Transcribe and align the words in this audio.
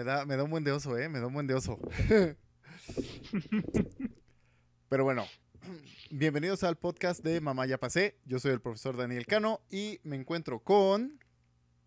Me 0.00 0.04
da, 0.04 0.24
me 0.24 0.34
da 0.34 0.44
un 0.44 0.50
buen 0.50 0.64
de 0.64 0.72
oso, 0.72 0.96
¿eh? 0.96 1.10
Me 1.10 1.20
da 1.20 1.26
un 1.26 1.34
buen 1.34 1.46
de 1.46 1.52
oso. 1.52 1.78
Pero 4.88 5.04
bueno, 5.04 5.26
bienvenidos 6.10 6.62
al 6.64 6.78
podcast 6.78 7.22
de 7.22 7.42
Mamá 7.42 7.66
Ya 7.66 7.76
Pasé. 7.76 8.18
Yo 8.24 8.38
soy 8.38 8.52
el 8.52 8.62
profesor 8.62 8.96
Daniel 8.96 9.26
Cano 9.26 9.60
y 9.68 10.00
me 10.02 10.16
encuentro 10.16 10.60
con... 10.60 11.20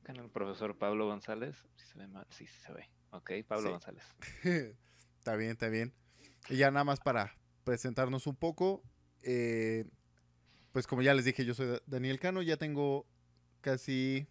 Con 0.06 0.18
el 0.18 0.30
profesor 0.30 0.78
Pablo 0.78 1.08
González. 1.08 1.56
Sí 1.76 1.88
se 1.88 1.98
ve 1.98 2.08
mal, 2.08 2.28
sí, 2.30 2.46
sí 2.46 2.54
se 2.64 2.72
ve. 2.72 2.88
Ok, 3.10 3.32
Pablo 3.48 3.64
Sí. 3.66 3.72
González. 3.72 4.04
está 5.18 5.36
bien, 5.36 5.50
está 5.50 5.70
bien. 5.70 5.92
Y 6.50 6.58
ya 6.58 6.70
nada 6.70 6.84
más 6.84 7.00
para 7.00 7.36
presentarnos 7.64 8.28
un 8.28 8.36
poco. 8.36 8.84
eh, 9.24 9.86
pues 10.72 10.86
como 10.86 11.02
ya 11.02 11.16
les 11.16 11.26
dije, 11.26 11.46
yo 11.46 11.56
soy 11.56 11.66
Da- 11.66 11.82
Daniel 11.88 12.20
Cano. 12.20 12.44
Ya 12.44 12.58
tengo 12.58 13.08
casi... 13.62 14.28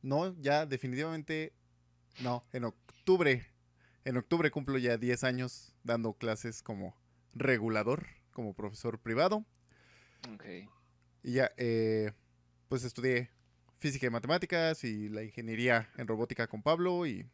No, 0.00 0.32
ya 0.40 0.64
definitivamente... 0.64 1.52
No, 2.20 2.44
en 2.52 2.64
octubre. 3.00 3.46
En 4.04 4.18
octubre 4.18 4.50
cumplo 4.50 4.76
ya 4.76 4.98
10 4.98 5.24
años 5.24 5.74
dando 5.84 6.12
clases 6.12 6.62
como 6.62 6.94
regulador, 7.34 8.06
como 8.32 8.54
profesor 8.54 8.98
privado. 8.98 9.46
Ok. 10.34 10.44
Y 11.22 11.32
ya, 11.32 11.50
eh, 11.56 12.12
pues 12.68 12.84
estudié 12.84 13.30
física 13.78 14.06
y 14.06 14.10
matemáticas 14.10 14.84
y 14.84 15.08
la 15.08 15.22
ingeniería 15.22 15.88
en 15.96 16.06
robótica 16.06 16.46
con 16.46 16.62
Pablo 16.62 17.06
y, 17.06 17.26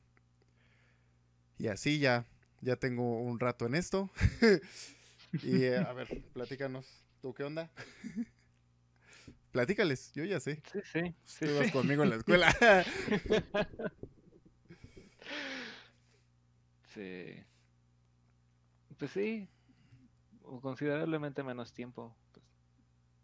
y 1.59 1.67
así 1.67 1.99
ya, 1.99 2.27
ya 2.61 2.77
tengo 2.77 3.21
un 3.21 3.41
rato 3.41 3.67
en 3.67 3.75
esto. 3.75 4.11
y 5.43 5.65
eh, 5.65 5.79
a 5.79 5.93
ver, 5.93 6.23
platícanos, 6.33 7.05
¿tú 7.21 7.35
qué 7.35 7.43
onda? 7.43 7.71
Platícales, 9.51 10.13
yo 10.13 10.23
ya 10.25 10.39
sé. 10.39 10.63
Sí, 10.93 11.15
sí. 11.25 11.47
sí. 11.49 11.71
conmigo 11.73 12.05
en 12.05 12.11
la 12.11 12.17
escuela. 12.19 12.55
Sí. 16.97 17.45
Pues 18.99 19.11
sí, 19.11 19.51
o 20.41 20.61
considerablemente 20.63 21.43
menos 21.43 21.75
tiempo, 21.75 22.17
pues, 22.33 22.47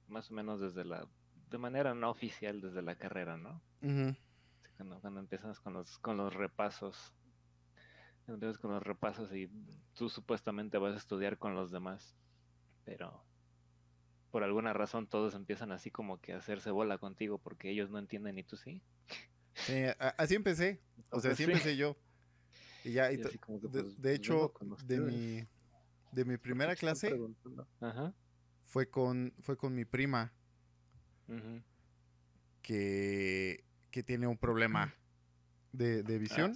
más 0.09 0.31
o 0.31 0.35
menos 0.35 0.61
desde 0.61 0.85
la, 0.85 1.09
de 1.49 1.57
manera 1.57 1.95
no 1.95 2.11
oficial 2.11 2.61
desde 2.61 2.83
la 2.83 2.97
carrera, 2.97 3.39
¿no? 3.39 3.63
Cuando, 4.77 5.01
cuando 5.01 5.21
empiezas 5.21 5.59
con 5.61 5.73
los, 5.73 5.99
con 6.01 6.19
los 6.19 6.35
repasos, 6.35 7.15
empiezas 8.27 8.59
con 8.59 8.73
los 8.73 8.83
repasos 8.83 9.35
y 9.35 9.49
tú 9.95 10.11
supuestamente 10.11 10.77
vas 10.77 10.93
a 10.93 10.99
estudiar 10.99 11.39
con 11.39 11.55
los 11.55 11.71
demás, 11.71 12.15
pero 12.85 13.25
por 14.31 14.43
alguna 14.43 14.75
razón 14.75 15.07
todos 15.07 15.35
empiezan 15.35 15.73
así 15.73 15.91
como 15.91 16.21
que 16.21 16.35
a 16.35 16.39
hacerse 16.39 16.71
bola 16.71 16.99
contigo 16.99 17.39
porque 17.39 17.71
ellos 17.71 17.89
no 17.89 17.99
entienden 17.99 18.39
y 18.39 18.45
tú 18.45 18.59
sí. 18.59 18.83
sí, 19.55 19.85
así 20.19 20.35
empecé. 20.35 20.83
O 21.11 21.21
sea, 21.21 21.33
así 21.33 21.45
sí. 21.45 21.51
empecé 21.51 21.77
yo. 21.79 21.97
Y 22.85 22.93
ya, 22.93 23.11
y 23.13 23.15
Y 23.17 23.23
to- 23.23 23.29
así 23.29 23.39
como 23.39 23.61
que, 23.61 23.69
de, 23.69 23.83
pues, 23.83 23.97
de 23.97 24.03
vengo 24.03 24.15
hecho, 24.17 24.53
de 24.87 25.01
mi, 25.01 25.49
de 26.13 26.25
mi 26.25 26.37
primera 26.37 26.75
¿Por 26.75 26.79
qué 26.81 26.87
están 26.93 27.11
clase? 27.11 27.21
Ajá. 27.81 28.15
fue 28.67 28.89
con, 28.91 29.33
fue 29.41 29.57
con 29.57 29.75
mi 29.75 29.85
prima. 29.85 30.33
que, 32.63 33.65
que 33.91 34.03
tiene 34.03 34.27
un 34.27 34.39
problema 34.39 34.95
de, 35.73 36.03
de 36.03 36.15
Ah, 36.15 36.19
visión. 36.19 36.53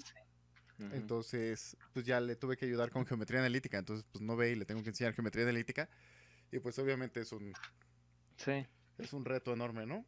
Ujú. 0.78 0.94
Entonces, 0.94 1.76
pues 1.92 2.04
ya 2.04 2.20
le 2.20 2.36
tuve 2.36 2.56
que 2.56 2.66
ayudar 2.66 2.90
con 2.90 3.06
geometría 3.06 3.40
analítica. 3.40 3.78
Entonces, 3.78 4.04
pues 4.12 4.22
no 4.22 4.36
ve 4.36 4.52
y 4.52 4.54
le 4.56 4.64
tengo 4.64 4.82
que 4.82 4.90
enseñar 4.90 5.14
geometría 5.14 5.44
analítica. 5.44 5.88
Y 6.52 6.58
pues 6.58 6.78
obviamente 6.78 7.20
es 7.20 7.32
un, 7.32 7.52
Sí, 8.36 8.66
es 8.98 9.12
un 9.12 9.24
reto 9.24 9.52
enorme, 9.52 9.86
¿no? 9.86 10.04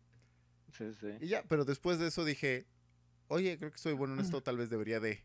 sí, 0.73 0.93
sí. 0.95 1.09
Y 1.21 1.29
ya, 1.29 1.43
pero 1.49 1.65
después 1.65 1.99
de 1.99 2.09
eso 2.09 2.25
dije, 2.25 2.67
oye, 3.29 3.59
creo 3.59 3.73
que 3.73 3.79
soy 3.79 3.95
bueno 3.95 4.15
en 4.15 4.21
esto, 4.21 4.41
tal 4.43 4.57
vez 4.57 4.71
debería 4.71 5.01
de, 5.01 5.25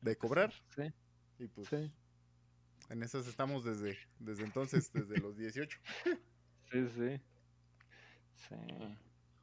de 0.00 0.16
cobrar. 0.16 0.52
Sí, 0.74 0.92
Y 1.38 1.48
pues 1.48 1.68
sí. 1.68 1.92
en 2.88 3.02
esas 3.02 3.26
estamos 3.26 3.64
desde, 3.64 3.98
desde 4.18 4.44
entonces, 4.44 4.92
desde 4.92 5.18
los 5.18 5.36
18. 5.36 5.78
Sí, 6.70 6.88
sí. 6.88 7.20
Sí. 8.48 8.54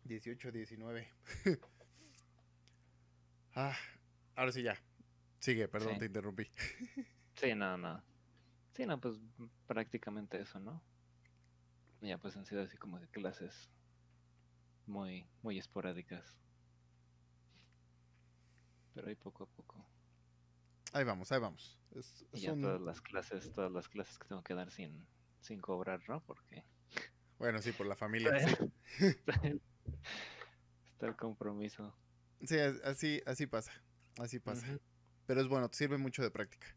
18, 0.06 0.52
19. 0.52 1.08
ah, 3.56 3.76
ahora 4.36 4.52
sí 4.52 4.64
ya. 4.64 4.78
Sigue, 5.40 5.68
perdón, 5.68 5.94
Sí. 5.94 6.00
te 6.00 6.06
interrumpí. 6.06 6.48
Sí, 7.36 7.54
no, 7.54 7.78
no. 7.78 8.02
Sí, 8.74 8.88
no, 8.88 9.00
pues 9.00 9.20
prácticamente 9.68 10.42
eso, 10.42 10.60
¿no? 10.60 10.82
Ya 12.02 12.18
pues 12.18 12.36
han 12.36 12.48
sido 12.48 12.64
así 12.64 12.78
como 12.78 13.00
de 13.00 13.08
clases 13.10 13.70
muy, 14.88 15.28
muy 15.44 15.60
esporádicas. 15.60 16.36
Pero 18.96 19.08
ahí 19.08 19.16
poco 19.16 19.44
a 19.44 19.48
poco. 19.48 19.86
Ahí 20.94 21.04
vamos, 21.04 21.32
ahí 21.32 21.40
vamos. 21.40 21.78
Es, 21.96 22.26
Y 22.34 22.42
ya 22.42 22.54
un- 22.54 22.62
todas 22.62 22.82
las 22.82 23.02
clases, 23.02 23.52
todas 23.52 23.72
las 23.72 23.88
clases 23.90 24.18
que 24.18 24.28
tengo 24.28 24.44
que 24.44 24.54
dar 24.54 24.72
sin, 24.72 25.06
sin 25.42 25.60
cobrar, 25.60 26.02
¿no? 26.08 26.22
Porque 26.22 26.64
Bueno, 27.40 27.62
sí, 27.62 27.72
por 27.72 27.86
la 27.88 27.96
familia. 27.96 28.36
está 28.36 28.66
Sí, 28.98 29.06
el, 29.44 29.62
está 30.94 31.08
el 31.08 31.16
compromiso. 31.16 31.96
Sí, 32.44 32.58
as- 32.60 32.82
así, 32.84 33.22
así 33.26 33.48
pasa. 33.48 33.72
Así 34.20 34.40
pasa. 34.40 34.66
Pero 35.26 35.42
es 35.42 35.48
bueno, 35.48 35.70
sirve 35.72 35.98
mucho 35.98 36.22
de 36.24 36.32
práctica. 36.32 36.68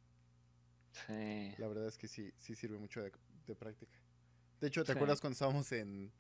Sí. 1.06 1.54
La 1.59 1.69
verdad 1.69 1.87
es 1.87 1.97
que 1.97 2.09
sí, 2.09 2.32
sí 2.38 2.54
sirve 2.56 2.78
mucho 2.78 3.03
de, 3.03 3.12
de 3.47 3.54
práctica. 3.54 3.99
De 4.60 4.69
hecho, 4.69 4.82
¿te 4.84 4.93
Sí. 4.93 4.97
acuerdas 4.97 5.20
cuando 5.20 5.34
estábamos 5.34 5.70
en 5.72 6.12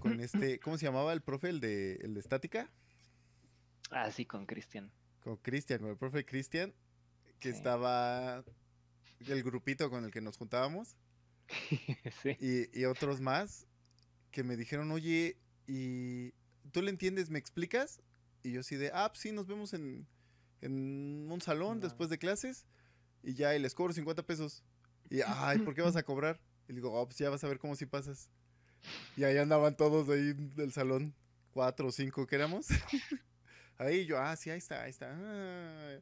con 0.00 0.20
este, 0.20 0.58
¿cómo 0.60 0.76
se 0.78 0.84
llamaba 0.86 1.12
el 1.12 1.22
profe? 1.22 1.48
El 1.48 1.60
de, 1.60 1.94
el 1.96 2.14
de 2.14 2.20
estática, 2.20 2.70
Ah, 3.90 4.10
sí, 4.10 4.26
con 4.26 4.44
Cristian. 4.44 4.92
con 5.20 5.36
Cristian, 5.38 5.80
con 5.80 5.88
el 5.90 5.96
profe 5.96 6.26
Cristian, 6.26 6.74
que 7.40 7.50
Sí. 7.50 7.56
estaba 7.56 8.44
el 9.26 9.42
grupito 9.42 9.90
con 9.90 10.04
el 10.04 10.10
que 10.10 10.20
nos 10.20 10.36
juntábamos. 10.36 10.96
sí. 12.22 12.36
y, 12.40 12.78
y 12.80 12.84
otros 12.84 13.20
más 13.20 13.66
que 14.30 14.42
me 14.44 14.56
dijeron, 14.56 14.90
oye, 14.92 15.38
¿y 15.66 16.32
tú 16.72 16.82
le 16.82 16.90
entiendes? 16.90 17.30
¿Me 17.30 17.38
explicas? 17.38 18.00
Y 18.42 18.52
yo 18.52 18.60
así 18.60 18.76
de, 18.76 18.90
ah, 18.94 19.08
pues 19.08 19.20
sí, 19.20 19.32
nos 19.32 19.46
vemos 19.46 19.72
en, 19.74 20.06
en 20.60 21.28
un 21.30 21.40
salón 21.40 21.78
No. 21.80 21.84
después 21.84 22.10
de 22.10 22.18
clases 22.18 22.66
y 23.22 23.34
ya, 23.34 23.54
y 23.56 23.58
les 23.58 23.74
cobro 23.74 23.92
50 23.92 24.22
pesos. 24.24 24.62
Y, 25.10 25.20
ay, 25.26 25.58
¿por 25.60 25.74
qué 25.74 25.82
vas 25.82 25.96
a 25.96 26.02
cobrar? 26.02 26.40
Y 26.68 26.74
digo, 26.74 26.92
oh, 26.92 27.06
pues 27.06 27.18
ya 27.18 27.30
vas 27.30 27.42
a 27.42 27.48
ver 27.48 27.58
cómo 27.58 27.74
si 27.76 27.86
pasas. 27.86 28.28
Y 29.16 29.24
ahí 29.24 29.36
andaban 29.38 29.76
todos 29.76 30.08
ahí 30.10 30.34
del 30.54 30.72
salón, 30.72 31.14
cuatro 31.50 31.88
o 31.88 31.92
cinco 31.92 32.26
que 32.26 32.36
éramos. 32.36 32.66
ahí 33.78 34.04
yo, 34.06 34.18
ah, 34.18 34.36
sí, 34.36 34.50
ahí 34.50 34.58
está, 34.58 34.82
ahí 34.82 34.90
está. 34.90 35.08
ah". 35.18 35.98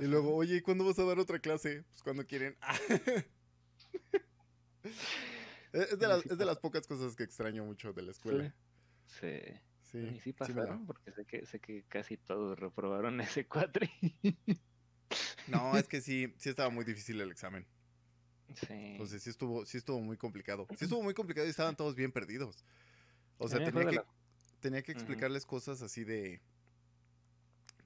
Y, 0.00 0.06
luego, 0.06 0.34
oye, 0.34 0.56
¿y 0.56 0.60
cuándo 0.60 0.84
vas 0.84 0.98
a 0.98 1.04
dar 1.04 1.18
otra 1.18 1.38
clase? 1.38 1.84
Pues 1.90 2.02
cuando 2.02 2.26
quieren. 2.26 2.56
es, 4.82 4.92
es 5.92 5.98
de 5.98 6.08
las, 6.08 6.22
sí 6.22 6.28
es 6.30 6.38
de 6.38 6.44
las 6.44 6.56
pasa. 6.56 6.60
pocas 6.60 6.86
cosas 6.86 7.16
que 7.16 7.22
extraño 7.22 7.64
mucho 7.64 7.92
de 7.92 8.02
la 8.02 8.10
escuela. 8.10 8.54
Sí. 9.06 9.40
Sí, 9.82 9.98
y 9.98 10.20
sí 10.20 10.32
pasaron, 10.32 10.86
porque 10.86 11.10
sé 11.10 11.24
que, 11.24 11.44
sé 11.46 11.58
que 11.58 11.82
casi 11.88 12.16
todos 12.16 12.56
reprobaron 12.58 13.20
ese 13.20 13.46
cuatri. 13.46 13.90
No, 15.48 15.76
es 15.76 15.88
que 15.88 16.00
sí, 16.00 16.32
sí 16.38 16.48
estaba 16.48 16.70
muy 16.70 16.84
difícil 16.84 17.20
el 17.20 17.32
examen. 17.32 17.66
Sí. 18.54 18.66
Entonces 18.70 19.20
sí 19.20 19.30
estuvo, 19.30 19.66
sí 19.66 19.78
estuvo 19.78 20.00
muy 20.00 20.16
complicado. 20.16 20.68
Sí 20.76 20.84
estuvo 20.84 21.02
muy 21.02 21.14
complicado 21.14 21.48
y 21.48 21.50
estaban 21.50 21.74
todos 21.74 21.96
bien 21.96 22.12
perdidos. 22.12 22.64
O 23.38 23.48
sea, 23.48 23.58
tenía 23.64 23.86
que, 23.86 23.96
la- 23.96 24.06
tenía 24.60 24.82
que 24.82 24.92
explicarles 24.92 25.44
cosas 25.46 25.82
así 25.82 26.04
de. 26.04 26.40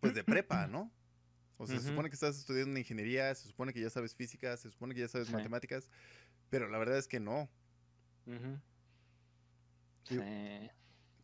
Pues 0.01 0.15
de 0.15 0.23
prepa, 0.25 0.67
¿no? 0.67 0.93
O 1.57 1.67
sea, 1.67 1.79
se 1.79 1.89
supone 1.89 2.09
que 2.11 2.15
estás 2.15 2.37
estudiando 2.39 2.79
ingeniería, 2.79 3.35
se 3.35 3.47
supone 3.49 3.73
que 3.73 3.81
ya 3.81 3.89
sabes 3.91 4.15
física, 4.15 4.57
se 4.57 4.71
supone 4.71 4.95
que 4.95 5.01
ya 5.01 5.09
sabes 5.09 5.29
Sí. 5.29 5.33
matemáticas, 5.35 5.89
pero 6.51 6.69
la 6.69 6.79
verdad 6.79 6.99
es 6.99 7.07
que 7.09 7.21
no. 7.21 7.49
Sí. 10.05 10.19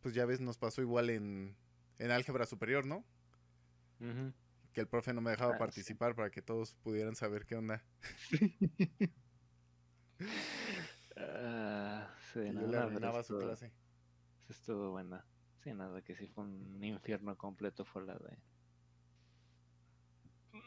Pues 0.00 0.14
ya 0.14 0.24
ves, 0.24 0.40
nos 0.40 0.56
pasó 0.56 0.80
igual 0.82 1.10
en, 1.10 1.56
en 1.98 2.10
álgebra 2.10 2.46
superior, 2.46 2.86
¿no? 2.86 3.04
Que 4.72 4.80
el 4.80 4.86
profe 4.88 5.12
no 5.12 5.20
me 5.20 5.30
dejaba 5.32 5.50
Ah, 5.52 5.54
sí. 5.54 5.58
participar 5.58 6.14
para 6.14 6.30
que 6.30 6.40
todos 6.42 6.74
pudieran 6.76 7.16
saber 7.16 7.44
qué 7.44 7.56
onda. 7.56 7.84
Ah, 11.16 12.08
sí, 12.32 12.40
Y 12.40 12.52
yo 12.54 12.66
le 12.66 12.76
arruinaba 12.78 13.22
su 13.22 13.38
clase. 13.38 13.68
sí 14.46 14.46
Estuvo 14.52 14.90
buena. 14.92 15.24
Sí, 15.62 15.74
nada, 15.74 16.00
que 16.02 16.16
sí 16.16 16.26
fue 16.28 16.44
un 16.44 16.82
infierno 16.82 17.36
completo 17.36 17.84
fue 17.84 18.04
la 18.04 18.14
de. 18.14 18.38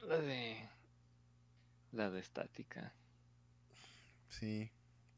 La 0.07 0.17
de. 0.19 0.69
La 1.91 2.09
de 2.09 2.19
estática. 2.19 2.93
Sí. 4.29 4.71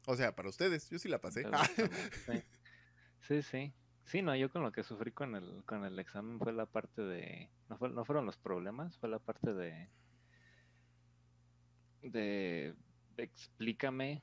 O 0.06 0.14
sea, 0.16 0.34
para 0.36 0.48
ustedes, 0.48 0.88
yo 0.90 0.98
sí 0.98 1.08
la 1.08 1.20
pasé. 1.20 1.40
Examen, 1.40 1.90
Sí. 2.26 3.42
sí, 3.42 3.72
sí. 4.04 4.22
No, 4.22 4.36
yo 4.36 4.50
con 4.50 4.62
lo 4.62 4.70
que 4.70 4.84
sufrí 4.84 5.10
con 5.10 5.34
el, 5.34 5.64
con 5.64 5.84
el 5.84 5.98
examen 5.98 6.38
fue 6.38 6.52
la 6.52 6.66
parte 6.66 7.02
de. 7.02 7.50
No, 7.68 7.76
fue, 7.78 7.88
no 7.90 8.04
fueron 8.04 8.24
los 8.26 8.36
problemas, 8.36 8.96
fue 8.98 9.08
la 9.08 9.18
parte 9.18 9.52
de. 9.52 9.88
De. 12.02 12.74
Explícame 13.16 14.22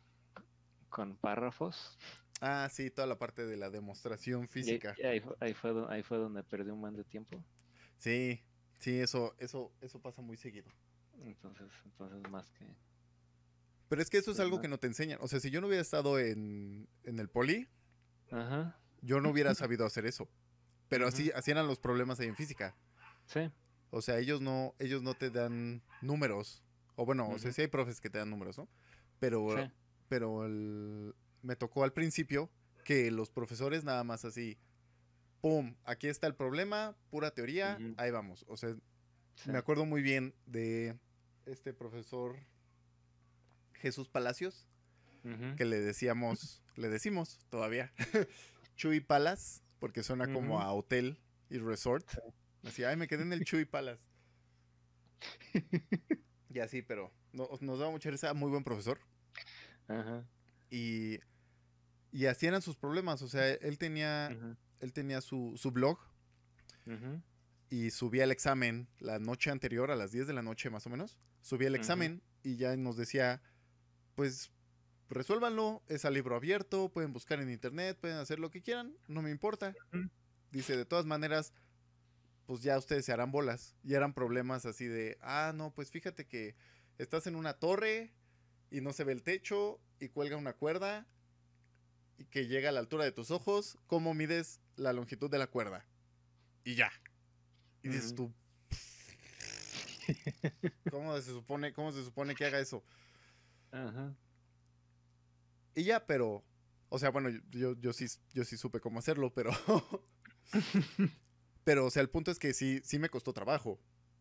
con 0.90 1.18
párrafos. 1.18 1.98
Ah, 2.40 2.68
sí, 2.72 2.92
toda 2.92 3.08
la 3.08 3.18
parte 3.18 3.46
de 3.46 3.58
la 3.58 3.70
demostración 3.70 4.48
física. 4.48 4.96
y 5.00 5.04
ahí, 5.06 5.20
fue- 5.20 5.36
ahí 5.40 5.54
fue, 5.54 5.86
ahí 5.90 6.04
fue 6.04 6.18
donde 6.18 6.44
perdí 6.44 6.70
un 6.72 6.82
buen 6.82 6.96
de 6.96 7.04
tiempo. 7.04 7.44
Sí, 7.98 8.42
Sí, 8.84 9.00
eso, 9.00 9.34
eso, 9.40 9.72
eso 9.80 10.02
pasa 10.02 10.22
muy 10.22 10.36
seguido. 10.36 10.70
Entonces, 11.22 11.72
entonces 11.86 12.22
más 12.30 12.52
que... 12.52 12.68
Pero 13.88 14.02
es 14.02 14.10
que 14.10 14.18
eso 14.18 14.32
es 14.32 14.38
Pues 14.38 14.46
algo 14.46 14.60
que 14.60 14.68
no 14.68 14.78
te 14.78 14.88
enseñan. 14.88 15.20
O 15.22 15.28
sea, 15.30 15.40
si 15.40 15.50
yo 15.52 15.62
no 15.62 15.68
hubiera 15.68 15.82
estado 15.82 16.20
en, 16.20 16.90
en 17.04 17.20
el 17.20 17.30
poli, 17.30 17.70
Ajá. 18.30 18.78
yo 19.02 19.22
no 19.22 19.30
hubiera 19.30 19.56
sabido 19.56 19.86
hacer 19.86 20.06
eso. 20.06 20.28
Pero 20.90 21.08
así, 21.08 21.32
así 21.34 21.52
eran 21.52 21.66
los 21.68 21.80
problemas 21.80 22.20
ahí 22.20 22.28
en 22.28 22.36
física. 22.36 22.76
Sí. 23.26 23.50
O 23.90 24.02
sea, 24.02 24.20
ellos 24.20 24.42
no, 24.42 24.76
ellos 24.80 25.02
no 25.02 25.14
te 25.14 25.30
dan 25.30 25.82
números. 26.02 26.62
O 26.96 27.06
bueno, 27.06 27.30
o 27.30 27.40
sea, 27.40 27.54
sí 27.54 27.62
hay 27.62 27.68
profes 27.68 28.02
que 28.02 28.10
te 28.10 28.18
dan 28.18 28.30
números, 28.30 28.58
¿no? 28.58 28.68
Pero, 29.20 29.48
Sí. 29.56 29.72
pero 30.10 30.46
el- 30.46 31.16
me 31.42 31.56
tocó 31.56 31.86
al 31.86 31.94
principio 31.94 32.50
que 32.84 33.12
los 33.12 33.30
profesores 33.32 33.84
nada 33.86 34.04
más 34.04 34.26
así, 34.26 34.58
¡pum! 35.44 35.76
Aquí 35.84 36.08
está 36.08 36.26
el 36.28 36.36
problema, 36.36 36.96
pura 37.10 37.32
teoría, 37.32 37.78
ahí 37.98 38.12
vamos. 38.12 38.46
O 38.48 38.56
sea, 38.56 38.74
sí. 39.36 39.52
me 39.52 39.58
acuerdo 39.58 39.84
muy 39.86 40.02
bien 40.02 40.34
de 40.46 40.98
este 41.46 41.74
profesor 41.74 42.38
Jesús 43.74 44.08
Palacios, 44.08 44.70
que 45.58 45.66
le 45.66 45.82
decíamos, 45.82 46.64
le 46.78 46.88
decimos 46.88 47.40
todavía, 47.50 47.92
Chuy 48.78 49.02
Palace, 49.02 49.62
porque 49.80 50.02
suena 50.02 50.32
como 50.32 50.62
a 50.62 50.72
hotel 50.74 51.20
y 51.50 51.58
resort. 51.58 52.10
Así, 52.64 52.86
ay, 52.86 52.96
me 52.96 53.08
quedé 53.10 53.24
en 53.24 53.34
el 53.34 53.44
Chuy 53.46 53.66
Palace. 53.66 54.06
y 56.50 56.60
así, 56.60 56.82
pero 56.82 57.12
no- 57.34 57.50
nos 57.60 57.80
daba 57.80 57.92
mucha 57.92 58.10
risa, 58.10 58.34
muy 58.34 58.50
buen 58.50 58.64
profesor. 58.64 58.98
Ajá. 59.90 60.26
Y, 60.70 61.20
y 62.14 62.28
así 62.28 62.46
eran 62.48 62.62
sus 62.62 62.78
problemas, 62.78 63.22
o 63.22 63.28
sea, 63.28 63.50
él 63.50 63.78
tenía. 63.78 64.30
Él 64.84 64.92
tenía 64.92 65.22
su, 65.22 65.54
su 65.56 65.72
blog 65.72 65.98
y 67.70 67.90
subía 67.92 68.26
el 68.26 68.32
examen 68.32 68.90
la 69.00 69.18
noche 69.18 69.50
anterior, 69.50 69.90
a 69.90 69.96
las 69.96 70.12
10 70.12 70.28
de 70.28 70.34
la 70.34 70.42
noche 70.42 70.70
más 70.70 70.86
o 70.86 70.90
menos. 70.90 71.18
Subía 71.42 71.70
el 71.70 71.76
examen 71.76 72.22
y 72.44 72.58
ya 72.58 72.76
nos 72.76 72.98
decía, 72.98 73.42
pues 74.16 74.52
resuélvanlo, 75.10 75.82
es 75.88 76.04
a 76.04 76.10
libro 76.10 76.36
abierto, 76.36 76.90
pueden 76.90 77.14
buscar 77.14 77.40
en 77.40 77.50
internet, 77.50 77.98
pueden 78.00 78.18
hacer 78.18 78.40
lo 78.40 78.52
que 78.52 78.62
quieran, 78.62 78.94
no 79.08 79.22
me 79.22 79.32
importa. 79.32 79.74
Dice, 80.52 80.76
de 80.76 80.86
todas 80.86 81.06
maneras, 81.06 81.54
pues 82.46 82.62
ya 82.62 82.78
ustedes 82.78 83.06
se 83.06 83.14
harán 83.14 83.32
bolas. 83.32 83.76
Y 83.84 83.94
eran 83.94 84.14
problemas 84.14 84.66
así 84.66 84.86
de, 84.86 85.18
ah, 85.22 85.54
no, 85.56 85.74
pues 85.74 85.92
fíjate 85.92 86.28
que 86.28 86.56
estás 86.98 87.26
en 87.26 87.36
una 87.36 87.54
torre 87.54 88.14
y 88.70 88.82
no 88.82 88.92
se 88.92 89.06
ve 89.06 89.14
el 89.14 89.24
techo 89.24 89.80
y 90.00 90.10
cuelga 90.10 90.36
una 90.36 90.54
cuerda 90.54 91.08
que 92.30 92.48
llega 92.48 92.70
a 92.70 92.72
la 92.72 92.80
altura 92.80 93.04
de 93.04 93.12
tus 93.12 93.32
ojos, 93.32 93.78
¿cómo 93.88 94.14
mides 94.14 94.62
la 94.76 94.94
longitud 94.94 95.30
de 95.30 95.38
la 95.38 95.48
cuerda? 95.48 95.86
Y 96.64 96.76
ya. 96.76 96.92
Y 97.82 97.90
dices 97.90 98.16
tú, 98.16 98.34
¿cómo 100.92 101.16
se 101.20 101.32
supone, 101.32 101.74
cómo 101.74 101.92
se 101.92 102.04
supone 102.04 102.36
que 102.36 102.46
haga 102.46 102.60
eso? 102.60 102.84
Ajá. 103.72 104.16
Y 105.76 105.84
ya, 105.84 106.06
pero, 106.06 106.44
o 106.90 107.00
sea, 107.00 107.10
bueno, 107.10 107.30
yo, 107.52 107.74
yo 107.80 107.94
sí, 107.94 108.06
yo 108.34 108.46
sí 108.46 108.58
supe 108.58 108.80
cómo 108.80 109.00
hacerlo, 109.00 109.34
pero, 109.34 109.52
pero, 111.64 111.86
o 111.86 111.92
sea, 111.92 112.02
el 112.02 112.10
punto 112.10 112.32
es 112.32 112.40
que 112.40 112.54
sí, 112.54 112.82
sí 112.84 113.00
me 113.00 113.10
costó 113.10 113.34
trabajo. 113.34 113.80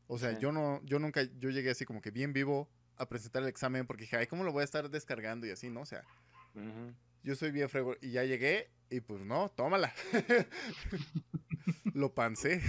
O 0.08 0.18
sea, 0.18 0.38
yo 0.38 0.52
no, 0.52 0.82
yo 0.84 0.98
nunca, 0.98 1.22
yo 1.22 1.50
llegué 1.50 1.70
así 1.70 1.84
como 1.84 2.02
que 2.02 2.10
bien 2.10 2.32
vivo 2.32 2.68
a 2.96 3.08
presentar 3.08 3.42
el 3.42 3.48
examen 3.48 3.86
porque 3.86 4.02
dije, 4.02 4.16
ay, 4.16 4.26
¿cómo 4.26 4.44
lo 4.44 4.52
voy 4.52 4.62
a 4.62 4.64
estar 4.64 4.90
descargando 4.90 5.46
y 5.46 5.50
así, 5.50 5.70
no? 5.70 5.80
O 5.80 5.86
sea, 5.86 6.02
Ujú. 6.54 6.94
Yo 7.22 7.34
soy 7.36 7.50
bien 7.50 7.68
frego 7.68 7.96
y 8.00 8.10
ya 8.12 8.24
llegué 8.24 8.70
y 8.90 9.00
pues 9.00 9.22
no, 9.22 9.48
tómala. 9.50 9.94
lo 11.94 12.14
pancé. 12.14 12.60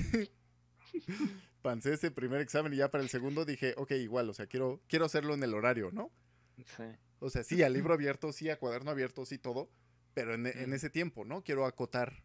pancé 1.61 1.93
ese 1.93 2.11
primer 2.11 2.41
examen 2.41 2.73
y 2.73 2.77
ya 2.77 2.91
para 2.91 3.03
el 3.03 3.09
segundo 3.09 3.45
dije, 3.45 3.73
ok, 3.77 3.91
igual, 3.91 4.29
o 4.29 4.33
sea, 4.33 4.47
quiero, 4.47 4.81
quiero 4.87 5.05
hacerlo 5.05 5.33
en 5.33 5.43
el 5.43 5.53
horario, 5.53 5.91
¿no? 5.91 6.11
Sí. 6.57 6.83
O 7.19 7.29
sea, 7.29 7.43
sí, 7.43 7.63
a 7.63 7.69
libro 7.69 7.93
abierto, 7.93 8.31
sí, 8.33 8.49
a 8.49 8.59
cuaderno 8.59 8.91
abierto, 8.91 9.25
sí, 9.25 9.37
todo. 9.37 9.71
Pero 10.13 10.33
en, 10.35 10.45
ese 10.45 10.89
tiempo, 10.89 11.25
¿no? 11.25 11.43
Quiero 11.43 11.65
acotar 11.65 12.23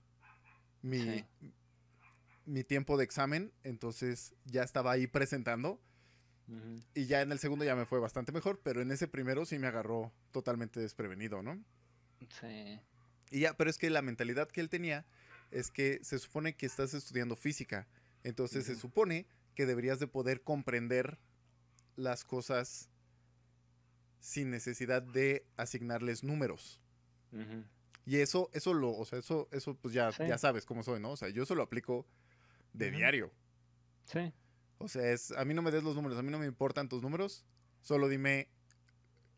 mi, 0.82 1.00
Sí. 1.00 1.24
mi 2.44 2.64
tiempo 2.64 2.98
de 2.98 3.04
examen. 3.04 3.52
Entonces 3.62 4.34
ya 4.44 4.62
estaba 4.62 4.92
ahí 4.92 5.06
presentando. 5.06 5.80
Y 6.94 7.06
ya 7.06 7.20
en 7.20 7.30
el 7.30 7.38
segundo 7.38 7.64
ya 7.64 7.76
me 7.76 7.86
fue 7.86 8.00
bastante 8.00 8.32
mejor. 8.32 8.60
Pero 8.62 8.82
en 8.82 8.90
ese 8.90 9.06
primero 9.08 9.46
sí 9.46 9.58
me 9.58 9.68
agarró 9.68 10.12
totalmente 10.32 10.80
desprevenido, 10.80 11.42
¿no? 11.42 11.62
Sí. 12.40 12.80
Y 13.30 13.40
ya, 13.40 13.56
pero 13.56 13.70
es 13.70 13.78
que 13.78 13.90
la 13.90 14.02
mentalidad 14.02 14.48
que 14.48 14.60
él 14.60 14.68
tenía 14.68 15.04
es 15.50 15.70
que 15.70 16.00
se 16.02 16.18
supone 16.18 16.54
que 16.56 16.66
estás 16.66 16.94
estudiando 16.94 17.36
física. 17.36 17.86
Entonces 18.24 18.66
se 18.66 18.74
supone 18.76 19.26
que 19.54 19.66
deberías 19.66 19.98
de 19.98 20.06
poder 20.06 20.42
comprender 20.42 21.18
las 21.96 22.24
cosas 22.24 22.88
sin 24.20 24.50
necesidad 24.50 25.02
de 25.02 25.46
asignarles 25.56 26.24
números. 26.24 26.80
Y 28.06 28.16
eso, 28.16 28.50
eso 28.52 28.72
lo, 28.72 28.90
o 28.96 29.04
sea, 29.04 29.18
eso, 29.18 29.48
eso 29.52 29.74
pues 29.76 29.92
ya, 29.94 30.10
Sí. 30.12 30.24
ya 30.26 30.38
sabes 30.38 30.64
cómo 30.64 30.82
soy, 30.82 30.98
¿no? 31.00 31.10
O 31.10 31.16
sea, 31.16 31.28
yo 31.28 31.42
eso 31.42 31.54
lo 31.54 31.62
aplico 31.62 32.06
de 32.72 32.90
diario. 32.90 33.30
Sí. 34.06 34.32
O 34.78 34.88
sea, 34.88 35.10
es, 35.12 35.32
a 35.32 35.44
mí 35.44 35.52
no 35.54 35.60
me 35.62 35.70
des 35.70 35.82
los 35.82 35.94
números, 35.94 36.18
a 36.18 36.22
mí 36.22 36.30
no 36.30 36.38
me 36.38 36.46
importan 36.46 36.88
tus 36.88 37.02
números, 37.02 37.44
solo 37.82 38.08
dime 38.08 38.48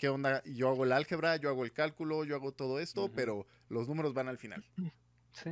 qué 0.00 0.08
onda, 0.08 0.42
yo 0.44 0.68
hago 0.70 0.84
el 0.84 0.92
álgebra, 0.92 1.36
yo 1.36 1.50
hago 1.50 1.62
el 1.62 1.72
cálculo, 1.72 2.24
yo 2.24 2.34
hago 2.34 2.52
todo 2.52 2.80
esto, 2.80 3.12
pero 3.14 3.46
los 3.68 3.86
números 3.86 4.14
van 4.14 4.28
al 4.28 4.38
final. 4.38 4.64
Sí. 5.32 5.50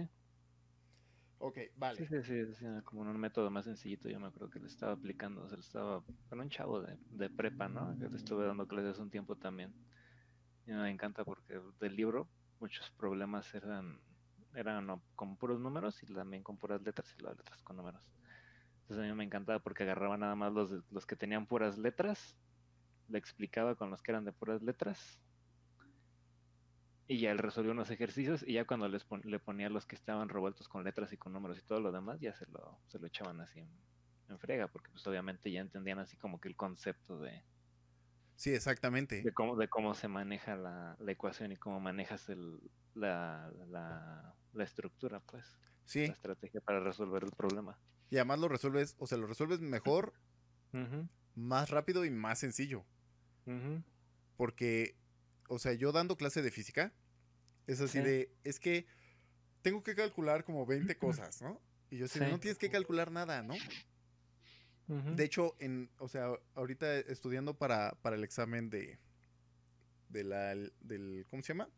Ok, 1.39 1.55
Sí, 1.57 1.71
vale. 1.77 2.09
sí, 2.09 2.23
sí, 2.25 2.35
es 2.35 2.63
eh, 2.63 2.81
como 2.83 3.03
un 3.03 3.17
método 3.17 3.49
más 3.49 3.65
sencillito, 3.65 4.09
yo 4.09 4.19
me 4.19 4.27
acuerdo 4.27 4.51
que 4.51 4.59
le 4.59 4.67
estaba 4.67 4.91
aplicando, 4.91 5.49
se 5.49 5.55
lo 5.55 5.61
estaba 5.61 6.03
con 6.29 6.41
un 6.41 6.51
chavo 6.51 6.81
de, 6.83 6.99
de 7.11 7.31
prepa, 7.31 7.69
¿no? 7.69 7.97
Que 7.97 8.09
le 8.09 8.17
estuve 8.17 8.45
dando 8.45 8.67
clases 8.67 8.99
un 8.99 9.09
tiempo 9.09 9.37
también. 9.37 9.73
Y 10.67 10.73
me 10.73 10.91
encanta 10.91 11.25
porque 11.25 11.61
del 11.79 11.95
libro 11.95 12.29
muchos 12.59 12.91
problemas 12.91 13.55
eran, 13.55 14.01
eran 14.57 14.85
no, 14.85 15.01
con 15.15 15.37
puros 15.37 15.61
números 15.61 16.03
y 16.03 16.07
también 16.07 16.43
con 16.43 16.57
puras 16.57 16.83
letras 16.83 17.15
y 17.17 17.23
las 17.23 17.37
letras 17.37 17.63
con 17.63 17.77
números. 17.77 18.03
Entonces 18.81 19.05
a 19.05 19.09
mí 19.09 19.15
me 19.17 19.23
encantaba 19.23 19.61
porque 19.61 19.85
agarraba 19.85 20.17
nada 20.17 20.35
más 20.35 20.53
los, 20.53 20.73
los 20.91 21.07
que 21.07 21.15
tenían 21.15 21.47
puras 21.47 21.79
letras, 21.79 22.37
le 23.09 23.19
explicaba 23.19 23.77
con 23.77 23.91
los 23.91 24.03
que 24.03 24.13
eran 24.13 24.25
de 24.25 24.33
puras 24.33 24.63
letras 24.63 25.21
y 27.07 27.21
ya 27.21 27.31
él 27.33 27.39
resolvió 27.39 27.73
unos 27.73 27.91
ejercicios 27.91 28.43
y 28.47 28.55
ya 28.55 28.67
cuando 28.67 28.89
les 28.89 29.05
pon- 29.05 29.23
le 29.25 29.39
ponía 29.41 29.69
los 29.71 29.87
que 29.87 29.97
estaban 29.97 30.29
revueltos 30.29 30.69
con 30.69 30.85
letras 30.85 31.13
y 31.13 31.17
con 31.19 31.33
números 31.33 31.59
y 31.59 31.63
todo 31.63 31.81
lo 31.81 31.91
demás, 31.93 32.21
ya 32.21 32.35
se 32.35 32.47
lo, 32.47 32.83
se 32.87 32.99
lo 32.99 33.07
echaban 33.07 33.41
así 33.41 33.61
en, 33.61 33.71
en 34.29 34.39
frega, 34.39 34.69
porque 34.69 34.91
pues 34.91 35.07
obviamente 35.07 35.51
ya 35.51 35.61
entendían 35.61 35.99
así 35.99 36.17
como 36.17 36.41
que 36.41 36.49
el 36.49 36.57
concepto 36.57 37.19
de, 37.21 37.45
Sí, 38.37 38.55
exactamente. 38.55 39.27
de 39.27 39.33
cómo, 39.33 39.57
de 39.57 39.69
cómo 39.69 39.95
se 39.95 40.09
maneja 40.09 40.57
la, 40.57 40.97
la 40.99 41.13
ecuación 41.13 41.53
y 41.53 41.57
cómo 41.57 41.81
manejas 41.81 42.29
el, 42.29 42.59
la, 42.95 43.51
la, 43.69 44.37
la 44.53 44.65
estructura, 44.65 45.21
pues, 45.21 45.59
Sí, 45.85 46.05
la 46.05 46.13
estrategia 46.13 46.61
para 46.61 46.81
resolver 46.81 47.25
el 47.25 47.33
problema. 47.33 47.81
y 48.11 48.17
además 48.17 48.39
lo 48.41 48.49
resuelves, 48.49 48.95
o 48.99 49.07
sea, 49.07 49.19
lo 49.19 49.27
resuelves 49.27 49.61
mejor, 49.61 50.15
más 51.35 51.71
rápido 51.71 52.05
y 52.05 52.11
más 52.11 52.39
sencillo. 52.39 52.87
Porque, 54.37 54.95
o 55.49 55.59
sea, 55.59 55.73
yo 55.73 55.93
dando 55.93 56.17
clase 56.17 56.43
de 56.43 56.51
física, 56.51 56.93
es 57.67 57.81
así 57.81 57.99
Sí. 57.99 58.05
de, 58.05 58.31
es 58.45 58.61
que 58.61 58.87
tengo 59.63 59.83
que 59.83 59.95
calcular 59.95 60.45
como 60.45 60.65
20 60.67 60.97
cosas, 60.97 61.43
¿no? 61.43 61.61
Y 61.91 61.99
yo 61.99 62.05
así, 62.05 62.19
Sí. 62.19 62.25
no 62.31 62.39
tienes 62.39 62.59
que 62.59 62.71
calcular 62.71 63.11
nada, 63.11 63.43
¿no? 63.43 63.55
De 64.87 65.23
hecho, 65.25 65.55
en, 65.59 65.91
o 65.99 66.09
sea, 66.09 66.31
ahorita 66.55 66.97
estudiando 67.01 67.59
para, 67.59 67.93
para 68.01 68.17
el 68.17 68.25
examen 68.25 68.71
de, 68.71 68.99
de 70.09 70.25
la, 70.25 70.55
del, 70.81 71.27
¿cómo 71.29 71.43
se 71.43 71.49
llama? 71.53 71.69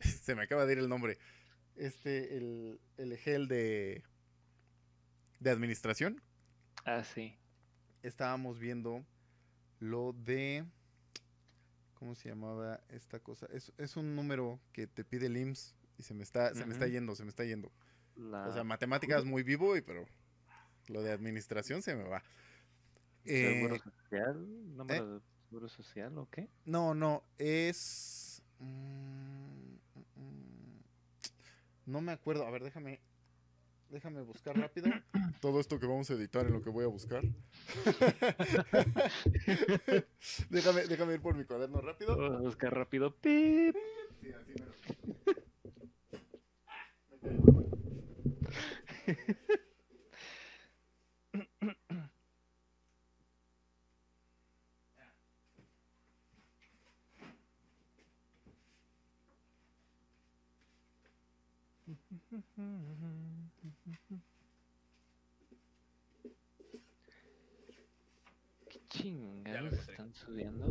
se 0.24 0.34
me 0.34 0.42
acaba 0.42 0.66
de 0.66 0.72
ir 0.72 0.78
el 0.80 0.88
nombre. 0.88 1.18
Este, 1.76 2.36
el, 2.36 2.80
el 2.96 3.12
EGEL 3.12 3.46
de, 3.46 4.02
de 5.38 5.50
administración. 5.50 6.20
Ah, 6.84 7.04
sí. 7.04 7.38
Estábamos 8.02 8.58
viendo 8.58 9.06
lo 9.78 10.12
de, 10.12 10.64
¿cómo 11.96 12.14
se 12.14 12.28
llamaba 12.28 12.80
esta 12.88 13.18
cosa? 13.18 13.46
Es, 13.52 13.72
es 13.78 13.96
un 13.96 14.14
número 14.14 14.60
que 14.72 14.86
te 14.86 15.04
pide 15.04 15.26
el 15.26 15.36
IMSS 15.36 15.74
y 15.98 16.02
se 16.02 16.14
me 16.14 16.22
está, 16.22 16.54
se 16.54 16.64
me 16.66 16.72
está 16.72 16.86
yendo, 16.86 17.14
se 17.16 17.24
me 17.24 17.30
está 17.30 17.44
yendo. 17.44 17.72
La, 18.16 18.46
O 18.48 18.52
sea, 18.52 18.64
matemáticas 18.64 19.24
muy 19.24 19.42
vivo, 19.42 19.76
y 19.76 19.82
pero 19.82 20.06
lo 20.88 21.02
de 21.02 21.12
administración 21.12 21.82
se 21.82 21.94
me 21.96 22.04
va. 22.04 22.22
¿Seguro 23.24 23.74
Eh, 23.74 23.80
social? 23.80 24.76
¿Número 24.76 25.14
de 25.14 25.20
seguro 25.48 25.68
social 25.68 26.16
o 26.18 26.28
qué? 26.30 26.48
No, 26.64 26.94
no, 26.94 27.24
es... 27.38 28.42
mm, 28.60 29.74
mm, 30.16 30.80
no 31.86 32.00
me 32.00 32.12
acuerdo. 32.12 32.46
A 32.46 32.50
ver, 32.50 32.62
déjame... 32.62 33.00
Déjame 33.90 34.20
buscar 34.22 34.58
rápido. 34.58 34.90
Todo 35.40 35.60
esto 35.60 35.78
que 35.78 35.86
vamos 35.86 36.10
a 36.10 36.14
editar 36.14 36.46
en 36.46 36.54
lo 36.54 36.62
que 36.62 36.70
voy 36.70 36.84
a 36.84 36.88
buscar. 36.88 37.22
déjame, 40.50 40.86
déjame 40.86 41.14
ir 41.14 41.20
por 41.20 41.36
mi 41.36 41.44
cuaderno 41.44 41.80
rápido. 41.80 42.16
Vamos 42.16 42.38
a 42.38 42.40
buscar 42.40 42.74
rápido. 42.74 43.14
¡Pip! 43.16 43.76
Sí, 44.20 44.32
así 44.32 44.52
me 44.58 44.66
lo... 44.66 44.76
¿Qué 68.68 68.80
chingados 68.88 69.72
están 69.74 70.12
subiendo? 70.12 70.66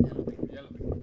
Ya 0.00 0.14
lo 0.14 0.24
tengo, 0.24 0.46
ya 0.52 0.62
lo 0.62 0.68
tengo. 0.70 1.00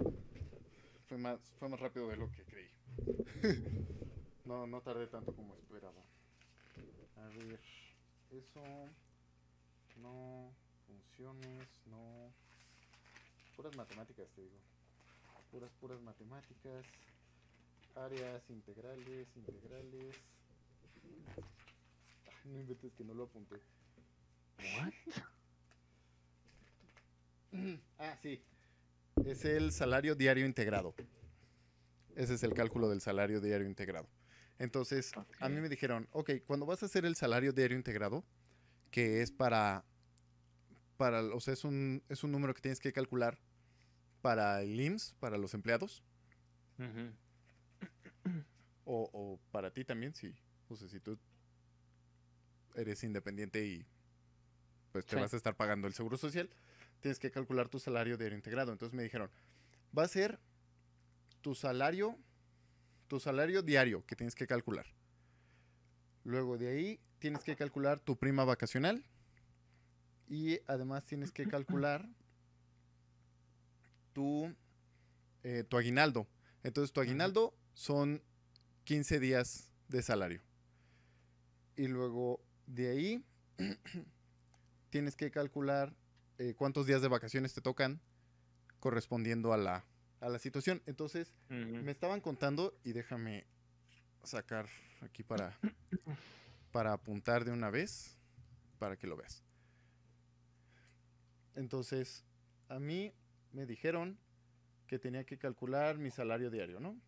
Fue 1.07 1.17
más, 1.17 1.39
fue 1.57 1.69
más 1.69 1.79
rápido 1.79 2.09
de 2.09 2.17
lo 2.17 2.29
que 2.31 2.43
creí. 2.43 2.69
no, 4.45 4.67
no 4.67 4.81
tardé 4.81 5.07
tanto 5.07 5.33
como 5.33 5.55
esperaba. 5.55 6.03
A 7.15 7.27
ver, 7.29 7.59
eso. 8.31 8.63
No. 9.95 10.53
Funciones, 10.89 11.67
no. 11.85 12.33
Puras 13.55 13.75
matemáticas, 13.77 14.27
te 14.31 14.41
digo. 14.41 14.57
Puras, 15.51 15.71
puras 15.79 16.01
matemáticas. 16.01 16.85
Áreas 18.05 18.49
integrales, 18.49 19.27
integrales. 19.35 20.15
Ay, 22.25 22.51
no 22.51 22.59
inventes 22.59 22.93
que 22.93 23.03
no 23.03 23.13
lo 23.13 23.23
apunté. 23.23 23.55
¿What? 24.77 24.93
Ah, 27.97 28.15
sí. 28.21 28.41
Es 29.25 29.43
el 29.43 29.71
salario 29.71 30.15
diario 30.15 30.45
integrado. 30.45 30.93
Ese 32.15 32.35
es 32.35 32.43
el 32.43 32.53
cálculo 32.53 32.89
del 32.89 33.01
salario 33.01 33.41
diario 33.41 33.67
integrado. 33.67 34.07
Entonces, 34.59 35.11
a 35.39 35.49
mí 35.49 35.59
me 35.59 35.67
dijeron, 35.67 36.07
ok, 36.11 36.31
cuando 36.45 36.65
vas 36.65 36.83
a 36.83 36.85
hacer 36.85 37.05
el 37.05 37.15
salario 37.15 37.51
diario 37.51 37.75
integrado, 37.75 38.23
que 38.91 39.21
es 39.21 39.31
para, 39.31 39.83
para 40.97 41.21
o 41.23 41.39
sea, 41.39 41.53
es 41.53 41.63
un, 41.63 42.03
es 42.07 42.23
un 42.23 42.31
número 42.31 42.53
que 42.53 42.61
tienes 42.61 42.79
que 42.79 42.93
calcular 42.93 43.39
para 44.21 44.61
el 44.61 44.79
IMSS, 44.79 45.15
para 45.19 45.37
los 45.37 45.53
empleados. 45.53 46.03
O, 48.91 49.07
o 49.13 49.39
para 49.51 49.71
ti 49.71 49.85
también, 49.85 50.15
si, 50.15 50.33
o 50.67 50.75
sea, 50.75 50.87
si 50.87 50.99
tú 50.99 51.15
eres 52.75 53.03
independiente 53.03 53.63
y 53.63 53.85
pues 54.91 55.05
te 55.05 55.15
Sí. 55.15 55.21
vas 55.21 55.31
a 55.31 55.37
estar 55.37 55.55
pagando 55.55 55.87
el 55.87 55.93
seguro 55.93 56.17
social, 56.17 56.49
tienes 56.99 57.19
que 57.19 57.29
calcular 57.29 57.69
tu 57.69 57.79
salario 57.79 58.17
diario 58.17 58.35
integrado. 58.35 58.71
Entonces 58.71 58.95
me 58.95 59.03
dijeron, 59.03 59.29
va 59.95 60.03
a 60.03 60.07
ser 60.07 60.39
tu 61.41 61.53
salario, 61.53 62.17
tu 63.07 63.19
salario 63.19 63.61
diario 63.61 64.03
que 64.07 64.15
tienes 64.15 64.33
que 64.33 64.47
calcular. 64.47 64.87
Luego 66.23 66.57
de 66.57 66.69
ahí 66.69 66.99
tienes 67.19 67.43
que 67.43 67.55
calcular 67.55 67.99
tu 67.99 68.17
prima 68.17 68.43
vacacional 68.43 69.05
y 70.27 70.59
además 70.65 71.05
tienes 71.05 71.31
que 71.31 71.45
calcular 71.45 72.09
tu, 74.13 74.51
eh, 75.43 75.63
tu 75.63 75.77
aguinaldo. 75.77 76.27
Entonces 76.63 76.91
tu 76.91 77.01
aguinaldo 77.01 77.53
son 77.73 78.23
15 78.89 79.19
días 79.19 79.71
de 79.87 80.01
salario. 80.01 80.41
Y 81.75 81.87
luego 81.87 82.43
de 82.65 82.89
ahí 82.89 83.23
tienes 84.89 85.15
que 85.15 85.29
calcular 85.29 85.93
eh, 86.39 86.55
cuántos 86.57 86.87
días 86.87 87.03
de 87.03 87.07
vacaciones 87.07 87.53
te 87.53 87.61
tocan 87.61 88.01
correspondiendo 88.79 89.53
a 89.53 89.57
la, 89.57 89.85
a 90.21 90.29
la 90.29 90.39
situación. 90.39 90.81
Entonces 90.87 91.35
me 91.49 91.91
estaban 91.91 92.19
contando 92.19 92.79
y 92.83 92.93
déjame 92.93 93.45
sacar 94.23 94.67
aquí 95.01 95.21
para, 95.21 95.55
para 96.71 96.93
apuntar 96.93 97.45
de 97.45 97.51
una 97.51 97.69
vez 97.69 98.17
para 98.79 98.97
que 98.97 99.05
lo 99.05 99.17
veas. 99.17 99.43
Entonces, 101.53 102.25
a 102.69 102.79
mí 102.79 103.13
me 103.51 103.67
dijeron 103.67 104.17
que 104.87 104.97
tenía 104.97 105.25
que 105.25 105.37
calcular 105.37 105.99
mi 105.99 106.09
salario 106.09 106.49
diario, 106.49 106.79
¿no? 106.79 106.99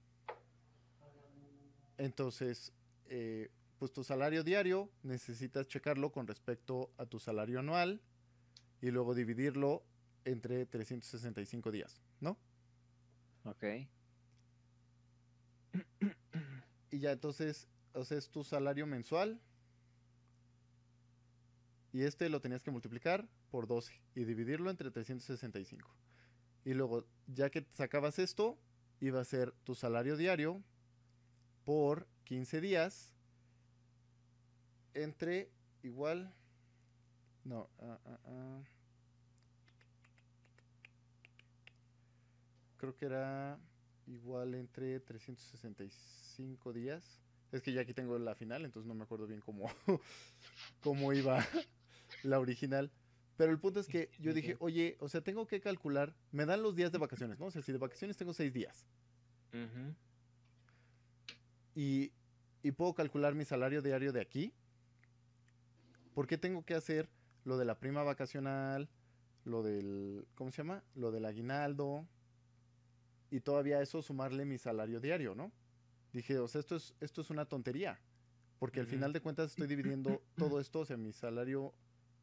Entonces, 2.01 2.74
eh, 3.10 3.51
pues 3.77 3.93
tu 3.93 4.03
salario 4.03 4.43
diario 4.43 4.89
necesitas 5.03 5.67
checarlo 5.67 6.12
con 6.12 6.25
respecto 6.25 6.91
a 6.98 7.05
tu 7.05 7.20
salario 7.20 7.60
anual 7.60 8.01
y 8.81 8.89
luego 8.89 9.13
dividirlo 9.13 9.84
entre 10.25 10.65
365 10.65 11.70
días, 11.70 12.01
¿no? 12.20 12.39
Ok. 13.43 13.63
Y 16.89 17.00
ya 17.00 17.12
entonces, 17.12 17.67
o 17.93 18.03
sea, 18.03 18.17
es 18.17 18.29
tu 18.29 18.43
salario 18.43 18.88
mensual. 18.88 19.39
Y 21.93 22.01
este 22.01 22.29
lo 22.29 22.41
tenías 22.41 22.63
que 22.63 22.72
multiplicar 22.72 23.29
por 23.51 23.67
12 23.67 23.93
y 24.15 24.24
dividirlo 24.24 24.72
entre 24.72 24.89
365. 24.89 25.88
Y 26.65 26.74
luego, 26.74 27.05
ya 27.27 27.51
que 27.51 27.67
sacabas 27.74 28.17
esto, 28.17 28.58
iba 29.00 29.22
a 29.22 29.24
ser 29.24 29.51
tu 29.63 29.75
salario 29.75 30.17
diario 30.17 30.63
por 31.65 32.08
15 32.25 32.62
días 32.62 33.15
entre 34.94 35.50
igual... 35.84 36.34
No, 37.44 37.70
ah, 37.80 38.00
ah, 38.06 38.20
ah. 38.25 38.62
creo 42.82 42.96
que 42.96 43.06
era 43.06 43.60
igual 44.08 44.56
entre 44.56 45.00
365 45.00 46.74
días. 46.74 47.22
Es 47.51 47.62
que 47.62 47.74
ya 47.74 47.82
aquí 47.82 47.94
tengo 47.94 48.18
la 48.18 48.34
final, 48.34 48.65
entonces 48.65 48.88
no 48.88 48.96
me 48.96 49.03
acuerdo 49.03 49.27
bien 49.27 49.39
cómo, 49.39 49.70
cómo 50.82 51.13
iba 51.13 51.46
la 52.24 52.39
original. 52.39 52.91
Pero 53.38 53.51
el 53.51 53.60
punto 53.60 53.80
es 53.80 53.88
que 53.88 54.10
yo 54.20 54.34
dije, 54.34 54.56
oye, 54.60 54.98
o 55.00 55.10
sea, 55.10 55.22
tengo 55.22 55.46
que 55.48 55.62
calcular, 55.62 56.15
me 56.32 56.46
dan 56.46 56.63
los 56.63 56.75
días 56.75 56.91
de 56.91 56.98
vacaciones, 56.98 57.39
¿no? 57.39 57.48
O 57.48 57.51
sea, 57.51 57.62
si 57.62 57.72
de 57.72 57.77
vacaciones 57.77 58.18
tengo 58.18 58.34
seis 58.34 58.53
días 58.53 58.88
Ujú. 59.53 59.96
Y, 61.75 62.12
y 62.63 62.72
puedo 62.72 62.94
calcular 62.94 63.34
mi 63.36 63.46
salario 63.46 63.82
diario 63.82 64.12
de 64.12 64.22
aquí, 64.22 64.54
¿por 66.13 66.28
qué 66.28 66.38
tengo 66.38 66.63
que 66.66 66.74
hacer 66.75 67.10
lo 67.46 67.58
de 67.58 67.66
la 67.66 67.80
prima 67.80 68.04
vacacional, 68.04 68.90
lo 69.46 69.63
del, 69.63 70.28
¿cómo 70.36 70.51
se 70.51 70.58
llama? 70.58 70.84
Lo 70.96 71.12
del 71.12 71.25
aguinaldo 71.25 72.06
y 73.30 73.40
todavía 73.40 73.82
eso 73.82 74.01
sumarle 74.01 74.46
mi 74.46 74.58
salario 74.58 75.00
diario, 75.00 75.34
¿no? 75.36 75.51
Dije, 76.13 76.38
o 76.40 76.48
sea, 76.48 76.60
esto 76.60 76.75
es, 76.75 76.94
esto 77.00 77.22
es 77.22 77.30
una 77.30 77.46
tontería, 77.46 78.00
porque 78.60 78.80
al 78.82 78.86
final 78.88 79.13
de 79.13 79.22
cuentas 79.22 79.51
estoy 79.51 79.68
dividiendo 79.68 80.22
todo 80.36 80.60
esto, 80.60 80.80
o 80.82 80.86
sea, 80.86 80.98
mi 80.98 81.13
salario, 81.13 81.74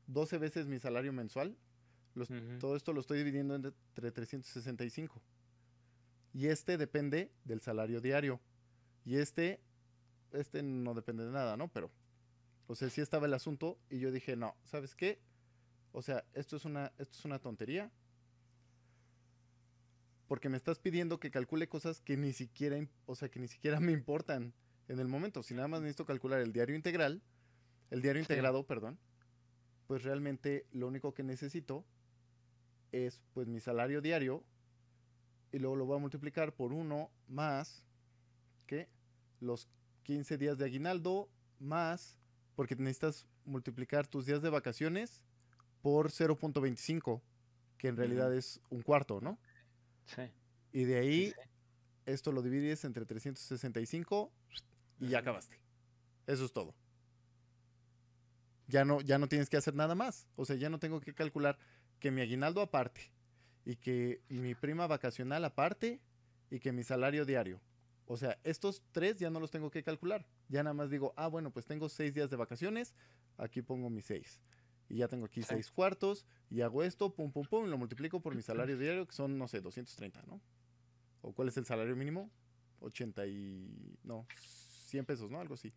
12 0.06 0.38
veces 0.38 0.66
mi 0.66 0.78
salario 0.78 1.12
mensual, 1.12 1.56
los- 2.14 2.28
todo 2.58 2.76
esto 2.76 2.92
lo 2.92 3.00
estoy 3.00 3.18
dividiendo 3.18 3.54
entre 3.54 4.12
365. 4.12 5.22
Y 6.34 6.46
este 6.46 6.76
depende 6.76 7.32
del 7.44 7.60
salario 7.62 8.00
diario. 8.00 8.38
Y 9.04 9.16
este, 9.16 9.60
este 10.32 10.62
no 10.62 10.94
depende 10.94 11.24
de 11.24 11.32
nada, 11.32 11.56
¿no? 11.56 11.68
Pero, 11.68 11.90
o 12.66 12.74
sea, 12.74 12.90
sí 12.90 13.00
estaba 13.00 13.26
el 13.26 13.34
asunto 13.34 13.78
y 13.88 13.98
yo 13.98 14.12
dije, 14.12 14.36
no, 14.36 14.56
¿sabes 14.64 14.94
qué? 14.94 15.20
O 15.92 16.02
sea, 16.02 16.24
esto 16.34 16.56
es 16.56 16.64
una, 16.64 16.92
esto 16.98 17.16
es 17.18 17.24
una 17.24 17.38
tontería. 17.38 17.90
Porque 20.26 20.50
me 20.50 20.58
estás 20.58 20.78
pidiendo 20.78 21.18
que 21.18 21.30
calcule 21.30 21.68
cosas 21.68 22.00
que 22.02 22.16
ni 22.18 22.32
siquiera, 22.34 22.76
o 23.06 23.14
sea, 23.14 23.30
que 23.30 23.40
ni 23.40 23.48
siquiera 23.48 23.80
me 23.80 23.92
importan 23.92 24.52
en 24.88 24.98
el 25.00 25.08
momento. 25.08 25.42
Si 25.42 25.54
nada 25.54 25.68
más 25.68 25.80
necesito 25.80 26.04
calcular 26.04 26.40
el 26.40 26.52
diario 26.52 26.76
integral, 26.76 27.22
el 27.90 28.02
diario 28.02 28.20
Sí. 28.20 28.24
integrado, 28.24 28.66
perdón, 28.66 28.98
pues 29.86 30.02
realmente 30.02 30.66
lo 30.70 30.86
único 30.86 31.14
que 31.14 31.22
necesito 31.22 31.86
es 32.92 33.22
pues 33.32 33.48
mi 33.48 33.60
salario 33.60 34.02
diario 34.02 34.44
y 35.50 35.58
luego 35.58 35.76
lo 35.76 35.86
voy 35.86 35.96
a 35.96 36.00
multiplicar 36.00 36.54
por 36.54 36.74
uno 36.74 37.10
más 37.26 37.86
los 39.40 39.68
15 40.04 40.38
días 40.38 40.58
de 40.58 40.64
aguinaldo 40.64 41.28
más 41.58 42.18
porque 42.54 42.76
necesitas 42.76 43.26
multiplicar 43.44 44.06
tus 44.06 44.26
días 44.26 44.42
de 44.42 44.50
vacaciones 44.50 45.22
por 45.82 46.10
0.25 46.10 47.22
que 47.78 47.88
en 47.88 47.96
realidad 47.96 48.34
es 48.34 48.60
un 48.70 48.82
cuarto, 48.82 49.20
¿no? 49.20 49.38
Sí. 50.06 50.22
Y 50.72 50.84
de 50.84 50.98
ahí 50.98 51.26
sí. 51.28 51.34
esto 52.06 52.32
lo 52.32 52.42
divides 52.42 52.84
entre 52.84 53.06
365 53.06 54.32
y 55.00 55.08
ya 55.08 55.20
acabaste. 55.20 55.60
Eso 56.26 56.44
es 56.44 56.52
todo. 56.52 56.74
Ya 58.66 58.84
no, 58.84 59.00
ya 59.00 59.18
no 59.18 59.28
tienes 59.28 59.48
que 59.48 59.56
hacer 59.56 59.74
nada 59.74 59.94
más. 59.94 60.28
O 60.36 60.44
sea, 60.44 60.56
ya 60.56 60.68
no 60.68 60.78
tengo 60.78 61.00
que 61.00 61.14
calcular 61.14 61.58
que 62.00 62.10
mi 62.10 62.20
aguinaldo 62.20 62.60
aparte 62.60 63.12
y 63.64 63.76
que 63.76 64.20
mi 64.28 64.54
prima 64.54 64.86
vacacional 64.86 65.44
aparte 65.44 66.00
y 66.50 66.60
que 66.60 66.72
mi 66.72 66.82
salario 66.84 67.24
diario. 67.24 67.60
O 68.10 68.16
sea, 68.16 68.38
estos 68.42 68.82
tres 68.90 69.18
ya 69.18 69.28
no 69.28 69.38
los 69.38 69.50
tengo 69.50 69.70
que 69.70 69.82
calcular. 69.82 70.26
Ya 70.48 70.62
nada 70.62 70.72
más 70.72 70.88
digo, 70.88 71.12
ah, 71.16 71.28
bueno, 71.28 71.50
pues 71.52 71.66
tengo 71.66 71.90
seis 71.90 72.14
días 72.14 72.30
de 72.30 72.36
vacaciones, 72.36 72.94
aquí 73.36 73.60
pongo 73.60 73.90
mis 73.90 74.06
seis. 74.06 74.40
Y 74.88 74.96
ya 74.96 75.08
tengo 75.08 75.26
aquí 75.26 75.42
seis 75.42 75.70
cuartos 75.70 76.24
y 76.48 76.62
hago 76.62 76.82
esto, 76.82 77.14
pum, 77.14 77.30
pum, 77.30 77.46
pum, 77.46 77.66
y 77.66 77.68
lo 77.68 77.76
multiplico 77.76 78.20
por 78.20 78.34
mi 78.34 78.40
salario 78.40 78.78
diario, 78.78 79.06
que 79.06 79.12
son, 79.12 79.36
no 79.36 79.46
sé, 79.46 79.60
230, 79.60 80.22
¿no? 80.26 80.40
¿O 81.20 81.34
cuál 81.34 81.48
es 81.48 81.58
el 81.58 81.66
salario 81.66 81.94
mínimo? 81.96 82.30
80 82.80 83.26
y... 83.26 83.98
no, 84.04 84.26
100 84.86 85.04
pesos, 85.04 85.30
¿no? 85.30 85.38
Algo 85.38 85.52
así. 85.52 85.74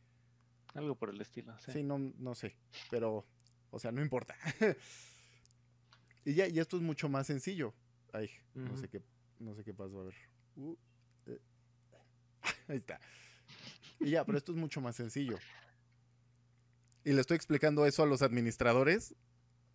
Algo 0.73 0.95
por 0.95 1.09
el 1.09 1.19
estilo. 1.19 1.53
Sí. 1.59 1.73
Sí, 1.73 1.83
no, 1.83 1.97
no 1.99 2.33
sé, 2.33 2.55
pero, 2.89 3.27
o 3.71 3.79
sea, 3.79 3.91
no 3.91 4.01
importa. 4.01 4.37
y 6.23 6.33
ya, 6.33 6.47
y 6.47 6.59
esto 6.59 6.77
es 6.77 6.81
mucho 6.81 7.09
más 7.09 7.27
sencillo. 7.27 7.73
Ay, 8.13 8.29
no 8.53 8.77
sé 8.77 8.87
qué, 8.87 9.03
no 9.39 9.53
sé 9.53 9.65
qué 9.65 9.73
pasó, 9.73 9.99
a 9.99 10.05
ver. 10.05 10.15
Uh. 10.55 10.77
Ahí 12.71 12.77
está. 12.77 13.01
Y 13.99 14.11
ya, 14.11 14.23
pero 14.23 14.37
esto 14.37 14.53
es 14.53 14.57
mucho 14.57 14.79
más 14.79 14.95
sencillo. 14.95 15.37
Y 17.03 17.11
le 17.11 17.19
estoy 17.19 17.35
explicando 17.35 17.85
eso 17.85 18.01
a 18.01 18.05
los 18.05 18.21
administradores. 18.21 19.13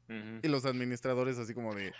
Y 0.08 0.48
los 0.48 0.64
administradores 0.64 1.36
así 1.36 1.52
como 1.52 1.74
de... 1.74 1.92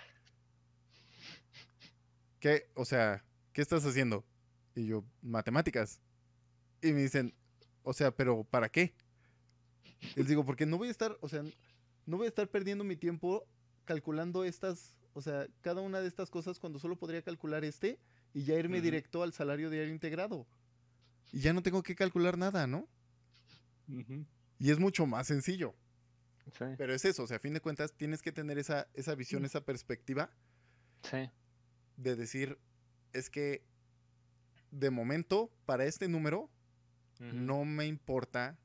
¿Qué? 2.40 2.70
O 2.74 2.86
sea, 2.86 3.22
¿qué 3.52 3.60
estás 3.60 3.84
haciendo? 3.84 4.24
Y 4.74 4.86
yo, 4.86 5.04
matemáticas. 5.20 6.00
Y 6.80 6.92
me 6.92 7.02
dicen, 7.02 7.34
o 7.82 7.92
sea, 7.92 8.10
pero 8.10 8.44
¿para 8.44 8.70
qué? 8.70 8.94
Les 10.14 10.28
digo, 10.28 10.46
porque 10.46 10.64
no 10.64 10.78
voy 10.78 10.88
a 10.88 10.92
estar, 10.92 11.18
o 11.20 11.28
sea, 11.28 11.42
no 12.06 12.16
voy 12.16 12.24
a 12.24 12.28
estar 12.28 12.48
perdiendo 12.48 12.84
mi 12.84 12.96
tiempo 12.96 13.46
calculando 13.84 14.44
estas, 14.44 14.94
o 15.12 15.20
sea, 15.20 15.46
cada 15.60 15.82
una 15.82 16.00
de 16.00 16.08
estas 16.08 16.30
cosas 16.30 16.58
cuando 16.58 16.78
solo 16.78 16.96
podría 16.96 17.20
calcular 17.20 17.64
este 17.64 17.98
y 18.32 18.44
ya 18.44 18.54
irme 18.54 18.80
directo 18.80 19.22
al 19.22 19.34
salario 19.34 19.68
diario 19.68 19.92
integrado. 19.92 20.46
Y 21.36 21.40
ya 21.40 21.52
no 21.52 21.62
tengo 21.62 21.82
que 21.82 21.94
calcular 21.94 22.38
nada, 22.38 22.66
¿no? 22.66 22.88
Y 24.58 24.70
es 24.70 24.78
mucho 24.78 25.04
más 25.04 25.26
sencillo. 25.26 25.74
Sí, 26.56 26.64
Pero 26.78 26.94
es 26.94 27.04
eso, 27.04 27.24
o 27.24 27.26
sea, 27.26 27.36
a 27.36 27.40
fin 27.40 27.52
de 27.52 27.60
cuentas 27.60 27.92
tienes 27.92 28.22
que 28.22 28.32
tener 28.32 28.58
esa, 28.58 28.88
esa 28.94 29.14
visión, 29.14 29.44
esa 29.44 29.62
perspectiva 29.62 30.30
sí. 31.02 31.28
de 31.98 32.16
decir, 32.16 32.58
es 33.12 33.28
que 33.28 33.66
de 34.70 34.88
momento, 34.88 35.52
para 35.66 35.84
este 35.84 36.08
número, 36.08 36.48
no 37.18 37.66
me 37.66 37.84
importa 37.84 38.58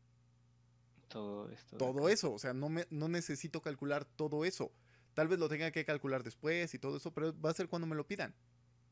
Todo 1.09 1.49
esto. 1.49 1.75
eso. 2.07 2.31
O 2.31 2.39
sea, 2.39 2.53
no, 2.53 2.69
me, 2.69 2.87
no 2.89 3.09
necesito 3.09 3.61
calcular 3.61 4.05
todo 4.05 4.45
eso. 4.45 4.71
Tal 5.13 5.27
vez 5.27 5.39
lo 5.39 5.49
tenga 5.49 5.71
que 5.71 5.83
calcular 5.83 6.23
después 6.23 6.73
y 6.73 6.79
todo 6.79 6.95
eso, 6.95 7.13
pero 7.13 7.37
va 7.37 7.49
a 7.49 7.53
ser 7.53 7.67
cuando 7.67 7.85
me 7.85 7.97
lo 7.97 8.07
pidan. 8.07 8.33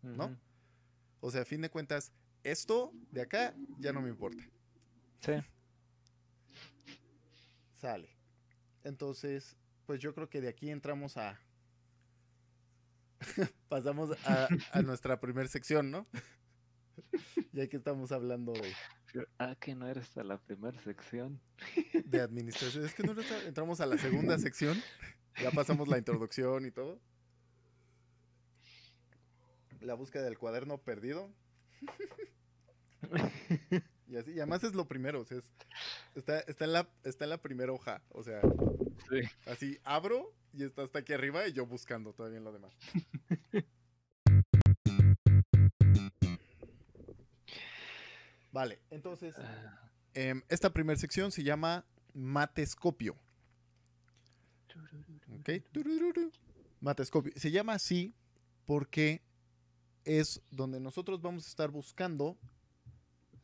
¿no? 0.02 0.38
O 1.22 1.32
sea, 1.32 1.44
a 1.44 1.46
fin 1.46 1.62
de 1.62 1.70
cuentas, 1.70 2.12
esto 2.44 2.92
de 3.12 3.22
acá 3.22 3.54
ya 3.80 3.92
no 3.94 4.02
me 4.02 4.10
importa. 4.10 4.44
Sí. 5.22 5.34
Sale. 7.78 8.10
Entonces, 8.84 9.56
pues 9.86 10.00
yo 10.00 10.14
creo 10.14 10.30
que 10.30 10.42
de 10.42 10.50
aquí 10.50 10.70
entramos 10.70 11.18
a... 11.18 11.40
Pasamos 13.70 14.12
a, 14.26 14.48
a 14.72 14.82
nuestra 14.82 15.20
primera 15.20 15.48
sección, 15.48 15.92
¿no? 15.92 16.08
ya 17.54 17.68
que 17.68 17.78
estamos 17.78 18.12
hablando 18.12 18.54
de, 18.54 18.74
Ah, 19.40 19.56
que 19.60 19.74
no 19.74 19.88
eres 19.88 20.04
hasta 20.04 20.24
la 20.24 20.38
primera 20.38 20.80
sección. 20.82 21.42
de 22.06 22.22
administración. 22.22 22.86
Es 22.86 22.94
que 22.94 23.02
no 23.04 23.20
está- 23.20 23.44
entramos 23.48 23.82
a 23.82 23.86
la 23.88 23.98
segunda 23.98 24.38
sección. 24.38 24.80
Ya 25.42 25.50
pasamos 25.52 25.88
la 25.88 25.98
introducción 25.98 26.66
y 26.68 26.72
todo. 26.72 27.00
La 29.82 29.94
búsqueda 29.96 30.24
del 30.24 30.38
cuaderno 30.38 30.78
perdido. 30.78 31.34
Y 34.08 34.18
así, 34.18 34.32
y 34.32 34.40
además 34.40 34.64
es 34.64 34.74
lo 34.74 34.88
primero, 34.88 35.22
o 35.22 35.26
sea, 35.26 35.38
es- 35.38 35.52
está, 36.16 36.40
está, 36.40 36.66
en 36.66 36.74
la, 36.74 36.90
está 37.04 37.26
en 37.26 37.30
la 37.30 37.38
primera 37.38 37.72
hoja, 37.72 38.02
o 38.10 38.24
sea, 38.24 38.42
Sí. 39.08 39.22
así 39.46 39.80
abro 39.84 40.34
y 40.52 40.64
está 40.64 40.82
hasta 40.82 40.98
aquí 41.00 41.14
arriba 41.14 41.48
y 41.48 41.54
yo 41.54 41.68
buscando 41.68 42.12
todavía 42.14 42.40
en 42.40 42.44
lo 42.44 42.52
demás. 42.52 42.74
Vale, 48.52 48.80
entonces, 48.90 49.36
Ah, 49.38 49.90
em, 50.14 50.42
esta 50.50 50.72
primera 50.72 51.00
sección 51.00 51.32
se 51.32 51.44
llama 51.44 51.86
Matescopio. 52.14 53.16
¿Ok? 55.40 55.50
Turururu. 55.72 56.32
Matescopio. 56.82 57.32
Se 57.36 57.52
llama 57.52 57.74
así 57.74 58.16
porque 58.66 59.22
es 60.18 60.42
donde 60.50 60.80
nosotros 60.80 61.22
vamos 61.22 61.46
a 61.46 61.50
estar 61.50 61.70
buscando 61.70 62.38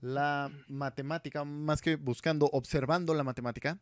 la 0.01 0.51
matemática, 0.67 1.43
más 1.45 1.81
que 1.81 1.95
buscando, 1.95 2.47
observando 2.47 3.13
la 3.13 3.23
matemática 3.23 3.79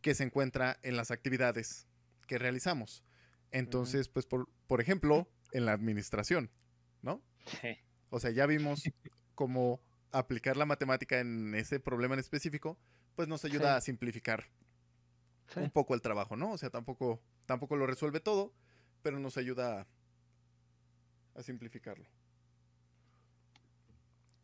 que 0.00 0.14
se 0.14 0.24
encuentra 0.24 0.78
en 0.82 0.96
las 0.96 1.10
actividades 1.10 1.88
que 2.26 2.38
realizamos. 2.38 3.02
Entonces, 3.50 4.08
pues, 4.08 4.26
por, 4.26 4.48
por 4.66 4.80
ejemplo, 4.80 5.28
en 5.52 5.64
la 5.66 5.72
administración, 5.72 6.50
¿no? 7.02 7.22
Sí. 7.60 7.76
O 8.10 8.20
sea, 8.20 8.30
ya 8.30 8.46
vimos 8.46 8.82
cómo 9.34 9.80
aplicar 10.12 10.56
la 10.56 10.66
matemática 10.66 11.18
en 11.20 11.54
ese 11.54 11.80
problema 11.80 12.14
en 12.14 12.20
específico, 12.20 12.78
pues 13.16 13.26
nos 13.28 13.44
ayuda 13.44 13.72
Sí. 13.74 13.78
a 13.78 13.80
simplificar 13.80 14.44
Sí. 15.48 15.60
un 15.60 15.70
poco 15.70 15.94
el 15.94 16.00
trabajo, 16.02 16.36
¿no? 16.36 16.52
O 16.52 16.58
sea, 16.58 16.70
tampoco, 16.70 17.22
tampoco 17.46 17.76
lo 17.76 17.86
resuelve 17.86 18.20
todo, 18.20 18.52
pero 19.02 19.18
nos 19.18 19.36
ayuda 19.36 19.86
a, 21.38 21.42
simplificarlo. 21.42 22.06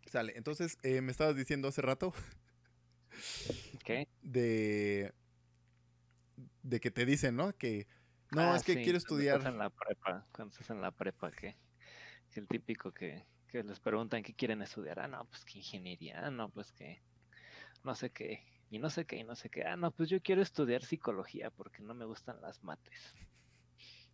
Sale, 0.06 0.32
entonces 0.36 0.78
eh, 0.82 1.00
me 1.00 1.10
estabas 1.12 1.36
diciendo 1.36 1.68
hace 1.68 1.82
rato 1.82 2.12
¿Qué? 3.84 4.08
de, 4.22 5.12
de 6.62 6.80
que 6.80 6.90
te 6.90 7.04
dicen, 7.04 7.36
¿no? 7.36 7.52
Que 7.56 7.86
no, 8.30 8.52
Ah, 8.52 8.56
es 8.56 8.64
que 8.64 8.74
sí, 8.74 8.82
quiero 8.82 8.98
cuando 9.00 9.20
estás 9.20 9.36
estudiar. 9.38 9.46
en 9.52 9.58
la 9.58 9.70
prepa, 9.70 10.26
cuando 10.32 10.52
estás 10.52 10.70
en 10.70 10.80
la 10.80 10.90
prepa, 10.90 11.30
que, 11.30 11.56
que 12.30 12.40
el 12.40 12.48
típico 12.48 12.92
que, 12.92 13.24
que 13.48 13.62
les 13.62 13.78
preguntan 13.80 14.22
qué 14.22 14.34
quieren 14.34 14.62
estudiar. 14.62 14.98
Ah, 15.00 15.08
no, 15.08 15.24
pues 15.26 15.44
que 15.44 15.58
ingeniería, 15.58 16.26
ah, 16.26 16.30
no, 16.30 16.48
pues 16.48 16.72
que 16.72 17.02
no 17.84 17.94
sé 17.94 18.10
qué, 18.10 18.44
y 18.70 18.78
no 18.78 18.90
sé 18.90 19.04
qué, 19.04 19.16
y 19.16 19.24
no 19.24 19.36
sé 19.36 19.50
qué. 19.50 19.64
Ah, 19.64 19.76
no, 19.76 19.92
pues 19.92 20.08
yo 20.08 20.20
quiero 20.20 20.42
estudiar 20.42 20.82
psicología 20.82 21.50
porque 21.50 21.82
no 21.82 21.94
me 21.94 22.04
gustan 22.04 22.40
las 22.40 22.62
mates. 22.64 23.14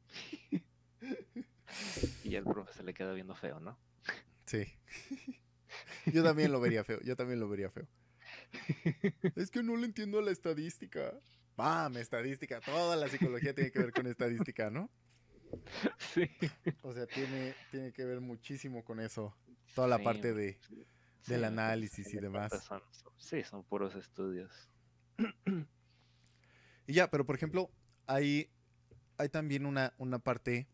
y 2.24 2.34
el 2.34 2.44
profe 2.44 2.72
se 2.72 2.82
le 2.82 2.94
queda 2.94 3.12
viendo 3.12 3.34
feo, 3.34 3.60
¿no? 3.60 3.78
Sí. 4.46 4.64
Yo 6.06 6.22
también 6.24 6.50
lo 6.50 6.60
vería 6.60 6.82
feo, 6.82 6.98
yo 7.02 7.14
también 7.14 7.38
lo 7.38 7.48
vería 7.48 7.70
feo. 7.70 7.86
Es 9.36 9.50
que 9.52 9.62
no 9.62 9.76
le 9.76 9.86
entiendo 9.86 10.20
la 10.20 10.32
estadística. 10.32 11.12
Mame, 11.56 12.00
estadística. 12.00 12.60
Toda 12.60 12.96
la 12.96 13.08
psicología 13.08 13.54
tiene 13.54 13.70
que 13.70 13.78
ver 13.78 13.92
con 13.92 14.06
estadística, 14.08 14.70
¿no? 14.70 14.90
Sí. 16.14 16.28
O 16.82 16.92
sea, 16.94 17.06
tiene, 17.06 17.54
tiene 17.70 17.92
que 17.92 18.04
ver 18.04 18.20
muchísimo 18.20 18.84
con 18.84 18.98
eso. 19.00 19.36
Toda 19.74 19.86
la 19.88 19.98
Sí, 19.98 20.04
parte 20.04 20.32
de... 20.34 20.58
Sí, 21.20 21.32
del 21.32 21.44
análisis 21.44 22.12
y 22.14 22.16
demás. 22.18 22.52
son- 22.64 22.82
sí, 23.18 23.42
son 23.44 23.62
puros 23.64 23.94
estudios. 23.94 24.50
Y 26.86 26.94
ya, 26.94 27.08
pero 27.10 27.24
por 27.24 27.36
ejemplo, 27.36 27.70
hay, 28.06 28.50
hay 29.16 29.28
también 29.28 29.66
una, 29.66 29.94
una 29.98 30.18
parte 30.18 30.66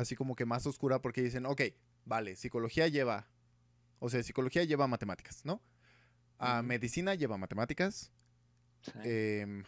así 0.00 0.16
como 0.16 0.34
que 0.34 0.46
más 0.46 0.66
oscura 0.66 1.02
porque 1.02 1.22
dicen, 1.22 1.46
ok, 1.46 1.62
vale, 2.04 2.34
psicología 2.36 2.88
lleva, 2.88 3.28
o 3.98 4.08
sea, 4.08 4.22
psicología 4.22 4.64
lleva 4.64 4.86
matemáticas, 4.88 5.44
¿no? 5.44 5.62
Ujú. 6.40 6.62
medicina 6.64 7.14
lleva 7.14 7.36
matemáticas, 7.36 8.10
Sí. 8.80 8.92
em, 9.04 9.62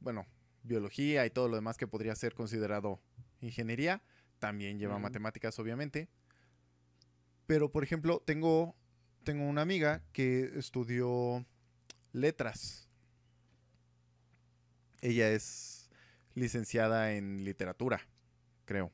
bueno, 0.00 0.26
biología 0.62 1.24
y 1.24 1.30
todo 1.30 1.48
lo 1.48 1.56
demás 1.56 1.78
que 1.78 1.86
podría 1.86 2.14
ser 2.14 2.34
considerado 2.34 3.00
ingeniería, 3.40 4.02
también 4.38 4.78
lleva 4.78 4.98
matemáticas, 4.98 5.58
obviamente. 5.58 6.10
Pero, 7.46 7.72
por 7.72 7.82
ejemplo, 7.82 8.22
tengo, 8.26 8.76
tengo 9.24 9.48
una 9.48 9.62
amiga 9.62 10.02
que 10.12 10.52
estudió 10.58 11.46
letras. 12.12 12.90
Ella 15.00 15.30
es 15.30 15.88
licenciada 16.34 17.14
en 17.14 17.44
literatura, 17.44 18.06
creo. 18.66 18.92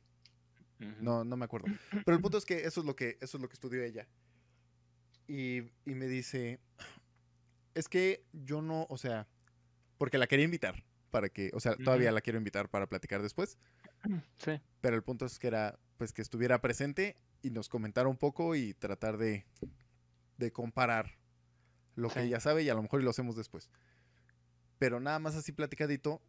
No, 0.78 1.24
no 1.24 1.36
me 1.36 1.44
acuerdo. 1.44 1.66
Pero 2.04 2.16
el 2.16 2.22
punto 2.22 2.38
es 2.38 2.44
que 2.44 2.64
eso 2.64 2.80
es 2.80 2.86
lo 2.86 2.94
que, 2.96 3.18
eso 3.20 3.36
es 3.36 3.42
lo 3.42 3.48
que 3.48 3.54
estudió 3.54 3.82
ella. 3.82 4.06
Y, 5.26 5.62
y 5.86 5.94
me 5.94 6.06
dice, 6.06 6.60
es 7.74 7.88
que 7.88 8.24
yo 8.32 8.60
no, 8.60 8.86
o 8.90 8.98
sea, 8.98 9.26
porque 9.98 10.18
la 10.18 10.26
quería 10.26 10.44
invitar 10.44 10.84
para 11.10 11.28
que, 11.28 11.50
o 11.54 11.60
sea, 11.60 11.76
todavía 11.76 12.12
la 12.12 12.20
quiero 12.20 12.38
invitar 12.38 12.68
para 12.68 12.86
platicar 12.86 13.22
después. 13.22 13.58
Sí. 14.36 14.60
Pero 14.82 14.96
el 14.96 15.02
punto 15.02 15.24
es 15.24 15.38
que 15.38 15.46
era, 15.46 15.78
pues, 15.96 16.12
que 16.12 16.20
estuviera 16.20 16.60
presente 16.60 17.16
y 17.40 17.48
nos 17.48 17.70
comentara 17.70 18.06
un 18.06 18.18
poco 18.18 18.54
y 18.54 18.74
tratar 18.74 19.16
de, 19.16 19.46
de 20.36 20.52
comparar 20.52 21.16
lo 21.94 22.10
que 22.10 22.22
ella 22.22 22.38
sabe 22.38 22.64
y 22.64 22.68
a 22.68 22.74
lo 22.74 22.82
mejor 22.82 23.02
lo 23.02 23.08
hacemos 23.08 23.34
después. 23.34 23.70
Pero 24.78 25.00
nada 25.00 25.18
más 25.20 25.36
así 25.36 25.52
platicadito, 25.52 26.20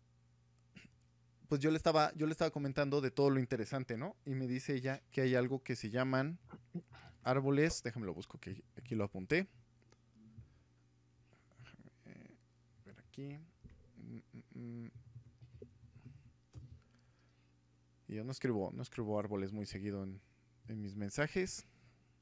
pues 1.56 1.64
yo 1.64 1.72
le 1.72 1.78
estaba, 1.78 2.14
yo 2.16 2.26
le 2.26 2.34
estaba 2.34 2.52
comentando 2.52 3.00
de 3.00 3.12
todo 3.12 3.30
lo 3.30 3.40
interesante, 3.40 3.96
¿no? 3.96 4.18
Y 4.26 4.36
me 4.36 4.46
dice 4.46 4.76
ella 4.76 5.02
que 5.10 5.22
hay 5.22 5.36
algo 5.36 5.64
que 5.64 5.78
se 5.78 5.90
llaman 5.90 6.38
árboles, 7.24 7.82
déjame 7.82 8.06
lo 8.06 8.14
busco, 8.14 8.38
que 8.38 8.62
aquí 8.78 8.94
lo 8.94 9.06
apunté. 9.06 9.48
Ver 12.84 13.00
aquí. 13.00 13.40
Y 14.54 14.92
yo 18.10 18.26
no 18.26 18.34
escribo, 18.34 18.72
no 18.74 18.82
escribo 18.82 19.18
árboles 19.18 19.54
muy 19.54 19.66
seguido 19.66 20.04
en, 20.04 20.20
en 20.68 20.82
mis 20.82 20.98
mensajes, 20.98 21.66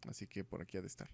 así 0.08 0.28
que 0.28 0.44
por 0.44 0.62
aquí 0.62 0.78
ha 0.78 0.82
de 0.82 0.88
estar. 0.88 1.10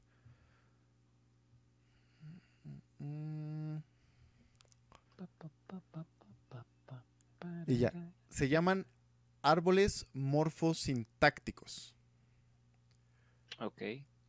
Y 7.68 7.78
ya. 7.78 7.94
se 8.30 8.50
llaman 8.50 8.86
árboles 9.42 10.08
morfosintácticos. 10.14 11.96
Ok. 13.60 13.82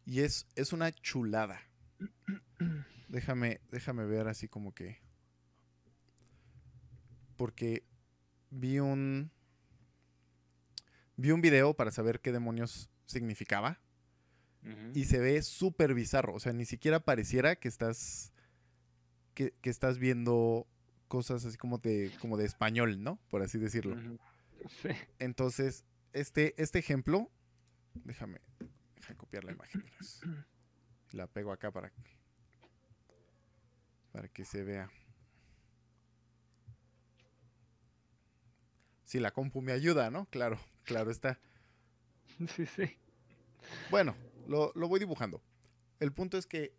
Y 0.05 0.21
es, 0.21 0.47
es 0.57 0.73
una 0.73 0.93
chulada. 0.93 1.61
Déjame, 3.09 3.61
déjame 3.71 4.05
ver 4.07 4.29
así 4.29 4.49
como 4.49 4.73
que. 4.73 5.01
Porque 7.37 7.85
vi 8.51 8.79
un. 8.79 9.33
Vi 11.17 11.33
un 11.33 11.41
video 11.41 11.75
para 11.75 11.91
saber 11.91 12.21
qué 12.21 12.33
demonios 12.33 12.91
significaba. 13.07 13.81
Y 14.95 15.07
se 15.07 15.19
ve 15.19 15.41
súper 15.41 15.95
bizarro. 15.95 16.35
O 16.35 16.39
sea, 16.39 16.53
ni 16.53 16.67
siquiera 16.67 17.01
pareciera 17.01 17.57
que 17.57 17.67
estás. 17.67 18.33
Que, 19.35 19.55
que 19.63 19.71
estás 19.71 19.99
viendo 19.99 20.69
cosas 21.11 21.45
así 21.45 21.59
como 21.59 21.79
de, 21.79 22.13
como 22.21 22.37
de 22.37 22.47
español, 22.47 23.03
¿no? 23.03 23.19
Por 23.31 23.43
así 23.43 23.59
decirlo. 23.59 23.97
Sí. 24.81 24.91
Entonces, 25.19 25.85
este, 26.13 26.55
este 26.57 26.79
ejemplo. 26.79 27.29
Déjame, 28.05 28.41
déjame 28.95 29.17
copiar 29.17 29.43
la 29.43 29.51
imagen. 29.51 29.85
La 31.11 31.27
pego 31.27 31.51
acá 31.51 31.73
para 31.73 31.91
que, 31.91 32.03
para 34.13 34.29
que 34.29 34.45
se 34.45 34.63
vea. 34.63 34.89
Si 39.05 39.19
la 39.19 39.33
compu 39.33 39.63
me 39.63 39.73
ayuda, 39.73 40.13
¿no? 40.13 40.27
Claro, 40.27 40.61
claro 40.85 41.11
está. 41.11 41.39
Sí, 42.57 42.65
sí. 42.65 42.97
Bueno, 43.91 44.15
lo, 44.47 44.73
lo 44.77 44.87
voy 44.87 45.01
dibujando. 45.01 45.43
El 45.99 46.13
punto 46.13 46.39
es 46.39 46.47
que 46.47 46.73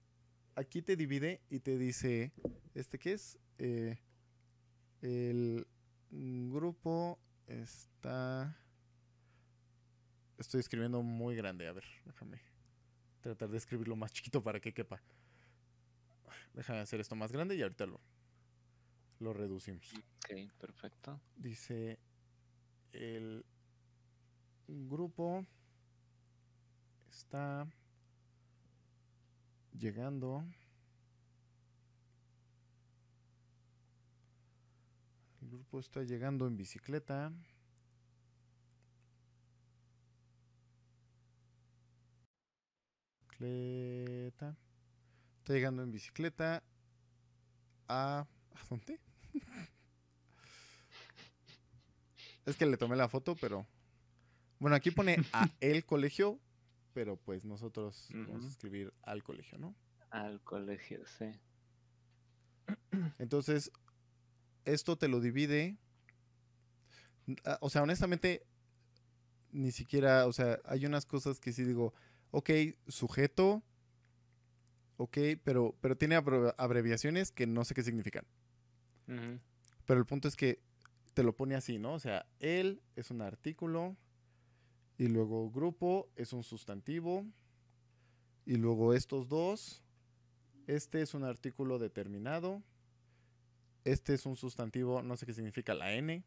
aquí 0.56 0.82
te 0.82 0.96
divide 0.96 1.42
y 1.50 1.60
te 1.60 1.78
dice, 1.78 2.32
¿este 2.74 2.98
qué 2.98 3.12
es? 3.12 3.38
Eh, 3.58 4.00
el 5.02 5.66
grupo 6.10 7.20
está... 7.48 8.58
Estoy 10.38 10.60
escribiendo 10.60 11.04
muy 11.04 11.36
grande, 11.36 11.68
a 11.68 11.74
ver, 11.74 11.84
déjame 12.06 12.42
tratar 13.22 13.50
de 13.50 13.58
escribirlo 13.58 13.96
más 13.96 14.12
chiquito 14.12 14.42
para 14.42 14.60
que 14.60 14.74
quepa. 14.74 15.02
Déjame 16.54 16.80
hacer 16.80 17.00
esto 17.00 17.16
más 17.16 17.32
grande 17.32 17.56
y 17.56 17.62
ahorita 17.62 17.86
lo, 17.86 18.02
lo 19.20 19.34
reducimos. 19.34 19.94
Ok, 20.18 20.52
perfecto. 20.60 21.22
Dice 21.38 22.00
el 22.92 23.46
grupo 24.68 25.46
está 27.10 27.68
llegando. 29.78 30.44
El 35.52 35.58
grupo 35.58 35.82
está 35.82 36.02
llegando 36.04 36.48
en 36.48 36.56
bicicleta. 36.56 37.30
Bicicleta. 43.28 44.56
Está 45.40 45.54
llegando 45.54 45.84
en 45.84 45.92
bicicleta 45.92 46.64
a... 47.90 48.20
¿A 48.22 48.28
dónde? 48.70 48.98
Es 52.46 52.56
que 52.56 52.66
le 52.66 52.78
tomé 52.78 52.96
la 52.96 53.10
foto, 53.10 53.36
pero. 53.36 53.68
Bueno, 54.58 54.76
aquí 54.78 54.90
pone 54.90 55.18
a 55.34 55.48
el 55.60 55.86
colegio, 55.86 56.40
pero 56.94 57.18
pues 57.18 57.44
nosotros 57.46 58.08
vamos 58.14 58.46
a 58.46 58.48
escribir 58.48 58.94
al 59.04 59.22
colegio, 59.22 59.60
¿no? 59.60 59.76
Al 60.10 60.42
colegio, 60.42 61.06
sí. 61.06 61.26
Entonces, 63.20 63.72
esto 64.66 64.98
te 64.98 65.08
lo 65.08 65.20
divide. 65.20 65.78
Ah, 67.46 67.58
O 67.62 67.70
sea, 67.70 67.84
honestamente, 67.84 68.44
ni 69.52 69.72
siquiera, 69.72 70.28
o 70.28 70.34
sea, 70.34 70.60
hay 70.66 70.86
unas 70.86 71.06
cosas 71.06 71.40
que 71.40 71.54
sí 71.54 71.64
digo, 71.64 71.94
ok, 72.32 72.50
sujeto, 72.88 73.64
ok, 74.98 75.18
pero, 75.44 75.76
pero 75.82 75.98
tiene 75.98 76.16
abre- 76.16 76.54
abreviaciones 76.58 77.32
que 77.32 77.48
no 77.48 77.64
sé 77.66 77.74
qué 77.74 77.84
significan. 77.84 78.26
Pero 79.86 80.00
el 80.00 80.06
punto 80.06 80.28
es 80.28 80.36
que 80.36 80.62
te 81.14 81.24
lo 81.24 81.36
pone 81.36 81.56
así, 81.56 81.80
¿no? 81.80 81.94
O 81.94 82.00
sea, 82.00 82.26
él 82.40 82.82
es 82.96 83.12
un 83.12 83.22
artículo 83.22 83.98
y 84.98 85.08
luego 85.08 85.50
grupo 85.52 86.10
es 86.16 86.32
un 86.32 86.44
sustantivo 86.44 87.26
y 88.46 88.56
luego 88.56 88.94
estos 88.94 89.28
dos, 89.28 89.84
este 90.68 91.02
es 91.02 91.14
un 91.14 91.24
artículo 91.24 91.80
determinado, 91.80 92.64
este 93.84 94.14
es 94.14 94.26
un 94.26 94.36
sustantivo, 94.36 95.02
no 95.02 95.18
sé 95.18 95.26
qué 95.26 95.34
significa 95.34 95.74
la 95.74 95.94
N, 95.94 96.24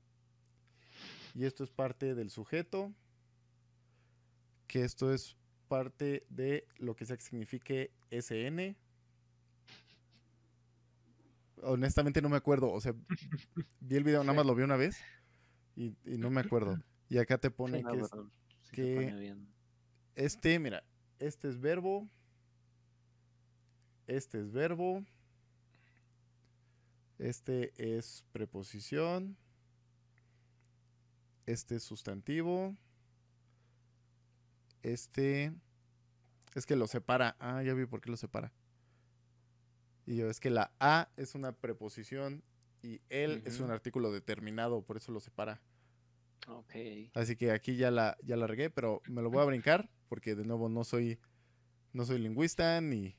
y 1.34 1.44
esto 1.44 1.64
es 1.64 1.70
parte 1.70 2.14
del 2.14 2.30
sujeto, 2.30 2.92
que 4.66 4.84
esto 4.84 5.12
es 5.12 5.36
parte 5.68 6.24
de 6.30 6.66
lo 6.78 6.94
que 6.96 7.06
sea 7.06 7.16
que 7.16 7.22
signifique 7.24 7.90
SN. 8.10 8.76
Honestamente 11.62 12.20
no 12.20 12.28
me 12.28 12.36
acuerdo, 12.36 12.70
o 12.72 12.80
sea, 12.80 12.94
vi 13.80 13.96
el 13.96 14.04
video, 14.04 14.22
nada 14.22 14.34
más 14.34 14.46
lo 14.46 14.54
vi 14.54 14.62
una 14.64 14.76
vez 14.76 14.96
y, 15.76 15.96
y 16.04 16.18
no 16.18 16.30
me 16.30 16.40
acuerdo. 16.40 16.78
Y 17.08 17.18
acá 17.18 17.38
te 17.38 17.50
pone 17.50 17.78
Sí, 17.78 17.84
no, 17.84 17.90
que 17.92 18.00
es 18.00 18.10
pero 18.10 18.28
sí 18.62 18.70
se 18.70 18.76
que- 18.76 18.94
pone 18.96 19.18
bien. 19.20 19.48
este, 20.16 20.58
mira, 20.58 20.84
este 21.18 21.48
es 21.48 21.60
verbo, 21.60 22.08
este 24.06 24.40
es 24.40 24.50
verbo, 24.52 25.04
este 27.18 27.72
es 27.76 28.24
preposición, 28.32 29.36
este 31.46 31.76
es 31.76 31.82
sustantivo, 31.82 32.76
este 34.82 35.52
es 36.54 36.66
que 36.66 36.76
lo 36.76 36.86
separa. 36.86 37.36
Ah, 37.38 37.62
ya 37.62 37.74
vi 37.74 37.86
por 37.86 38.00
qué 38.00 38.10
lo 38.10 38.16
separa. 38.16 38.52
Y 40.06 40.16
yo, 40.16 40.28
es 40.28 40.40
que 40.40 40.50
la 40.50 40.72
A 40.80 41.08
es 41.16 41.34
una 41.34 41.52
preposición 41.52 42.42
y 42.82 43.00
él 43.08 43.42
es 43.46 43.60
un 43.60 43.70
artículo 43.70 44.12
determinado, 44.12 44.82
por 44.82 44.98
eso 44.98 45.10
lo 45.12 45.20
separa. 45.20 45.62
Ok. 46.46 46.74
Así 47.14 47.36
que 47.36 47.50
aquí 47.50 47.76
ya 47.76 47.90
la, 47.90 48.18
ya 48.22 48.36
la 48.36 48.46
regué, 48.46 48.68
pero 48.68 49.00
me 49.08 49.22
lo 49.22 49.30
voy 49.30 49.40
a 49.40 49.46
brincar 49.46 49.88
porque 50.08 50.34
de 50.34 50.44
nuevo 50.44 50.68
no 50.68 50.84
soy, 50.84 51.18
no 51.94 52.04
soy 52.04 52.18
lingüista 52.18 52.80
ni 52.82 53.16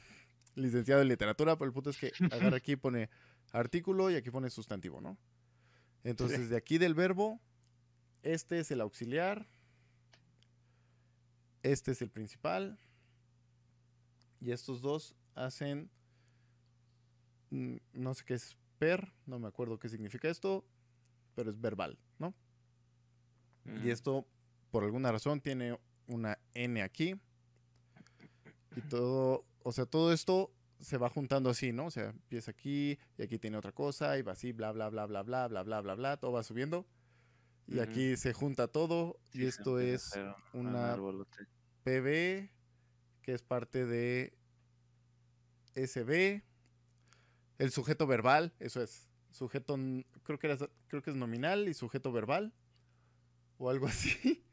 licenciado 0.54 1.00
en 1.00 1.08
literatura, 1.08 1.56
pero 1.56 1.66
el 1.68 1.72
punto 1.72 1.88
es 1.88 1.96
que 1.96 2.12
agarra 2.30 2.58
aquí 2.58 2.72
y 2.72 2.76
pone 2.76 3.08
artículo 3.52 4.10
y 4.10 4.16
aquí 4.16 4.30
pone 4.30 4.50
sustantivo, 4.50 5.00
¿no? 5.00 5.16
Entonces 6.04 6.48
de 6.48 6.56
aquí 6.56 6.78
del 6.78 6.94
verbo, 6.94 7.40
este 8.22 8.60
es 8.60 8.70
el 8.70 8.80
auxiliar, 8.80 9.46
este 11.62 11.92
es 11.92 12.02
el 12.02 12.10
principal 12.10 12.78
y 14.40 14.52
estos 14.52 14.82
dos 14.82 15.16
hacen, 15.34 15.90
mm, 17.50 17.76
no 17.94 18.14
sé 18.14 18.24
qué 18.24 18.34
es 18.34 18.56
per, 18.78 19.12
no 19.26 19.38
me 19.38 19.48
acuerdo 19.48 19.78
qué 19.78 19.88
significa 19.88 20.28
esto, 20.28 20.64
pero 21.34 21.50
es 21.50 21.60
verbal, 21.60 21.98
¿no? 22.18 22.34
Y 23.64 23.70
Ujú. 23.70 23.88
esto, 23.90 24.26
por 24.70 24.84
alguna 24.84 25.10
razón, 25.10 25.40
tiene 25.40 25.78
una 26.06 26.38
N 26.54 26.82
aquí. 26.82 27.20
Y 28.76 28.82
todo, 28.82 29.44
o 29.62 29.72
sea, 29.72 29.86
todo 29.86 30.12
esto 30.12 30.52
se 30.80 30.98
va 30.98 31.08
juntando 31.08 31.50
así, 31.50 31.72
¿no? 31.72 31.86
O 31.86 31.90
sea, 31.90 32.10
empieza 32.10 32.50
aquí 32.50 32.98
y 33.16 33.22
aquí 33.22 33.38
tiene 33.38 33.56
otra 33.56 33.72
cosa 33.72 34.18
y 34.18 34.22
va 34.22 34.32
así, 34.32 34.52
bla, 34.52 34.72
bla, 34.72 34.88
bla, 34.88 35.06
bla, 35.06 35.22
bla, 35.22 35.48
bla, 35.48 35.62
bla, 35.62 35.80
bla, 35.80 35.94
bla, 35.94 36.16
todo 36.16 36.32
va 36.32 36.42
subiendo. 36.42 36.86
Y 37.68 37.80
aquí 37.80 38.16
se 38.16 38.32
junta 38.32 38.68
todo 38.68 39.18
y 39.32 39.38
Sí, 39.38 39.46
esto 39.46 39.80
es 39.80 40.12
una. 40.52 40.96
PB, 41.82 42.48
que 43.22 43.32
es 43.32 43.42
parte 43.42 43.84
de 43.86 44.36
SB. 45.74 46.42
El 47.58 47.70
sujeto 47.70 48.06
verbal, 48.06 48.54
eso 48.60 48.82
es. 48.82 49.08
Sujeto, 49.30 49.76
creo 50.22 50.38
que, 50.38 50.46
era, 50.46 50.56
creo 50.88 51.02
que 51.02 51.10
es 51.10 51.16
nominal 51.16 51.68
y 51.68 51.74
sujeto 51.74 52.12
verbal. 52.12 52.52
O 53.58 53.68
algo 53.68 53.86
así. 53.88 54.45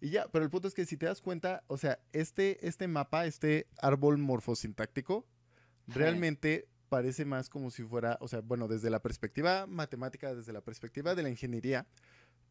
Y 0.00 0.10
ya, 0.10 0.28
pero 0.28 0.44
el 0.44 0.50
punto 0.50 0.68
es 0.68 0.74
que 0.74 0.86
si 0.86 0.96
te 0.96 1.06
das 1.06 1.20
cuenta, 1.20 1.64
o 1.66 1.76
sea, 1.76 1.98
este, 2.12 2.66
este 2.66 2.86
mapa, 2.86 3.26
este 3.26 3.66
árbol 3.78 4.18
morfosintáctico, 4.18 5.26
realmente 5.86 6.68
parece 6.88 7.24
más 7.24 7.48
como 7.48 7.70
si 7.70 7.82
fuera, 7.82 8.16
o 8.20 8.28
sea, 8.28 8.40
bueno, 8.40 8.68
desde 8.68 8.90
la 8.90 9.02
perspectiva 9.02 9.66
matemática, 9.66 10.34
desde 10.34 10.52
la 10.52 10.60
perspectiva 10.60 11.14
de 11.14 11.22
la 11.22 11.30
ingeniería, 11.30 11.86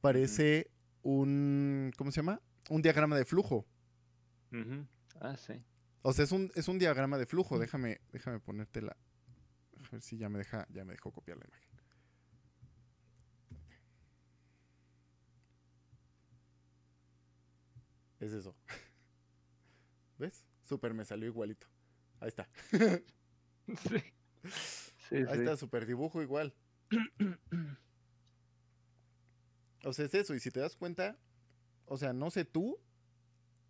parece 0.01 0.69
un, 1.03 1.91
¿cómo 1.97 2.12
se 2.12 2.17
llama? 2.17 2.41
Un 2.69 2.81
diagrama 2.81 3.15
de 3.15 3.25
flujo. 3.25 3.65
Ah, 5.21 5.38
sí. 5.38 5.53
O 6.01 6.13
sea, 6.13 6.25
es 6.25 6.31
un, 6.31 6.51
es 6.55 6.67
un 6.67 6.79
diagrama 6.79 7.17
de 7.17 7.25
flujo. 7.25 7.60
Déjame, 7.60 8.01
déjame 8.12 8.39
ponerte 8.39 8.81
la. 8.81 8.91
A 8.91 9.89
ver 9.91 10.01
si 10.01 10.17
ya 10.17 10.29
me 10.29 10.39
deja, 10.39 10.67
ya 10.69 10.83
me 10.83 10.93
dejó 10.93 11.12
copiar 11.12 11.38
la 11.38 11.45
imagen. 11.45 11.69
Es 18.27 18.33
eso. 18.33 18.55
¿Ves? 20.19 20.43
Súper 20.65 20.93
me 20.93 21.05
salió 21.05 21.27
igualito. 21.27 21.67
Ahí 22.19 22.27
está. 22.29 22.49
Sí. 23.67 23.97
Sí, 25.09 25.15
Ahí 25.15 25.25
sí. 25.25 25.39
está, 25.39 25.57
súper 25.57 25.85
dibujo 25.85 26.21
igual. 26.21 26.53
O 29.83 29.93
sea, 29.93 30.05
es 30.05 30.13
eso. 30.15 30.33
Y 30.35 30.39
si 30.39 30.51
te 30.51 30.59
das 30.59 30.75
cuenta, 30.75 31.17
o 31.85 31.97
sea, 31.97 32.13
no 32.13 32.29
sé 32.31 32.45
tú, 32.45 32.77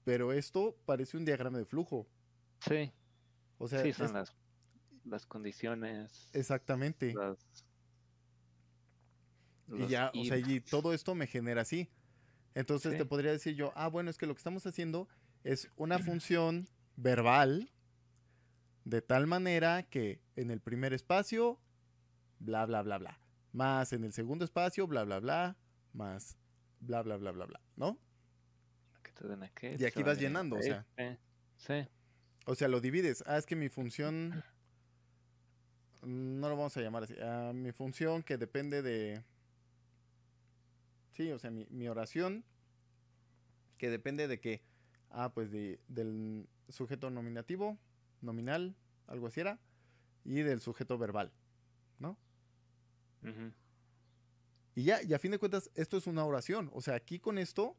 Pero 0.03 0.31
esto 0.31 0.77
parece 0.85 1.17
un 1.17 1.25
diagrama 1.25 1.57
de 1.57 1.65
flujo. 1.65 2.07
Sí. 2.61 2.93
O 3.57 3.67
sea, 3.67 3.83
sí, 3.83 3.91
son 3.91 4.05
es- 4.05 4.11
las, 4.13 4.35
las 5.03 5.25
condiciones. 5.25 6.29
exactamente. 6.33 7.13
las- 7.13 7.37
Y 9.67 9.87
ya, 9.87 10.11
o 10.15 10.23
sea, 10.23 10.37
y 10.37 10.61
todo 10.61 10.93
esto 10.93 11.13
me 11.13 11.27
genera 11.27 11.61
así. 11.63 11.89
Entonces 12.57 12.93
Sí. 12.93 12.97
te 12.97 13.05
podría 13.05 13.31
decir 13.31 13.55
yo, 13.55 13.71
ah, 13.75 13.87
bueno, 13.87 14.09
es 14.09 14.17
que 14.17 14.25
lo 14.25 14.33
que 14.33 14.39
estamos 14.39 14.65
haciendo 14.65 15.07
es 15.43 15.69
una 15.75 15.99
función 15.99 16.67
verbal 16.95 17.71
de 18.83 19.01
tal 19.03 19.27
manera 19.27 19.83
que 19.83 20.21
en 20.35 20.49
el 20.49 20.59
primer 20.59 20.91
espacio, 20.91 21.59
bla, 22.39 22.65
bla, 22.65 22.81
bla, 22.81 22.97
bla. 22.97 23.19
Más 23.51 23.93
en 23.93 24.03
el 24.03 24.11
segundo 24.11 24.43
espacio, 24.43 24.87
bla, 24.87 25.03
bla, 25.03 25.19
bla. 25.19 25.55
Más 25.93 26.35
bla, 26.79 27.03
bla, 27.03 27.17
bla, 27.17 27.31
bla, 27.31 27.45
bla. 27.45 27.61
¿No? 27.75 27.99
Y 29.79 29.85
aquí 29.85 30.01
vas 30.01 30.19
llenando, 30.19 30.55
o 30.55 30.61
sea. 30.61 30.85
Sí. 31.57 31.87
O 32.47 32.55
sea, 32.55 32.67
lo 32.67 32.81
divides. 32.81 33.23
Ah, 33.27 33.37
es 33.37 33.45
que 33.45 33.55
mi 33.55 33.69
función. 33.69 34.43
No 36.03 36.47
lo 36.47 36.55
vamos 36.55 36.77
a 36.77 36.81
llamar 36.81 37.03
así. 37.03 37.15
Ah, 37.21 37.51
mi 37.53 37.71
función 37.71 38.21
que 38.23 38.37
depende 38.37 38.81
de. 38.81 39.23
Sí, 41.17 41.31
o 41.31 41.39
sea, 41.39 41.49
mi, 41.49 41.65
mi 41.71 41.87
oración. 41.87 42.45
Que 43.79 43.89
depende 43.89 44.27
de 44.27 44.39
que. 44.39 44.61
Ah, 45.09 45.33
pues 45.33 45.51
de, 45.51 45.79
del 45.87 46.47
sujeto 46.69 47.09
nominativo, 47.09 47.79
nominal, 48.21 48.75
algo 49.07 49.27
así 49.27 49.39
era. 49.39 49.59
Y 50.23 50.41
del 50.41 50.61
sujeto 50.61 50.97
verbal. 50.97 51.33
¿No? 51.97 52.17
Y 54.75 54.83
ya, 54.83 55.01
y 55.01 55.13
a 55.13 55.19
fin 55.19 55.31
de 55.31 55.39
cuentas, 55.39 55.71
esto 55.73 55.97
es 55.97 56.05
una 56.05 56.23
oración. 56.23 56.69
O 56.73 56.81
sea, 56.81 56.93
aquí 56.93 57.19
con 57.19 57.39
esto, 57.39 57.75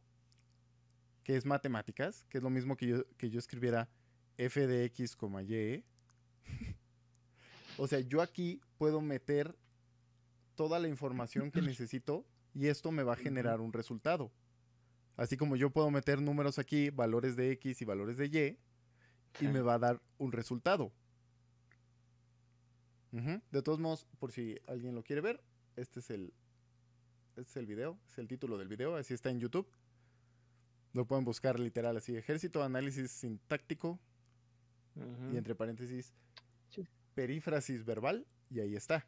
que 1.22 1.36
es 1.36 1.46
matemáticas, 1.46 2.26
que 2.28 2.38
es 2.38 2.44
lo 2.44 2.50
mismo 2.50 2.76
que 2.76 2.86
yo, 2.88 3.06
que 3.16 3.30
yo 3.30 3.38
escribiera 3.38 3.88
f 4.36 4.66
de 4.66 4.84
x, 4.86 5.16
y. 5.48 5.84
o 7.78 7.86
sea, 7.86 8.00
yo 8.00 8.20
aquí 8.20 8.60
puedo 8.78 9.00
meter 9.00 9.56
toda 10.56 10.80
la 10.80 10.88
información 10.88 11.52
que 11.52 11.62
necesito 11.62 12.26
y 12.54 12.66
esto 12.66 12.90
me 12.90 13.02
va 13.02 13.12
a 13.14 13.16
generar 13.16 13.60
un 13.60 13.72
resultado. 13.72 14.30
Así 15.16 15.36
como 15.36 15.56
yo 15.56 15.70
puedo 15.70 15.90
meter 15.90 16.20
números 16.20 16.58
aquí, 16.58 16.90
valores 16.90 17.34
de 17.36 17.50
x 17.52 17.82
y 17.82 17.84
valores 17.84 18.16
de 18.18 18.26
y, 18.26 19.44
y 19.44 19.48
me 19.48 19.60
va 19.60 19.74
a 19.74 19.78
dar 19.78 20.00
un 20.18 20.32
resultado. 20.32 20.92
De 23.10 23.62
todos 23.62 23.78
modos, 23.80 24.06
por 24.18 24.32
si 24.32 24.58
alguien 24.66 24.94
lo 24.94 25.02
quiere 25.02 25.22
ver, 25.22 25.42
este 25.76 26.00
es 26.00 26.10
el, 26.10 26.32
este 27.36 27.50
es 27.50 27.56
el 27.56 27.66
video, 27.66 27.98
es 28.06 28.18
el 28.18 28.28
título 28.28 28.58
del 28.58 28.68
video, 28.68 28.96
así 28.96 29.14
está 29.14 29.30
en 29.30 29.40
YouTube. 29.40 29.66
Lo 30.92 31.06
pueden 31.06 31.24
buscar 31.24 31.58
literal 31.58 31.96
así, 31.96 32.16
ejército, 32.16 32.62
análisis 32.62 33.10
sintáctico 33.10 33.98
y 35.32 35.36
entre 35.36 35.54
paréntesis, 35.54 36.12
Sí. 36.70 36.86
perífrasis 37.14 37.84
verbal, 37.84 38.26
y 38.50 38.60
ahí 38.60 38.76
está. 38.76 39.06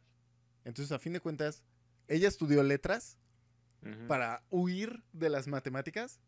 Entonces, 0.65 0.91
a 0.91 0.99
fin 0.99 1.13
de 1.13 1.19
cuentas, 1.19 1.63
ella 2.07 2.27
estudió 2.27 2.63
letras 2.63 3.17
Para 4.07 4.43
huir 4.49 5.03
de 5.11 5.29
las 5.29 5.47
matemáticas 5.47 6.19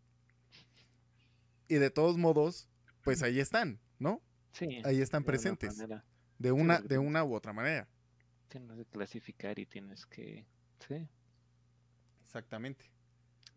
y 1.67 1.75
de 1.75 1.91
todos 1.91 2.17
modos, 2.17 2.67
pues 3.03 3.21
ahí 3.21 3.39
están, 3.39 3.79
¿no? 3.99 4.21
Sí, 4.53 4.81
Ahí 4.85 5.01
están 5.01 5.23
de 5.23 5.27
presentes, 5.27 5.77
de 6.39 6.51
una, 6.51 6.79
de 6.79 6.97
una 6.97 7.23
u 7.23 7.33
otra 7.35 7.53
manera. 7.53 7.87
Tienes 8.47 8.77
que 8.77 8.85
clasificar 8.85 9.57
y 9.59 9.65
tienes 9.65 10.05
que. 10.05 10.45
Sí. 10.87 11.07
Exactamente. 12.25 12.85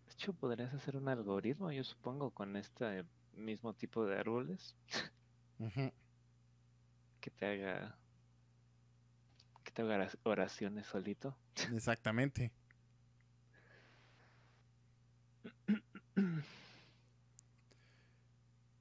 De 0.06 0.12
hecho, 0.12 0.32
podrías 0.32 0.72
hacer 0.74 0.96
un 0.96 1.08
algoritmo, 1.08 1.72
yo 1.72 1.84
supongo, 1.84 2.30
con 2.30 2.56
este 2.56 3.04
mismo 3.34 3.74
tipo 3.74 4.06
de 4.06 4.18
árboles 4.18 4.76
que 7.20 7.30
te 7.30 7.46
haga. 7.46 7.98
que 9.64 9.72
te 9.72 9.82
haga 9.82 10.08
oraciones 10.22 10.86
solito. 10.86 11.36
Exactamente. 11.74 12.52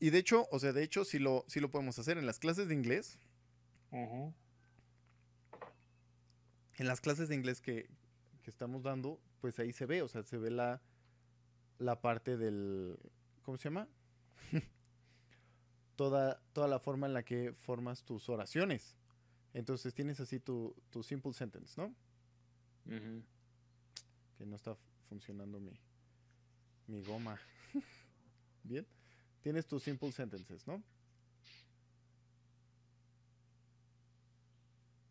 Y 0.06 0.12
de 0.12 0.20
hecho, 0.20 0.48
o 0.52 0.60
sea, 0.60 0.72
de 0.72 0.84
hecho 0.84 1.04
sí 1.04 1.18
lo, 1.18 1.44
sí 1.48 1.60
lo 1.60 1.72
podemos 1.72 1.98
hacer 1.98 2.20
en 2.20 2.28
las 2.28 2.38
clases 2.38 2.68
de 2.68 2.76
inglés. 2.76 3.18
En 3.92 4.36
las 6.78 7.02
clases 7.02 7.28
de 7.28 7.34
inglés 7.34 7.60
que, 7.60 7.90
que 8.44 8.52
estamos 8.52 8.84
dando, 8.84 9.20
pues 9.42 9.58
ahí 9.58 9.74
se 9.74 9.88
ve, 9.88 10.04
o 10.04 10.08
sea, 10.08 10.22
se 10.22 10.38
ve 10.38 10.52
la, 10.52 10.80
la 11.80 12.02
parte 12.02 12.38
del, 12.38 13.00
¿cómo 13.42 13.58
se 13.58 13.64
llama? 13.64 13.88
toda, 15.96 16.40
toda 16.54 16.68
la 16.68 16.78
forma 16.78 17.08
en 17.08 17.16
la 17.16 17.26
que 17.26 17.54
formas 17.54 18.04
tus 18.04 18.30
oraciones. 18.30 18.96
Entonces 19.56 19.96
tienes 19.96 20.20
así 20.20 20.40
tu, 20.40 20.76
tu 20.92 21.02
simple 21.02 21.34
sentence, 21.34 21.82
¿no? 21.82 21.96
Que 24.38 24.46
no 24.46 24.56
está 24.56 24.78
funcionando 25.10 25.60
mi, 25.60 25.80
mi 26.86 27.02
goma. 27.02 27.40
Bien. 28.64 28.86
Tienes 29.46 29.68
tus 29.68 29.84
simple 29.84 30.12
sentences, 30.12 30.66
¿no? 30.66 30.82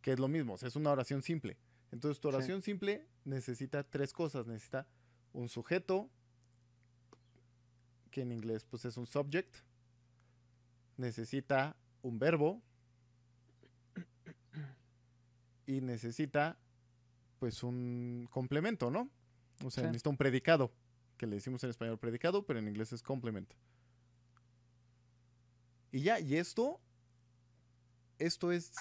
Que 0.02 0.10
es 0.10 0.18
lo 0.18 0.26
mismo, 0.26 0.54
o 0.54 0.58
sea, 0.58 0.66
es 0.66 0.74
una 0.74 0.90
oración 0.90 1.22
simple. 1.22 1.56
Entonces 1.92 2.18
tu 2.20 2.28
Sí. 2.30 2.34
oración 2.34 2.60
simple 2.60 3.06
necesita 3.24 3.84
tres 3.84 4.12
cosas. 4.12 4.48
Necesita 4.48 4.88
un 5.32 5.48
sujeto, 5.48 6.10
que 8.10 8.22
en 8.22 8.32
inglés 8.32 8.64
pues 8.64 8.84
es 8.84 8.96
un 8.96 9.06
subject. 9.06 9.54
Necesita 10.96 11.76
un 12.02 12.18
verbo. 12.18 12.60
Y 15.64 15.80
necesita 15.80 16.58
pues 17.38 17.62
un 17.62 18.26
complemento, 18.32 18.90
¿no? 18.90 19.08
O 19.64 19.70
sea, 19.70 19.84
Sí. 19.84 19.86
necesita 19.86 20.10
un 20.10 20.16
predicado, 20.16 20.74
que 21.16 21.28
le 21.28 21.36
decimos 21.36 21.62
en 21.62 21.70
español 21.70 21.98
predicado, 22.00 22.44
pero 22.44 22.58
en 22.58 22.66
inglés 22.66 22.92
es 22.92 23.00
complement. 23.00 23.48
Y 25.94 26.00
ya, 26.00 26.18
y 26.18 26.38
esto, 26.38 26.80
esto 28.18 28.50
es 28.50 28.72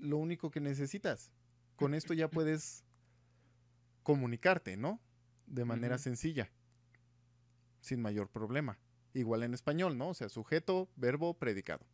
lo 0.00 0.16
único 0.16 0.50
que 0.50 0.58
necesitas. 0.58 1.30
Con 1.76 1.92
esto 1.92 2.14
ya 2.14 2.30
puedes 2.30 2.82
comunicarte, 4.02 4.78
¿no? 4.78 5.02
De 5.46 5.66
manera 5.66 5.98
sencilla, 5.98 6.50
sin 7.82 8.00
mayor 8.00 8.30
problema. 8.30 8.78
Igual 9.12 9.42
en 9.42 9.52
español, 9.52 9.98
¿no? 9.98 10.08
O 10.08 10.14
sea, 10.14 10.30
sujeto, 10.30 10.88
verbo, 10.96 11.34
predicado. 11.34 11.84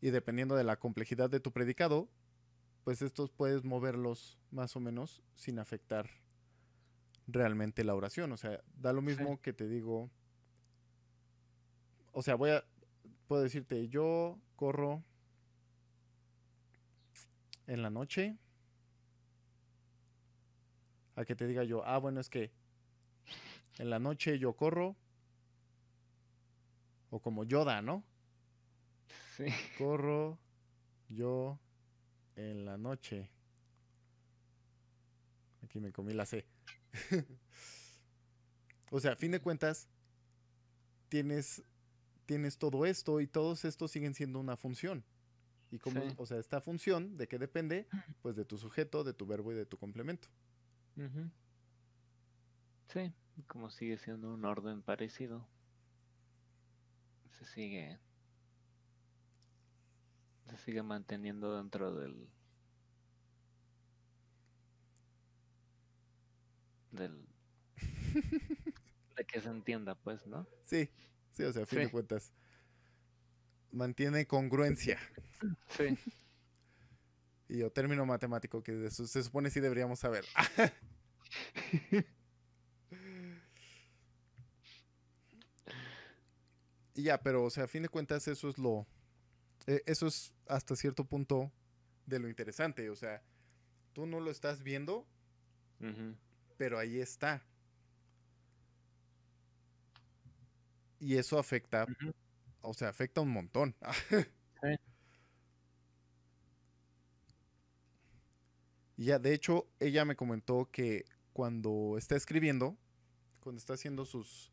Y 0.00 0.10
dependiendo 0.10 0.54
de 0.54 0.62
la 0.62 0.78
complejidad 0.78 1.28
de 1.28 1.40
tu 1.40 1.50
predicado, 1.50 2.08
pues 2.84 3.02
estos 3.02 3.32
puedes 3.32 3.64
moverlos 3.64 4.38
más 4.52 4.76
o 4.76 4.80
menos 4.80 5.24
sin 5.34 5.58
afectar 5.58 6.08
realmente 7.26 7.82
la 7.82 7.96
oración. 7.96 8.30
O 8.30 8.36
sea, 8.36 8.62
da 8.76 8.92
lo 8.92 9.02
mismo 9.02 9.40
que 9.40 9.52
te 9.52 9.66
digo. 9.66 10.08
O 12.12 12.22
sea, 12.22 12.34
voy 12.34 12.50
a. 12.50 12.64
Puedo 13.26 13.42
decirte, 13.42 13.88
yo 13.88 14.38
corro 14.56 15.02
en 17.66 17.82
la 17.82 17.90
noche. 17.90 18.36
A 21.14 21.24
que 21.24 21.34
te 21.34 21.46
diga 21.46 21.64
yo, 21.64 21.84
ah, 21.84 21.98
bueno, 21.98 22.20
es 22.20 22.30
que 22.30 22.52
en 23.78 23.90
la 23.90 23.98
noche 23.98 24.38
yo 24.38 24.54
corro. 24.54 24.96
O 27.10 27.20
como 27.20 27.44
Yoda, 27.44 27.80
¿no? 27.80 28.04
Sí. 29.36 29.46
Corro 29.78 30.38
yo 31.08 31.58
en 32.36 32.64
la 32.64 32.76
noche. 32.76 33.30
Aquí 35.62 35.80
me 35.80 35.92
comí 35.92 36.12
la 36.12 36.26
C. 36.26 36.46
o 38.90 39.00
sea, 39.00 39.12
a 39.12 39.16
fin 39.16 39.32
de 39.32 39.40
cuentas, 39.40 39.88
tienes, 41.08 41.62
tienes 42.28 42.58
todo 42.58 42.84
esto 42.84 43.22
y 43.22 43.26
todos 43.26 43.64
estos 43.64 43.90
siguen 43.90 44.12
siendo 44.12 44.38
una 44.38 44.58
función. 44.58 45.02
Y 45.70 45.78
como, 45.78 46.02
Sí. 46.02 46.14
o 46.18 46.26
sea, 46.26 46.38
esta 46.38 46.60
función, 46.60 47.16
¿de 47.16 47.26
qué 47.26 47.38
depende? 47.38 47.88
Pues 48.22 48.36
de 48.36 48.44
tu 48.44 48.58
sujeto, 48.58 49.02
de 49.02 49.14
tu 49.14 49.26
verbo 49.26 49.50
y 49.50 49.54
de 49.54 49.64
tu 49.64 49.78
complemento. 49.78 50.28
Sí, 52.88 53.12
como 53.46 53.70
sigue 53.70 53.96
siendo 53.98 54.32
un 54.34 54.44
orden 54.44 54.82
parecido. 54.82 55.46
Se 57.30 57.46
sigue. 57.46 57.98
Se 60.50 60.56
sigue 60.58 60.82
manteniendo 60.82 61.56
dentro 61.56 61.94
del. 61.94 62.28
del. 66.90 67.26
de 69.16 69.24
que 69.24 69.40
se 69.40 69.48
entienda, 69.48 69.94
pues, 69.94 70.26
¿no? 70.26 70.46
Sí, 70.64 70.88
sí, 71.38 71.44
o 71.44 71.52
sea, 71.52 71.62
a 71.62 71.66
fin 71.66 71.78
de 71.78 71.90
cuentas, 71.90 72.32
mantiene 73.70 74.26
congruencia. 74.26 74.98
Sí. 75.68 75.96
Y 77.48 77.62
o 77.62 77.70
término 77.70 78.04
matemático 78.04 78.62
que 78.62 78.72
de 78.72 78.88
eso 78.88 79.06
se 79.06 79.22
supone 79.22 79.50
sí 79.50 79.60
deberíamos 79.60 80.00
saber. 80.00 80.24
Y 86.94 87.04
ya, 87.04 87.22
pero, 87.22 87.44
o 87.44 87.50
sea, 87.50 87.64
a 87.64 87.68
fin 87.68 87.84
de 87.84 87.88
cuentas, 87.88 88.26
eso 88.26 88.48
es 88.48 88.58
lo. 88.58 88.84
eh, 89.68 89.82
eso 89.86 90.08
es 90.08 90.34
hasta 90.48 90.74
cierto 90.74 91.04
punto 91.04 91.52
de 92.06 92.18
lo 92.18 92.28
interesante. 92.28 92.90
O 92.90 92.96
sea, 92.96 93.22
tú 93.92 94.04
no 94.04 94.18
lo 94.18 94.32
estás 94.32 94.64
viendo, 94.64 95.06
pero 96.56 96.76
ahí 96.76 96.98
está. 96.98 97.46
Y 101.00 101.16
eso 101.16 101.38
afecta, 101.38 101.86
o 102.60 102.74
sea, 102.74 102.88
afecta 102.88 103.20
un 103.20 103.30
montón. 103.30 103.74
Sí. 104.60 104.74
Y 108.96 109.04
ya, 109.04 109.20
de 109.20 109.32
hecho, 109.32 109.68
ella 109.78 110.04
me 110.04 110.16
comentó 110.16 110.68
que 110.72 111.04
cuando 111.32 111.94
está 111.96 112.16
escribiendo, 112.16 112.76
cuando 113.38 113.60
está 113.60 113.74
haciendo 113.74 114.04
sus... 114.04 114.50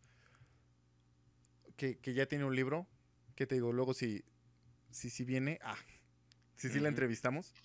Que, 1.76 1.98
que 1.98 2.14
ya 2.14 2.28
tiene 2.28 2.46
un 2.46 2.56
libro, 2.56 2.88
que 3.34 3.48
te 3.48 3.56
digo, 3.56 3.74
luego 3.74 3.96
si, 3.96 4.24
si, 4.92 5.10
si 5.10 5.26
viene... 5.26 5.58
Ah, 5.64 5.76
si 6.56 6.70
sí 6.70 6.80
la 6.80 6.90
entrevistamos, 6.90 7.56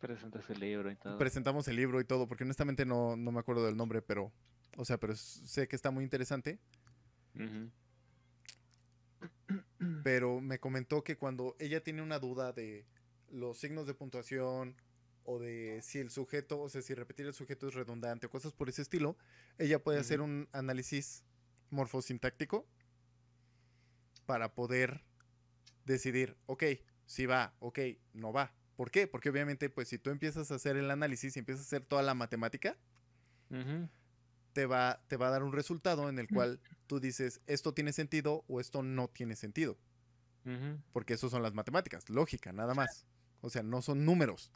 Presentas 0.00 0.48
el 0.48 0.60
libro 0.60 0.90
y 0.90 0.96
todo. 0.96 1.18
presentamos 1.18 1.66
el 1.68 1.76
libro 1.76 2.00
y 2.00 2.04
todo, 2.04 2.26
porque 2.26 2.44
honestamente 2.44 2.86
no, 2.86 3.16
no 3.16 3.32
me 3.32 3.40
acuerdo 3.40 3.66
del 3.66 3.76
nombre, 3.76 4.00
pero... 4.00 4.32
O 4.76 4.84
sea, 4.84 4.98
pero 4.98 5.16
sé 5.16 5.66
que 5.68 5.76
está 5.76 5.90
muy 5.90 6.04
interesante. 6.04 6.58
Pero 10.02 10.40
me 10.40 10.58
comentó 10.58 11.02
que 11.02 11.16
cuando 11.16 11.56
ella 11.58 11.82
tiene 11.82 12.02
una 12.02 12.18
duda 12.18 12.52
de 12.52 12.86
los 13.30 13.58
signos 13.58 13.86
de 13.86 13.94
puntuación 13.94 14.76
o 15.24 15.38
de 15.38 15.80
si 15.82 15.98
el 15.98 16.10
sujeto, 16.10 16.60
o 16.60 16.68
sea, 16.68 16.82
si 16.82 16.94
repetir 16.94 17.26
el 17.26 17.34
sujeto 17.34 17.68
es 17.68 17.74
redundante 17.74 18.26
o 18.26 18.30
cosas 18.30 18.52
por 18.52 18.68
ese 18.68 18.82
estilo, 18.82 19.16
ella 19.58 19.82
puede 19.82 19.98
hacer 19.98 20.20
un 20.20 20.48
análisis 20.52 21.24
morfosintáctico 21.70 22.66
para 24.26 24.54
poder 24.54 25.04
decidir, 25.84 26.36
ok, 26.46 26.64
si 27.06 27.26
va, 27.26 27.54
ok, 27.60 27.78
no 28.12 28.32
va. 28.32 28.54
¿Por 28.76 28.90
qué? 28.90 29.06
Porque 29.06 29.30
obviamente, 29.30 29.70
pues 29.70 29.88
si 29.88 29.98
tú 29.98 30.10
empiezas 30.10 30.50
a 30.50 30.54
hacer 30.54 30.76
el 30.76 30.90
análisis 30.90 31.34
y 31.34 31.40
empiezas 31.40 31.64
a 31.64 31.66
hacer 31.66 31.84
toda 31.84 32.02
la 32.02 32.14
matemática, 32.14 32.78
Ujú. 33.50 33.88
Te 34.52 34.66
va, 34.66 35.02
te 35.08 35.16
va 35.16 35.28
a 35.28 35.30
dar 35.30 35.42
un 35.42 35.52
resultado 35.52 36.08
en 36.08 36.18
el 36.18 36.28
cual 36.28 36.60
tú 36.86 37.00
dices, 37.00 37.40
esto 37.46 37.74
tiene 37.74 37.92
sentido 37.92 38.44
o 38.48 38.60
esto 38.60 38.82
no 38.82 39.08
tiene 39.08 39.36
sentido. 39.36 39.78
Porque 40.92 41.14
eso 41.14 41.28
son 41.28 41.42
las 41.42 41.52
matemáticas, 41.52 42.08
lógica, 42.08 42.52
nada 42.52 42.74
más. 42.74 43.04
O 43.42 43.50
sea, 43.50 43.62
no 43.62 43.82
son 43.82 44.06
números. 44.06 44.50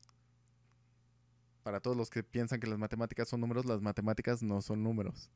Para 1.62 1.80
todos 1.80 1.96
los 1.96 2.08
que 2.08 2.22
piensan 2.22 2.60
que 2.60 2.66
las 2.66 2.78
matemáticas 2.78 3.28
son 3.28 3.40
números, 3.40 3.66
las 3.66 3.82
matemáticas 3.82 4.42
no 4.42 4.62
son 4.62 4.82
números. 4.82 5.30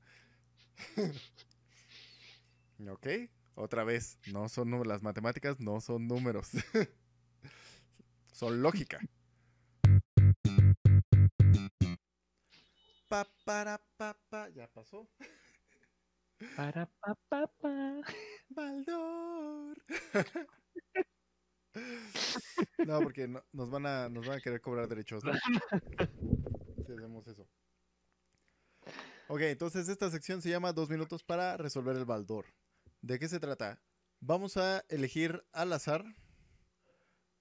¿Ok? 2.88 3.06
Otra 3.54 3.84
vez, 3.84 4.18
no 4.32 4.48
son 4.48 4.70
números. 4.70 4.86
Las 4.86 5.02
matemáticas 5.02 5.60
no 5.60 5.80
son 5.80 6.06
números. 6.06 6.52
son 8.32 8.62
lógica. 8.62 8.98
Pa, 13.16 13.24
para, 13.46 13.78
pa, 13.96 14.12
pa. 14.28 14.50
Ya 14.50 14.68
pasó. 14.68 15.08
Para 16.54 16.84
pa 16.84 17.14
pa 17.30 17.46
pa. 17.62 18.02
Baldor. 18.50 19.76
no, 22.86 23.00
porque 23.00 23.26
no- 23.26 23.42
nos 23.52 23.70
van 23.70 23.86
a 23.86 24.10
nos 24.10 24.26
van 24.26 24.36
a 24.36 24.40
querer 24.42 24.60
cobrar 24.60 24.86
derechos, 24.86 25.24
¿no? 25.24 25.32
Si 26.86 26.92
hacemos 26.92 27.26
eso. 27.26 27.48
Ok, 29.28 29.40
entonces 29.40 29.88
esta 29.88 30.10
sección 30.10 30.42
se 30.42 30.50
llama 30.50 30.74
Dos 30.74 30.90
minutos 30.90 31.24
para 31.24 31.56
resolver 31.56 31.96
el 31.96 32.04
Baldor. 32.04 32.44
¿De 33.00 33.18
qué 33.18 33.28
se 33.28 33.40
trata? 33.40 33.80
Vamos 34.20 34.58
a 34.58 34.84
elegir 34.90 35.42
al 35.52 35.72
azar 35.72 36.04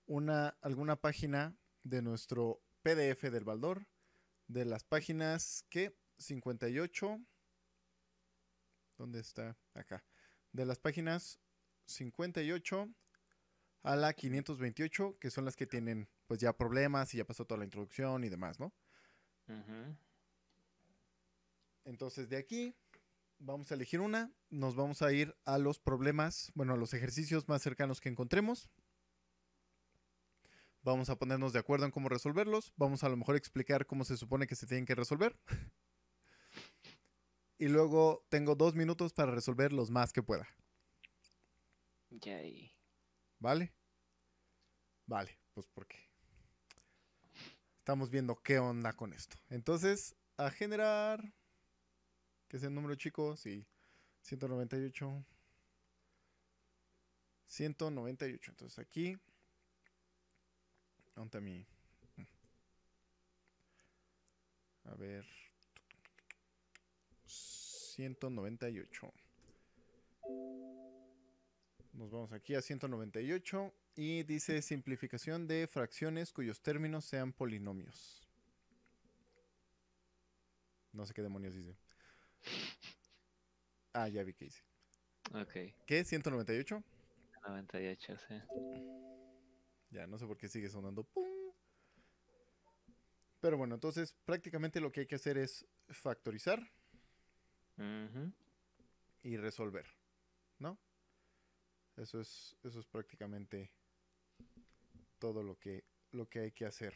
una, 0.06 0.58
alguna 0.62 0.96
página 0.96 1.58
de 1.84 2.02
nuestro 2.02 2.62
PDF 2.82 3.30
del 3.30 3.44
Baldor. 3.44 3.86
De 4.48 4.66
las 4.66 4.84
páginas 4.84 5.66
que 5.70 5.96
58. 6.18 7.20
¿Dónde 8.98 9.20
está? 9.20 9.58
Acá. 9.74 10.04
De 10.52 10.66
las 10.66 10.80
páginas 10.80 11.40
58 11.86 12.90
a 13.84 13.96
la 13.96 14.14
528, 14.14 15.18
que 15.20 15.30
son 15.30 15.46
las 15.46 15.56
que 15.56 15.68
tienen 15.68 16.10
pues 16.28 16.40
ya 16.40 16.54
problemas 16.54 17.14
y 17.14 17.18
ya 17.18 17.26
pasó 17.26 17.46
toda 17.46 17.60
la 17.60 17.66
introducción 17.66 18.24
y 18.24 18.30
demás, 18.30 18.60
¿no? 18.60 18.74
Entonces 21.84 22.30
de 22.30 22.38
aquí 22.38 22.76
vamos 23.38 23.72
a 23.72 23.76
elegir 23.76 24.00
una, 24.00 24.32
nos 24.50 24.76
vamos 24.76 25.02
a 25.02 25.12
ir 25.14 25.36
a 25.46 25.58
los 25.58 25.80
problemas, 25.80 26.52
bueno, 26.56 26.74
a 26.74 26.78
los 26.78 26.94
ejercicios 26.94 27.48
más 27.48 27.62
cercanos 27.62 28.02
que 28.02 28.10
encontremos. 28.10 28.70
Vamos 30.86 31.10
a 31.10 31.15
ponernos 31.15 31.52
de 31.52 31.58
acuerdo 31.58 31.86
en 31.86 31.91
cómo 31.91 32.10
resolverlos, 32.10 32.71
vamos 32.78 33.04
a 33.04 33.10
lo 33.10 33.17
mejor 33.17 33.36
explicar 33.36 33.88
cómo 33.88 34.04
se 34.04 34.17
supone 34.17 34.45
que 34.45 34.56
se 34.56 34.67
tienen 34.67 34.86
que 34.86 34.93
resolver. 34.93 35.36
y 37.58 37.69
luego 37.69 38.24
tengo 38.30 38.54
dos 38.54 38.76
minutos 38.76 39.12
para 39.12 39.32
resolver 39.32 39.74
los 39.74 39.89
más 39.89 40.13
que 40.13 40.21
pueda, 40.21 40.48
Yay. 42.12 42.71
¿vale? 43.39 43.74
Vale, 45.08 45.39
pues 45.56 45.67
porque 45.74 45.98
estamos 47.80 48.12
viendo 48.12 48.36
qué 48.43 48.60
onda 48.60 48.93
con 48.93 49.12
esto. 49.12 49.38
Entonces, 49.50 50.15
a 50.38 50.52
generar, 50.52 51.34
que 52.48 52.58
es 52.58 52.63
el 52.63 52.76
número 52.76 52.93
chico, 52.93 53.36
sí, 53.38 53.65
198. 54.21 55.26
198. 57.48 58.52
Entonces 58.52 58.78
aquí. 58.78 59.17
¿Dónde 61.15 61.39
mi? 61.39 61.65
A 64.84 64.95
ver. 64.95 65.25
198. 67.25 69.13
Nos 71.93 72.12
vamos 72.12 72.34
aquí 72.34 72.56
a 72.56 72.62
198 72.62 73.73
y 73.95 74.23
dice 74.23 74.62
simplificación 74.62 75.47
de 75.47 75.67
fracciones 75.67 76.34
cuyos 76.34 76.62
términos 76.62 77.06
sean 77.06 77.32
polinomios. 77.32 78.28
No 80.91 81.06
sé 81.06 81.13
qué 81.13 81.21
demonios 81.21 81.56
dice. 81.56 81.78
Ah, 83.93 84.10
ya 84.10 84.23
vi 84.23 84.34
que 84.34 84.45
dice. 84.45 84.62
Ok. 85.34 85.54
¿Qué? 85.88 86.04
¿198? 86.04 86.84
98, 87.47 88.17
sí. 88.28 88.36
Ya, 89.96 90.06
no 90.08 90.18
sé 90.18 90.28
por 90.28 90.38
qué 90.38 90.50
sigue 90.50 90.70
sonando. 90.70 91.06
¡pum! 91.06 91.54
Pero 93.40 93.58
bueno, 93.58 93.76
entonces 93.76 94.14
prácticamente 94.26 94.82
lo 94.82 94.92
que 94.92 95.00
hay 95.02 95.08
que 95.08 95.16
hacer 95.16 95.38
es 95.38 95.66
factorizar 95.88 96.70
y 99.24 99.38
resolver, 99.38 99.86
¿no? 100.60 100.78
Eso 101.96 102.20
es, 102.20 102.58
eso 102.64 102.82
es 102.82 102.86
prácticamente 102.88 103.72
todo 105.18 105.41
lo 105.41 105.58
que, 105.58 105.86
lo 106.12 106.28
que 106.28 106.39
hay 106.39 106.52
que 106.52 106.66
hacer. 106.66 106.93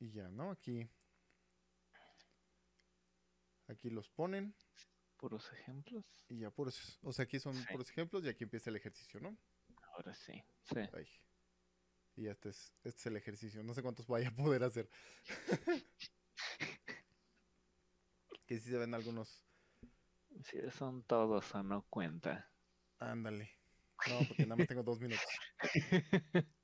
Y 0.00 0.10
ya, 0.10 0.28
¿no? 0.30 0.50
Aquí, 0.50 0.88
aquí 3.68 3.88
los 3.88 4.08
ponen 4.08 4.52
Puros 5.18 5.52
ejemplos. 5.52 6.04
y 6.28 6.38
ya 6.38 6.50
puros, 6.50 6.98
o 7.02 7.12
sea, 7.12 7.24
aquí 7.24 7.38
son 7.40 7.54
Sí. 7.54 7.66
puros 7.72 7.90
ejemplos 7.90 8.24
y 8.24 8.28
aquí 8.28 8.44
empieza 8.44 8.70
el 8.70 8.76
ejercicio, 8.76 9.18
¿no? 9.20 9.36
Ahora 9.94 10.14
sí. 10.14 10.42
Sí. 10.62 10.76
Y 12.16 12.22
ya 12.24 12.32
este 12.32 12.48
es, 12.50 12.72
este 12.84 12.98
es 13.00 13.06
el 13.06 13.16
ejercicio. 13.16 13.62
No 13.62 13.74
sé 13.74 13.82
cuántos 13.82 14.06
vaya 14.06 14.28
a 14.28 14.34
poder 14.34 14.62
hacer. 14.64 14.88
que 18.46 18.58
si 18.60 18.70
se 18.70 18.76
ven 18.78 18.94
algunos. 18.94 19.44
Si 20.44 20.58
son 20.70 21.02
todos 21.04 21.52
o 21.54 21.62
no 21.62 21.82
cuenta. 21.90 22.50
Ándale. 22.98 23.50
No, 24.08 24.18
porque 24.28 24.44
nada 24.44 24.56
más 24.56 24.68
tengo 24.68 24.82
dos 24.84 25.00
minutos. 25.00 25.24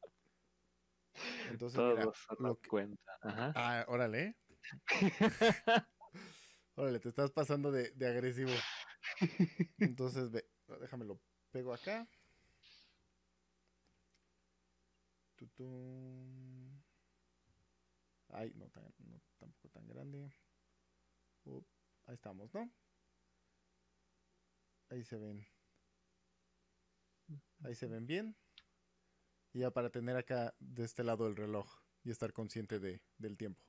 Entonces, 1.50 1.78
mira, 1.80 2.02
todos 2.02 2.26
o 2.30 2.34
no 2.40 2.48
lo 2.48 2.60
que- 2.60 2.68
cuenta. 2.68 3.12
Ajá. 3.22 3.52
Ah, 3.56 3.84
órale. 3.88 4.36
Órale, 6.76 6.98
te 6.98 7.08
estás 7.08 7.30
pasando 7.30 7.70
de, 7.70 7.90
de 7.92 8.06
agresivo. 8.06 8.50
Entonces, 9.78 10.30
ve, 10.30 10.44
déjame 10.80 11.04
lo 11.04 11.20
pego 11.52 11.72
acá. 11.72 12.08
Tutum. 15.36 16.82
Ay, 18.30 18.52
no, 18.56 18.68
tan, 18.70 18.84
no 18.98 19.20
tampoco 19.38 19.68
tan 19.68 19.86
grande. 19.86 20.32
Up, 21.44 21.64
ahí 22.06 22.14
estamos, 22.14 22.52
¿no? 22.52 22.68
Ahí 24.90 25.04
se 25.04 25.16
ven. 25.16 25.46
Ahí 27.62 27.74
se 27.74 27.86
ven 27.86 28.06
bien. 28.06 28.36
Y 29.52 29.60
ya 29.60 29.70
para 29.70 29.90
tener 29.90 30.16
acá 30.16 30.54
de 30.58 30.84
este 30.84 31.04
lado 31.04 31.28
el 31.28 31.36
reloj 31.36 31.72
y 32.02 32.10
estar 32.10 32.32
consciente 32.32 32.80
de, 32.80 33.00
del 33.18 33.36
tiempo. 33.36 33.62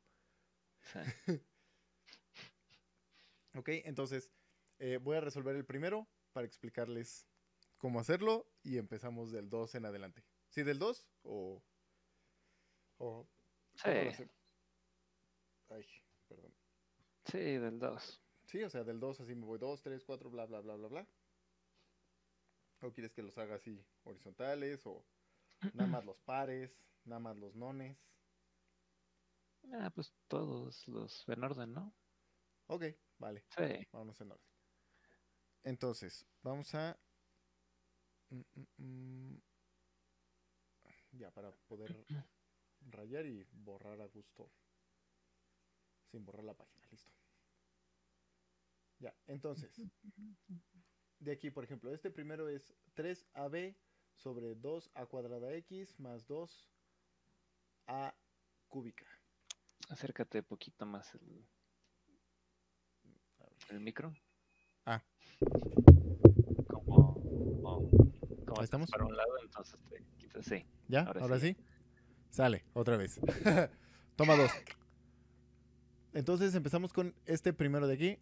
Ok, 3.56 3.70
entonces 3.86 4.32
eh, 4.80 4.98
voy 5.02 5.16
a 5.18 5.22
resolver 5.22 5.56
el 5.56 5.66
primero 5.66 6.08
para 6.34 6.46
explicarles 6.46 7.26
cómo 7.78 8.00
hacerlo 8.00 8.46
y 8.64 8.78
empezamos 8.78 9.32
del 9.32 9.50
2 9.50 9.76
en 9.76 9.86
adelante. 9.86 10.24
¿Sí, 10.50 10.64
del 10.64 10.80
2 10.80 11.08
o...? 11.24 11.64
o 12.98 13.26
Sí, 13.76 13.90
Ay, 15.70 15.86
perdón. 16.28 16.54
sí, 17.26 17.38
del 17.38 17.80
2. 17.80 18.22
Sí, 18.46 18.64
o 18.64 18.70
sea, 18.70 18.84
del 18.84 19.00
2 19.00 19.22
así 19.22 19.36
me 19.36 19.46
voy 19.46 19.58
2, 19.58 19.82
3, 19.82 20.04
4, 20.06 20.30
bla, 20.30 20.46
bla, 20.46 20.60
bla, 20.62 20.76
bla, 20.76 20.88
bla. 20.88 21.08
¿O 22.82 22.92
quieres 22.92 23.14
que 23.14 23.24
los 23.24 23.38
haga 23.38 23.56
así 23.56 23.84
horizontales 24.04 24.86
o 24.86 25.04
nada 25.74 25.90
más 25.90 26.06
los 26.06 26.18
pares, 26.20 26.78
nada 27.06 27.20
más 27.20 27.38
los 27.38 27.56
nones? 27.56 27.98
Ah, 29.74 29.92
pues 29.96 30.14
todos 30.28 30.88
los 30.88 31.28
en 31.28 31.44
orden, 31.44 31.74
¿no? 31.74 31.92
Ok, 32.68 32.84
vale, 33.18 33.46
Sí. 33.50 33.88
vámonos 33.92 34.20
en 34.22 34.32
orden. 34.32 34.48
Entonces, 35.64 36.26
vamos 36.42 36.74
a... 36.76 36.98
mm, 38.30 38.42
mm, 38.54 38.68
mm. 38.78 39.42
Ya, 41.14 41.32
para 41.32 41.52
poder 41.68 42.06
rayar 42.92 43.26
y 43.26 43.44
borrar 43.52 44.02
a 44.02 44.06
gusto. 44.08 44.52
Sin 46.12 46.26
borrar 46.26 46.44
la 46.44 46.54
página, 46.54 46.86
listo. 46.92 47.12
Ya, 49.00 49.16
entonces, 49.28 49.82
de 51.20 51.32
aquí, 51.32 51.52
por 51.52 51.64
ejemplo, 51.64 51.94
este 51.94 52.12
primero 52.12 52.48
es 52.48 52.74
3AB 52.96 53.76
sobre 54.16 54.56
2A 54.56 55.08
cuadrada 55.08 55.54
X 55.54 56.00
más 56.00 56.28
2A 56.28 58.16
cúbica. 58.68 59.06
Acércate 59.90 60.44
poquito 60.44 60.86
más 60.86 61.14
el. 61.16 61.48
El 63.70 63.80
micro. 63.80 64.14
Ah. 64.86 65.04
Como, 66.68 67.14
como, 67.16 67.90
como 68.46 68.60
Ahí 68.60 68.64
estamos. 68.64 68.90
Para 68.90 69.06
un 69.06 69.16
lado, 69.16 69.32
entonces 69.44 69.78
te 69.90 70.04
quitas, 70.18 70.46
sí. 70.46 70.66
¿Ya? 70.88 71.02
Ahora 71.02 71.22
Ahora, 71.22 71.40
sí. 71.40 71.54
sí. 71.54 71.58
Sale, 72.30 72.64
otra 72.74 72.98
vez. 72.98 73.20
Toma 74.16 74.36
dos. 74.36 74.52
Entonces 76.14 76.54
empezamos 76.56 76.94
con 76.94 77.14
este 77.26 77.54
primero 77.54 77.88
de 77.88 77.94
aquí. 77.94 78.18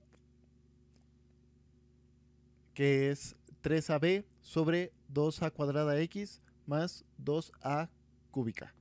Que 2.73 3.11
es 3.11 3.35
3AB 3.63 4.25
sobre 4.41 4.91
2A 5.13 5.51
cuadrada 5.51 5.99
X 6.01 6.41
más 6.65 7.05
2A 7.23 7.89
cúbica. 8.31 8.73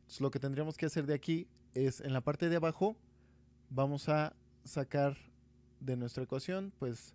Entonces 0.00 0.20
lo 0.20 0.30
que 0.30 0.38
tendríamos 0.38 0.76
que 0.76 0.86
hacer 0.86 1.06
de 1.06 1.14
aquí 1.14 1.48
es 1.74 2.00
en 2.00 2.12
la 2.12 2.20
parte 2.20 2.48
de 2.48 2.56
abajo 2.56 2.96
vamos 3.70 4.08
a 4.08 4.34
sacar 4.64 5.16
de 5.80 5.96
nuestra 5.96 6.24
ecuación 6.24 6.72
pues 6.78 7.14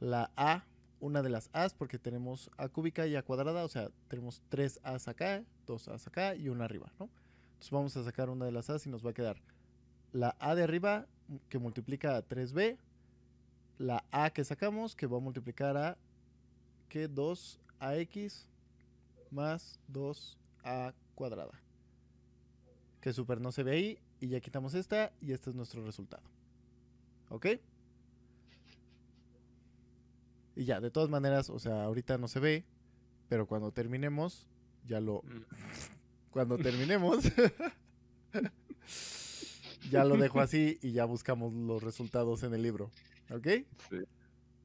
la 0.00 0.30
A, 0.36 0.64
una 1.00 1.22
de 1.22 1.30
las 1.30 1.50
A's 1.52 1.74
porque 1.74 1.98
tenemos 1.98 2.50
A 2.56 2.68
cúbica 2.68 3.06
y 3.06 3.16
A 3.16 3.22
cuadrada, 3.22 3.64
o 3.64 3.68
sea, 3.68 3.90
tenemos 4.08 4.42
tres 4.48 4.80
A's 4.82 5.08
acá, 5.08 5.44
dos 5.66 5.88
A's 5.88 6.06
acá 6.06 6.34
y 6.34 6.48
una 6.48 6.64
arriba, 6.64 6.92
¿no? 6.98 7.08
Entonces 7.52 7.70
vamos 7.70 7.96
a 7.96 8.04
sacar 8.04 8.30
una 8.30 8.46
de 8.46 8.52
las 8.52 8.70
A's 8.70 8.86
y 8.86 8.90
nos 8.90 9.04
va 9.04 9.10
a 9.10 9.14
quedar 9.14 9.36
la 10.12 10.36
A 10.40 10.54
de 10.54 10.62
arriba 10.62 11.06
que 11.48 11.58
multiplica 11.58 12.16
a 12.16 12.26
3B, 12.26 12.78
la 13.78 14.04
A 14.10 14.30
que 14.30 14.44
sacamos 14.44 14.96
que 14.96 15.06
va 15.06 15.18
a 15.18 15.20
multiplicar 15.20 15.76
a 15.76 15.96
que 16.88 17.08
2AX 17.08 18.46
más 19.30 19.78
2A 19.92 20.94
cuadrada. 21.14 21.60
Que 23.00 23.12
super 23.12 23.40
no 23.40 23.52
se 23.52 23.62
ve 23.62 23.72
ahí 23.72 23.98
y 24.20 24.28
ya 24.28 24.40
quitamos 24.40 24.74
esta 24.74 25.12
y 25.20 25.32
este 25.32 25.50
es 25.50 25.56
nuestro 25.56 25.84
resultado. 25.84 26.24
¿Ok? 27.28 27.46
Y 30.56 30.64
ya, 30.64 30.80
de 30.80 30.90
todas 30.90 31.08
maneras, 31.08 31.50
o 31.50 31.58
sea, 31.58 31.84
ahorita 31.84 32.18
no 32.18 32.28
se 32.28 32.40
ve, 32.40 32.64
pero 33.28 33.46
cuando 33.46 33.72
terminemos, 33.72 34.46
ya 34.86 35.00
lo... 35.00 35.22
Mm. 35.22 35.44
Cuando 36.30 36.58
terminemos, 36.58 37.24
ya 39.90 40.04
lo 40.04 40.16
dejo 40.16 40.40
así 40.40 40.78
y 40.80 40.92
ya 40.92 41.04
buscamos 41.04 41.52
los 41.52 41.82
resultados 41.82 42.44
en 42.44 42.54
el 42.54 42.62
libro. 42.62 42.92
¿Ok? 43.30 43.48
Sí. 43.88 43.96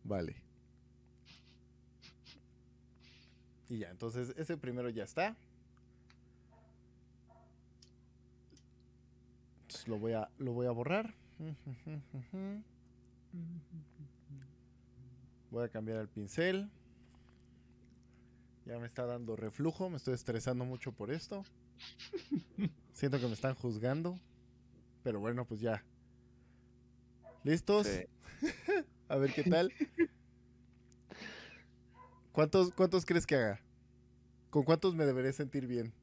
Vale. 0.03 0.35
Y 3.67 3.79
ya, 3.79 3.89
entonces 3.89 4.31
ese 4.37 4.57
primero 4.57 4.89
ya 4.89 5.05
está. 5.05 5.35
Entonces 9.63 9.87
lo 9.87 9.97
voy 9.97 10.13
a, 10.13 10.29
lo 10.37 10.53
voy 10.53 10.67
a 10.67 10.71
borrar. 10.71 11.15
Voy 15.51 15.63
a 15.63 15.69
cambiar 15.69 15.99
el 15.99 16.07
pincel. 16.07 16.69
Ya 18.65 18.79
me 18.79 18.87
está 18.87 19.05
dando 19.05 19.35
reflujo, 19.35 19.89
me 19.89 19.97
estoy 19.97 20.15
estresando 20.15 20.65
mucho 20.65 20.91
por 20.91 21.11
esto. 21.11 21.45
Siento 22.93 23.19
que 23.19 23.27
me 23.27 23.33
están 23.33 23.53
juzgando. 23.53 24.19
Pero 25.03 25.19
bueno, 25.19 25.45
pues 25.45 25.59
ya. 25.59 25.83
¿Listos? 27.43 27.85
Sí. 27.85 28.05
A 29.07 29.17
ver 29.17 29.31
qué 29.33 29.43
tal. 29.43 29.71
¿Cuántos, 32.31 32.73
¿Cuántos 32.73 33.05
crees 33.05 33.27
que 33.27 33.35
haga? 33.35 33.61
¿Con 34.49 34.63
cuántos 34.63 34.95
me 34.95 35.05
deberé 35.05 35.31
sentir 35.31 35.67
bien? 35.67 35.93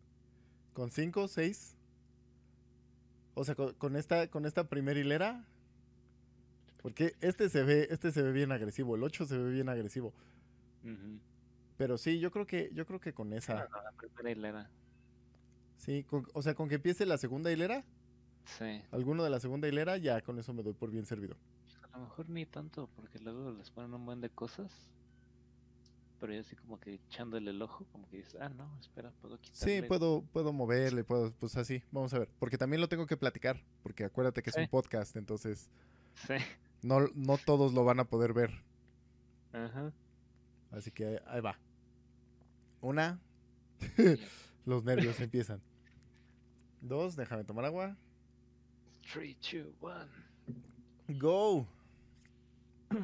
¿Con 0.73 0.91
cinco, 0.91 1.27
seis? 1.27 1.77
O 3.35 3.45
sea, 3.45 3.55
con, 3.55 3.75
con 3.75 3.97
esta, 3.97 4.29
con 4.29 4.47
esta 4.47 4.69
primera 4.69 5.01
hilera. 5.01 5.45
Porque 6.83 7.15
este 7.21 7.49
se 7.49 7.63
ve, 7.63 7.87
este 7.91 8.11
se 8.11 8.23
ve 8.23 8.33
bien 8.33 8.51
agresivo, 8.53 8.97
el 8.97 9.03
8 9.05 9.25
se 9.27 9.39
ve 9.39 9.51
bien 9.53 9.69
agresivo. 9.69 10.13
Pero 11.77 11.97
sí, 11.99 12.19
yo 12.19 12.31
creo 12.31 12.47
que, 12.47 12.71
yo 12.75 12.87
creo 12.87 13.01
que 13.01 13.13
con 13.13 13.33
esa. 13.33 13.55
No, 13.69 13.83
la 13.83 13.93
primera 13.93 14.31
hilera. 14.31 14.71
Sí, 15.77 16.05
con- 16.05 16.27
o 16.35 16.43
sea, 16.43 16.55
con 16.55 16.69
que 16.69 16.77
empiece 16.77 17.07
la 17.07 17.19
segunda 17.19 17.51
hilera, 17.53 17.85
Sí. 18.45 18.83
alguno 18.91 19.23
de 19.25 19.31
la 19.31 19.41
segunda 19.41 19.69
hilera, 19.69 19.97
ya 19.97 20.21
con 20.21 20.39
eso 20.39 20.53
me 20.53 20.63
doy 20.63 20.73
por 20.75 20.91
bien 20.91 21.07
servido. 21.07 21.37
A 21.93 21.99
lo 21.99 22.05
mejor 22.05 22.29
ni 22.29 22.47
tanto, 22.47 22.89
porque 22.97 23.19
luego 23.19 23.53
les 23.53 23.71
ponen 23.71 23.95
un 23.95 24.05
buen 24.05 24.21
de 24.21 24.31
cosas. 24.31 24.73
Pero 26.21 26.33
yo 26.35 26.41
así 26.41 26.55
como 26.55 26.79
que 26.79 26.95
echándole 26.95 27.51
el 27.51 27.61
ojo, 27.63 27.85
como 27.91 28.09
que 28.09 28.19
dices, 28.19 28.37
ah, 28.41 28.49
no, 28.49 28.79
espera, 28.81 29.11
puedo 29.21 29.41
quitarle. 29.41 29.83
Sí, 29.83 29.87
puedo, 29.89 30.23
puedo 30.33 30.53
moverle, 30.53 31.03
puedo, 31.03 31.33
pues 31.33 31.57
así, 31.57 31.83
vamos 31.91 32.15
a 32.15 32.21
ver. 32.21 32.29
Porque 32.39 32.57
también 32.59 32.81
lo 32.81 32.89
tengo 32.89 33.07
que 33.07 33.17
platicar, 33.17 33.61
porque 33.83 34.05
acuérdate 34.05 34.41
que 34.43 34.51
es 34.51 34.57
un 34.57 34.69
podcast, 34.69 35.17
entonces 35.17 35.69
Sí. 36.15 36.35
No, 36.83 37.09
no 37.15 37.39
todos 37.39 37.73
lo 37.73 37.85
van 37.85 38.01
a 38.01 38.05
poder 38.05 38.33
ver. 38.33 38.51
Ajá. 39.53 39.93
Así 40.71 40.91
que 40.91 41.21
ahí 41.27 41.41
va. 41.41 41.59
Una, 42.81 43.21
los 44.65 44.85
nervios 44.85 45.21
empiezan. 45.21 45.61
Dos, 46.81 47.15
déjame 47.15 47.45
tomar 47.45 47.65
agua. 47.65 47.97
3, 49.13 49.37
2, 49.81 50.07
1. 51.09 51.19
Go. 51.19 51.67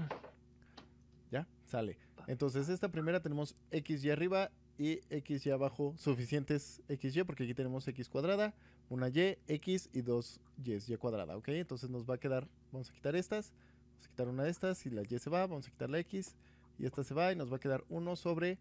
Ya, 1.31 1.47
sale. 1.67 1.99
Entonces, 2.27 2.71
esta 2.71 2.91
primera 2.91 3.21
tenemos 3.21 3.55
XY 3.71 4.11
arriba 4.11 4.51
y 4.79 5.01
XY 5.11 5.51
abajo, 5.51 5.95
suficientes 5.99 6.81
XY, 6.89 7.25
porque 7.25 7.45
aquí 7.45 7.53
tenemos 7.53 7.87
X 7.87 8.09
cuadrada, 8.09 8.55
una 8.89 9.09
Y, 9.09 9.37
X 9.47 9.91
y 9.93 10.01
dos 10.03 10.41
Y's, 10.57 10.89
Y 10.89 10.97
cuadrada, 10.97 11.37
¿ok? 11.37 11.49
Entonces 11.49 11.91
nos 11.91 12.09
va 12.09 12.15
a 12.15 12.19
quedar, 12.19 12.49
vamos 12.73 12.89
a 12.89 12.93
quitar 12.93 13.17
estas, 13.17 13.53
vamos 13.99 14.07
a 14.07 14.11
quitar 14.11 14.29
una 14.29 14.45
de 14.45 14.51
estas 14.51 14.87
y 14.87 14.91
la 14.91 15.03
Y 15.03 15.19
se 15.19 15.31
va, 15.31 15.47
vamos 15.47 15.67
a 15.67 15.71
quitar 15.71 15.91
la 15.91 15.99
X 15.99 16.37
y 16.79 16.87
esta 16.87 17.03
se 17.03 17.15
va 17.15 17.33
y 17.33 17.37
nos 17.37 17.53
va 17.53 17.57
a 17.57 17.61
quedar 17.61 17.85
1 17.89 18.17
sobre 18.17 18.59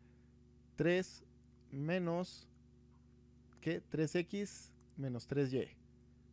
3 0.76 1.24
menos, 1.72 2.48
¿qué? 3.62 3.82
3X 3.92 4.72
menos 4.96 5.30
3Y. 5.30 5.70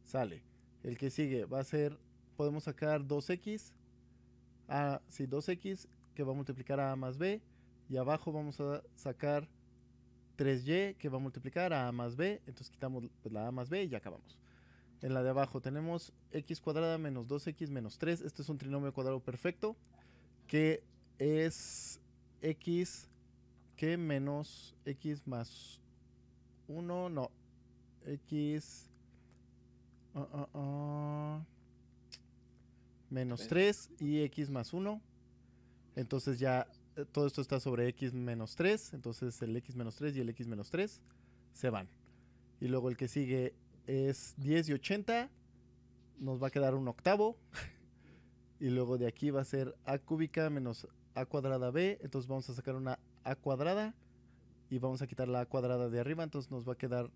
Sale. 0.04 0.42
El 0.82 0.96
que 0.96 1.10
sigue 1.10 1.44
va 1.44 1.60
a 1.60 1.64
ser, 1.64 1.98
podemos 2.36 2.64
sacar 2.64 3.02
2X, 3.02 3.72
a, 4.68 5.00
sí, 5.08 5.26
2X 5.26 5.86
que 6.14 6.22
va 6.22 6.32
a 6.32 6.34
multiplicar 6.34 6.80
a 6.80 6.92
A 6.92 6.96
más 6.96 7.18
B. 7.18 7.42
Y 7.90 7.98
abajo 7.98 8.32
vamos 8.32 8.60
a 8.60 8.82
sacar 8.94 9.46
3Y 10.38 10.96
que 10.96 11.08
va 11.10 11.18
a 11.18 11.20
multiplicar 11.20 11.72
a 11.74 11.88
A 11.88 11.92
más 11.92 12.16
B. 12.16 12.40
Entonces 12.46 12.70
quitamos 12.70 13.04
pues, 13.22 13.32
la 13.32 13.46
A 13.46 13.50
más 13.50 13.68
B 13.68 13.82
y 13.82 13.88
ya 13.88 13.98
acabamos. 13.98 14.38
En 15.04 15.12
la 15.12 15.22
de 15.22 15.28
abajo 15.28 15.60
tenemos 15.60 16.14
X 16.32 16.62
cuadrada 16.62 16.96
menos 16.96 17.28
2X 17.28 17.68
menos 17.68 17.98
3. 17.98 18.22
Este 18.22 18.40
es 18.40 18.48
un 18.48 18.56
trinomio 18.56 18.90
cuadrado 18.94 19.20
perfecto. 19.20 19.76
Que 20.46 20.82
es 21.18 22.00
X 22.40 23.10
que 23.76 23.98
menos 23.98 24.74
X 24.86 25.26
más 25.26 25.78
1. 26.68 27.10
No. 27.10 27.30
X... 28.06 28.88
ah, 30.14 30.26
ah, 30.32 30.48
ah, 30.54 31.44
menos 33.10 33.46
Tres. 33.46 33.90
3 33.98 34.00
y 34.08 34.22
X 34.22 34.48
más 34.48 34.72
1. 34.72 35.02
Entonces 35.96 36.38
ya 36.38 36.66
eh, 36.96 37.04
todo 37.12 37.26
esto 37.26 37.42
está 37.42 37.60
sobre 37.60 37.88
x 37.88 38.14
menos 38.14 38.56
3. 38.56 38.94
Entonces 38.94 39.42
el 39.42 39.54
x 39.54 39.76
menos 39.76 39.96
3 39.96 40.16
y 40.16 40.20
el 40.20 40.30
x 40.30 40.46
menos 40.46 40.70
3 40.70 40.98
se 41.52 41.68
van. 41.68 41.90
Y 42.58 42.68
luego 42.68 42.88
el 42.88 42.96
que 42.96 43.06
sigue 43.06 43.52
es 43.86 44.34
10 44.38 44.68
y 44.68 44.72
80. 44.74 45.30
Nos 46.18 46.42
va 46.42 46.48
a 46.48 46.50
quedar 46.50 46.74
un 46.74 46.88
octavo. 46.88 47.36
Y 48.60 48.70
luego 48.70 48.98
de 48.98 49.06
aquí 49.06 49.30
va 49.30 49.40
a 49.42 49.44
ser 49.44 49.76
a 49.84 49.98
cúbica 49.98 50.48
menos 50.48 50.88
a 51.14 51.26
cuadrada 51.26 51.70
b. 51.70 51.98
Entonces 52.02 52.28
vamos 52.28 52.48
a 52.48 52.54
sacar 52.54 52.76
una 52.76 52.98
a 53.24 53.34
cuadrada. 53.34 53.94
Y 54.70 54.78
vamos 54.78 55.02
a 55.02 55.06
quitar 55.06 55.28
la 55.28 55.40
a 55.40 55.46
cuadrada 55.46 55.90
de 55.90 56.00
arriba. 56.00 56.24
Entonces 56.24 56.50
nos 56.50 56.66
va 56.66 56.74
a 56.74 56.78
quedar 56.78 57.10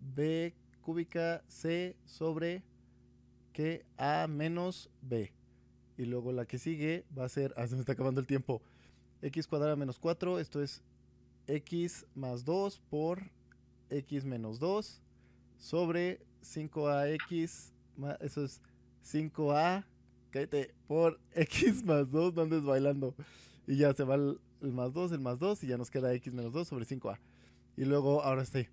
b 0.00 0.54
cúbica 0.82 1.42
c 1.48 1.96
sobre 2.04 2.62
que 3.52 3.86
a 3.96 4.26
menos 4.28 4.90
b. 5.00 5.32
Y 5.96 6.04
luego 6.04 6.32
la 6.32 6.44
que 6.44 6.58
sigue 6.58 7.04
va 7.16 7.24
a 7.24 7.28
ser, 7.28 7.54
ah, 7.56 7.66
se 7.66 7.74
me 7.74 7.80
está 7.80 7.92
acabando 7.92 8.20
el 8.20 8.26
tiempo, 8.26 8.60
x 9.22 9.46
cuadrada 9.46 9.76
menos 9.76 9.98
4, 9.98 10.40
esto 10.40 10.60
es 10.60 10.82
x 11.46 12.04
más 12.14 12.44
2 12.44 12.80
por 12.90 13.30
x 13.90 14.24
menos 14.24 14.58
2 14.58 15.03
sobre 15.58 16.20
5ax, 16.42 17.72
eso 18.20 18.44
es 18.44 18.60
5a, 19.04 19.84
cállate, 20.30 20.74
por 20.86 21.20
x 21.34 21.84
más 21.84 22.10
2, 22.10 22.34
¿dónde 22.34 22.58
es 22.58 22.64
bailando? 22.64 23.14
Y 23.66 23.76
ya 23.76 23.94
se 23.94 24.04
va 24.04 24.16
el, 24.16 24.38
el, 24.62 24.72
más 24.72 24.92
2, 24.92 25.12
el 25.12 25.20
más 25.20 25.38
2 25.38 25.64
y 25.64 25.68
ya 25.68 25.78
nos 25.78 25.90
queda 25.90 26.12
x 26.14 26.32
menos 26.32 26.52
2 26.52 26.68
sobre 26.68 26.84
5a. 26.84 27.18
Y 27.76 27.84
luego, 27.84 28.22
ahora 28.22 28.44
sí. 28.44 28.68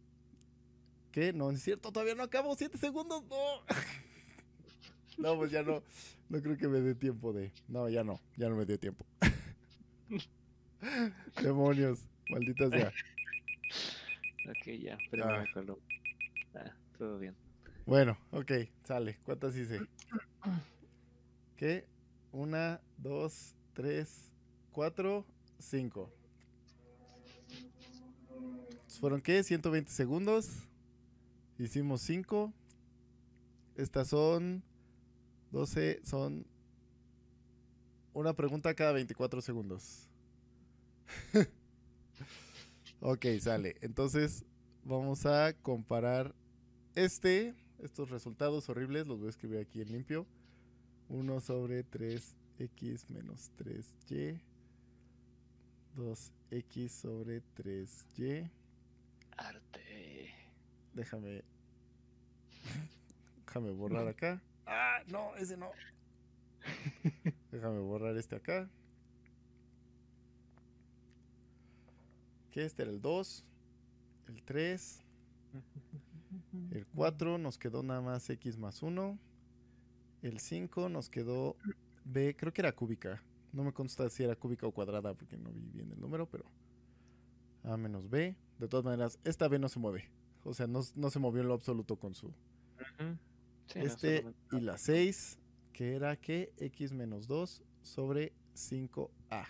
¿Qué? 1.12 1.34
No, 1.34 1.52
es 1.52 1.62
cierto, 1.62 1.92
todavía 1.92 2.16
no 2.16 2.24
acabo, 2.24 2.56
7 2.56 2.78
segundos, 2.78 3.24
no. 3.30 3.38
No, 5.18 5.38
pues 5.38 5.52
ya 5.52 5.62
no. 5.62 5.84
No 6.30 6.42
creo 6.42 6.58
que 6.58 6.68
me 6.68 6.80
dé 6.80 6.96
tiempo 6.96 7.34
de. 7.34 7.52
No, 7.68 7.90
ya 7.90 8.04
no. 8.04 8.20
Ya 8.38 8.50
no 8.50 8.56
me 8.56 8.66
dio 8.66 8.80
tiempo. 8.80 9.06
Demonios. 11.44 12.00
Maldita 12.30 12.70
sea. 12.70 12.94
Ok, 14.50 14.82
ya. 14.82 14.98
Pero 15.12 15.26
ah. 15.26 15.44
me 15.54 15.66
Ah, 16.56 16.72
todo 16.98 17.18
bien. 17.18 17.36
Bueno, 17.86 18.18
ok. 18.32 18.52
Sale. 18.84 19.20
¿Cuántas 19.24 19.56
hice? 19.56 19.82
¿Qué? 21.58 21.86
Una, 22.32 22.82
dos, 22.98 23.56
tres, 23.74 24.32
cuatro, 24.72 25.26
cinco. 25.60 26.10
¿Fueron 29.00 29.22
qué? 29.22 29.44
120 29.44 29.92
segundos. 29.92 30.50
Hicimos 31.58 32.02
cinco. 32.02 32.54
Estas 33.76 34.10
son 34.10 34.64
12 35.52 36.02
son 36.04 36.46
una 38.14 38.34
pregunta 38.34 38.74
cada 38.74 38.92
24 38.92 39.42
segundos. 39.42 40.08
ok, 43.02 43.26
sale. 43.40 43.76
Entonces 43.82 44.46
vamos 44.84 45.26
a 45.26 45.54
comparar 45.62 46.34
este, 46.96 47.54
estos 47.80 48.10
resultados 48.10 48.70
horribles, 48.70 49.08
los 49.08 49.20
voy 49.20 49.28
a 49.28 49.30
escribir 49.32 49.60
aquí 49.60 49.82
en 49.82 49.92
limpio. 49.92 50.26
1 51.10 51.40
sobre 51.42 51.86
3x 51.86 53.10
menos 53.10 53.52
3y. 53.58 54.40
2x 55.98 56.90
sobre 56.90 57.42
3y. 57.58 58.50
Arte. 59.38 60.34
Déjame. 60.94 61.44
Déjame 63.46 63.72
borrar 63.72 64.08
acá. 64.08 64.42
Ah, 64.66 65.02
no, 65.08 65.36
ese 65.36 65.58
no. 65.58 65.72
Déjame 67.52 67.80
borrar 67.80 68.16
este 68.18 68.36
acá. 68.36 68.70
Que 72.52 72.66
este 72.66 72.84
era 72.84 72.92
el 72.92 73.02
2, 73.02 73.46
el 74.28 74.44
3, 74.44 75.04
el 76.72 76.86
4 76.88 77.38
nos 77.38 77.58
quedó 77.58 77.84
nada 77.84 78.02
más 78.02 78.30
x 78.30 78.58
más 78.58 78.84
1, 78.84 79.18
el 80.22 80.40
5 80.40 80.90
nos 80.90 81.10
quedó 81.10 81.56
b, 82.06 82.36
creo 82.36 82.54
que 82.54 82.62
era 82.62 82.74
cúbica. 82.74 83.24
No 83.54 83.64
me 83.64 83.74
consta 83.74 84.10
si 84.10 84.24
era 84.24 84.36
cúbica 84.36 84.66
o 84.66 84.72
cuadrada 84.72 85.14
porque 85.14 85.38
no 85.38 85.52
vi 85.52 85.62
bien 85.74 85.92
el 85.92 86.00
número, 86.00 86.30
pero 86.30 86.46
a 87.64 87.78
menos 87.78 88.10
b. 88.10 88.36
De 88.60 88.68
todas 88.68 88.86
maneras, 88.86 89.20
esta 89.24 89.48
b 89.48 89.60
no 89.60 89.70
se 89.70 89.80
mueve. 89.80 90.10
O 90.44 90.54
sea, 90.54 90.68
no, 90.68 90.82
se 90.84 91.20
movió 91.20 91.42
en 91.42 91.48
lo 91.48 91.54
absoluto 91.54 91.98
con 91.98 92.16
su 92.16 92.34
este 93.76 94.26
y 94.52 94.60
la 94.60 94.78
6, 94.78 95.40
que 95.72 95.96
era 95.96 96.16
que 96.16 96.54
x 96.58 96.94
menos 96.94 97.28
2 97.28 97.64
sobre 97.84 98.34
5a. 98.56 99.46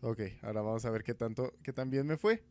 Ok, 0.00 0.20
ahora 0.42 0.62
vamos 0.62 0.84
a 0.84 0.90
ver 0.90 1.02
qué 1.02 1.14
tanto, 1.14 1.52
qué 1.62 1.72
tan 1.72 1.90
bien 1.90 2.06
me 2.06 2.16
fue. 2.16 2.44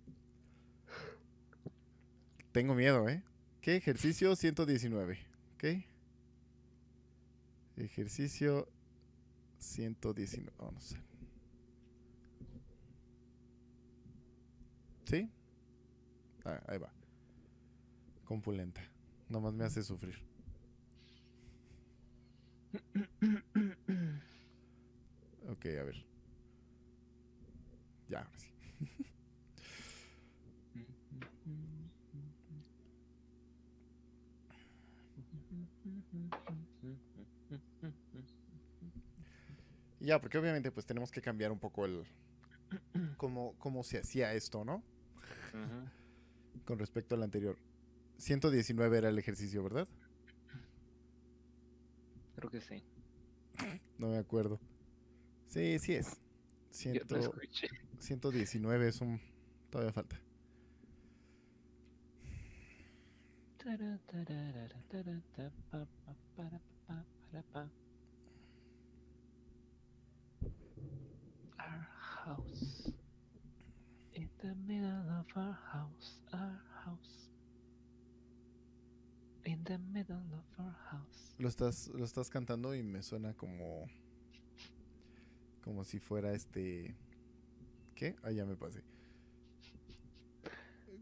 Tengo 2.51 2.75
miedo, 2.75 3.07
¿eh? 3.07 3.23
¿Qué? 3.65 3.77
Ejercicio 3.77 4.35
119, 4.35 5.17
¿ok? 5.55 5.63
Ejercicio 7.77 8.69
119, 9.57 10.53
vamos 10.59 10.93
a. 10.93 10.97
¿Sí? 15.05 15.27
Ah, 16.43 16.61
ahí 16.67 16.77
va. 16.77 16.93
Compulenta. 18.25 18.87
Nomás 19.29 19.55
me 19.55 19.63
hace 19.63 19.81
sufrir. 19.81 20.19
ok, 25.49 25.65
a 25.65 25.83
ver. 25.85 26.05
Ya, 28.09 28.19
ahora 28.19 28.37
sí. 28.37 28.51
ya, 39.99 40.21
porque 40.21 40.37
obviamente 40.37 40.71
pues 40.71 40.85
tenemos 40.85 41.11
que 41.11 41.21
cambiar 41.21 41.51
un 41.51 41.59
poco 41.59 41.85
el... 41.85 42.05
cómo, 43.17 43.55
cómo 43.59 43.83
se 43.83 43.99
hacía 43.99 44.33
esto, 44.33 44.63
¿no? 44.63 44.83
Con 46.65 46.79
respecto 46.79 47.15
al 47.15 47.23
anterior. 47.23 47.57
119 48.17 48.97
era 48.97 49.09
el 49.09 49.19
ejercicio, 49.19 49.63
¿verdad? 49.63 49.87
Creo 52.35 52.49
que 52.49 52.61
sí. 52.61 52.83
No 53.97 54.09
me 54.09 54.17
acuerdo. 54.17 54.59
Sí, 55.47 55.79
sí 55.79 55.93
es. 55.93 56.19
Ciento, 56.71 57.17
119 57.99 58.87
es 58.89 59.01
un... 59.01 59.21
Todavía 59.69 59.93
falta. 59.93 60.19
Our 63.65 63.73
house. 71.97 72.91
In 74.13 74.29
the 74.37 74.53
middle 74.67 75.09
of 75.09 75.25
our 75.35 75.57
house. 75.73 76.19
Our 76.31 76.61
house. 76.85 77.31
In 79.45 79.63
the 79.63 79.79
middle 79.91 80.21
of 80.31 80.59
our 80.59 80.75
house. 80.91 81.33
Lo 81.39 81.49
estás, 81.49 81.87
lo 81.87 82.05
estás 82.05 82.29
cantando 82.29 82.75
y 82.75 82.83
me 82.83 83.01
suena 83.01 83.33
como. 83.33 83.87
Como 85.63 85.83
si 85.83 85.97
fuera 85.97 86.33
este. 86.33 86.95
¿Qué? 87.95 88.15
Ah, 88.21 88.31
ya 88.31 88.45
me 88.45 88.55
pasé. 88.55 88.83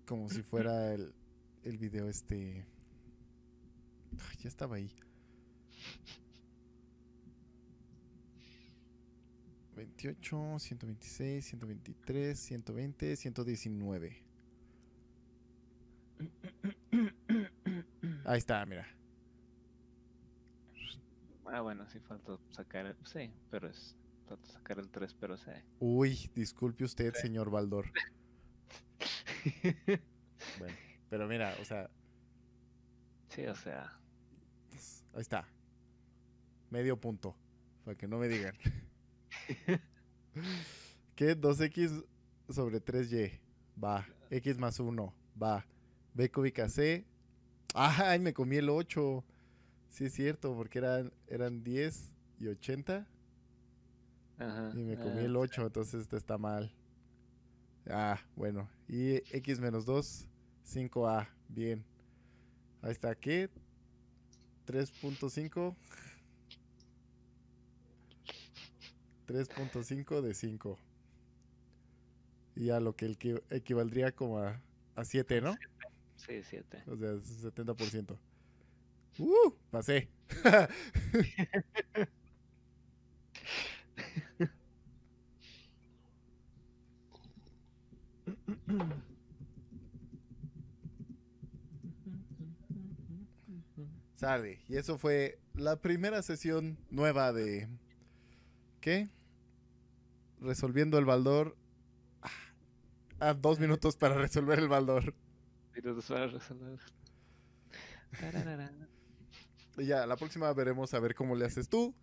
Como 0.06 0.30
si 0.30 0.42
fuera 0.44 0.94
el, 0.94 1.14
el 1.64 1.78
video 1.78 2.08
este. 2.10 2.66
ya 4.40 4.48
estaba 4.48 4.76
ahí. 4.76 4.90
28, 9.76 10.60
126, 10.60 11.46
123, 11.46 12.40
120, 12.40 13.16
119. 13.16 14.24
Ahí 18.26 18.38
está, 18.38 18.66
mira. 18.66 18.88
Ah, 21.46 21.62
bueno, 21.62 21.88
sí 21.90 22.00
falta 22.00 22.38
sacar 22.52 22.86
el... 22.86 22.96
Sí, 23.06 23.32
pero 23.52 23.68
es... 23.70 23.96
Falta 24.28 24.48
sacar 24.52 24.80
el 24.80 24.90
3, 24.90 25.14
pero 25.20 25.38
sí. 25.38 25.52
Uy, 25.80 26.30
disculpe 26.34 26.84
usted, 26.84 27.14
señor 27.16 27.50
Baldor. 27.52 27.92
bueno, 30.60 30.76
pero 31.14 31.28
mira, 31.28 31.56
o 31.62 31.64
sea... 31.64 31.92
Sí, 33.30 33.46
o 33.46 33.54
sea... 33.54 34.00
Ahí 35.14 35.22
está. 35.22 35.48
Medio 36.72 37.00
punto. 37.00 37.36
Para 37.86 37.96
que 37.96 38.08
no 38.08 38.18
me 38.18 38.28
digan. 38.28 38.56
¿Qué? 41.16 41.40
2x 41.40 42.04
sobre 42.50 42.84
3y. 42.84 43.40
Va. 43.84 44.08
X 44.32 44.58
más 44.58 44.80
1. 44.80 45.14
Va. 45.40 45.64
B 46.16 46.32
cúbica 46.32 46.68
C 46.68 47.06
Ay, 47.76 48.18
me 48.18 48.34
comí 48.34 48.56
el 48.56 48.72
8. 48.72 49.24
Sí, 49.90 50.06
es 50.06 50.14
cierto, 50.14 50.56
porque 50.56 50.80
eran, 50.80 51.14
eran 51.28 51.64
10 51.64 52.12
y 52.40 52.48
80. 52.48 53.08
Ajá, 54.40 54.72
y 54.74 54.82
me 54.82 54.98
comí 54.98 55.26
el 55.26 55.36
8, 55.36 55.68
entonces 55.68 56.02
este 56.02 56.18
está 56.18 56.40
mal. 56.40 56.74
Ah, 57.88 58.20
bueno. 58.36 58.68
Y 58.88 59.18
x 59.38 59.60
menos 59.60 59.86
2, 59.86 60.28
5a. 60.66 61.28
Bien. 61.50 61.84
Ahí 62.82 62.92
está, 62.92 63.16
¿qué? 63.16 63.50
3.5. 64.66 65.76
3.5 69.28 70.22
de 70.22 70.34
5. 70.34 70.80
Y 72.56 72.70
a 72.70 72.80
lo 72.80 72.96
que 72.96 73.06
el 73.06 73.18
que 73.18 73.42
equivaldría 73.50 74.12
como 74.12 74.40
a, 74.40 74.62
a 74.96 75.06
7, 75.06 75.42
¿no? 75.42 75.56
Sí, 76.16 76.42
7. 76.44 76.84
O 76.88 76.96
sea, 76.98 77.14
70%. 77.52 78.18
¡Uh! 79.20 79.54
Pasé. 79.72 80.10
Sale. 94.24 94.62
Y 94.70 94.78
eso 94.78 94.98
fue 94.98 95.40
la 95.54 95.76
primera 95.82 96.22
sesión 96.22 96.78
nueva 96.90 97.34
de. 97.34 97.68
¿Qué? 98.80 99.10
Resolviendo 100.40 100.98
el 100.98 101.06
baldor. 101.06 101.56
Ah, 103.20 103.34
dos 103.34 103.60
minutos 103.60 103.96
para 103.96 104.16
resolver 104.16 104.60
el 104.60 104.68
baldor. 104.68 105.14
Minutos 105.76 106.06
para 106.06 106.28
resolver. 106.28 106.80
Y 109.78 109.86
ya, 109.86 110.06
la 110.06 110.16
próxima 110.18 110.52
veremos 110.54 110.94
a 110.94 111.00
ver 111.00 111.16
cómo 111.16 111.36
le 111.36 111.46
haces 111.46 111.68
tú. 111.70 111.96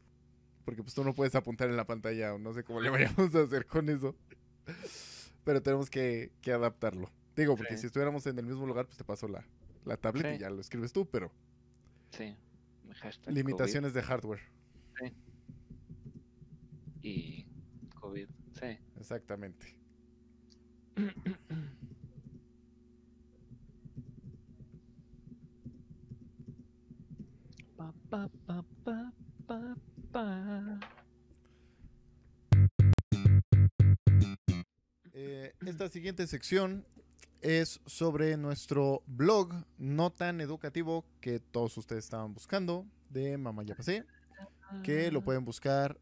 Porque 0.64 0.82
pues 0.82 0.94
tú 0.94 1.04
no 1.04 1.14
puedes 1.14 1.34
apuntar 1.34 1.68
en 1.70 1.76
la 1.76 1.86
pantalla 1.86 2.34
o 2.34 2.38
no 2.38 2.52
sé 2.52 2.64
cómo 2.64 2.80
le 2.80 2.90
vayamos 2.90 3.34
a 3.34 3.40
hacer 3.42 3.66
con 3.66 3.88
eso. 3.88 4.14
Pero 5.44 5.62
tenemos 5.62 5.88
que, 5.88 6.32
que 6.42 6.52
adaptarlo. 6.52 7.10
Digo, 7.34 7.56
porque 7.56 7.74
Sí. 7.76 7.80
si 7.82 7.86
estuviéramos 7.86 8.26
en 8.26 8.38
el 8.38 8.44
mismo 8.46 8.66
lugar, 8.66 8.86
pues 8.86 8.98
te 8.98 9.04
paso 9.04 9.26
la, 9.26 9.44
la 9.84 9.96
tablet 9.96 10.26
y 10.26 10.34
Sí. 10.36 10.40
ya 10.40 10.50
lo 10.50 10.60
escribes 10.60 10.92
tú, 10.92 11.08
pero 11.08 11.30
Sí. 12.10 12.36
Hashtag 12.96 13.34
limitaciones 13.34 13.94
de 13.94 14.02
hardware. 14.02 14.40
COVID 14.98 15.12
y 17.02 17.46
COVID. 17.94 18.28
Sí. 18.52 18.78
Exactamente. 18.96 19.76
Pa, 27.76 27.94
pa, 28.10 28.28
pa, 28.46 28.64
pa, 28.84 29.12
pa, 29.46 29.76
pa. 30.12 30.80
Eh, 35.12 35.54
esta 35.66 35.88
siguiente 35.88 36.26
sección 36.26 36.84
es 37.40 37.80
sobre 37.86 38.36
nuestro 38.36 39.02
blog 39.06 39.52
no 39.78 40.10
tan 40.10 40.40
educativo 40.40 41.04
que 41.20 41.38
todos 41.40 41.76
ustedes 41.76 42.04
estaban 42.04 42.34
buscando 42.34 42.86
de 43.08 43.38
Mamá 43.38 43.62
Ya 43.62 43.74
Pasé, 43.74 44.04
que 44.82 45.10
lo 45.10 45.22
pueden 45.22 45.44
buscar 45.44 45.98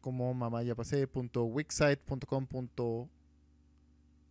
como 0.00 0.32
mamayapasé.wixsite.com. 0.34 3.08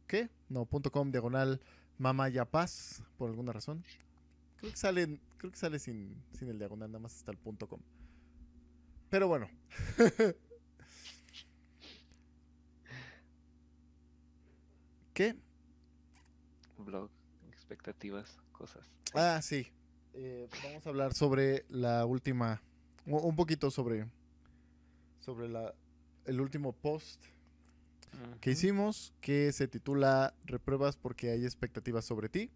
¿Qué? 0.08 0.30
No, 0.50 0.66
punto 0.66 0.92
.com 0.92 1.12
diagonal 1.12 1.62
mamayapaz 1.98 3.04
por 3.18 3.30
alguna 3.30 3.54
razón. 3.54 3.84
Creo 4.58 4.72
que 4.72 4.78
sale, 4.78 5.20
creo 5.38 5.52
que 5.52 5.58
sale 5.58 5.80
sin, 5.80 6.24
sin 6.34 6.50
el 6.50 6.58
diagonal, 6.58 6.92
nada 6.92 7.00
más 7.00 7.16
hasta 7.16 7.32
el 7.32 7.38
punto 7.38 7.68
.com. 7.68 7.80
Pero 9.10 9.28
bueno. 9.28 9.50
¿Qué? 15.14 15.36
Blog, 16.78 17.10
expectativas, 17.52 18.38
cosas. 18.52 18.90
Ah, 19.14 19.40
sí. 19.42 19.68
Eh, 20.14 20.48
vamos 20.64 20.86
a 20.86 20.90
hablar 20.90 21.14
sobre 21.14 21.66
la 21.70 22.06
última, 22.06 22.62
un 23.06 23.36
poquito 23.36 23.70
sobre, 23.70 24.08
sobre 25.20 25.48
la, 25.48 25.74
el 26.26 26.42
último 26.42 26.74
post 26.74 27.24
que 28.42 28.52
hicimos, 28.52 29.14
que 29.22 29.52
se 29.52 29.68
titula 29.68 30.34
Repruebas 30.46 30.96
porque 30.96 31.30
hay 31.30 31.46
expectativas 31.46 32.06
sobre 32.06 32.30
ti. 32.30 32.50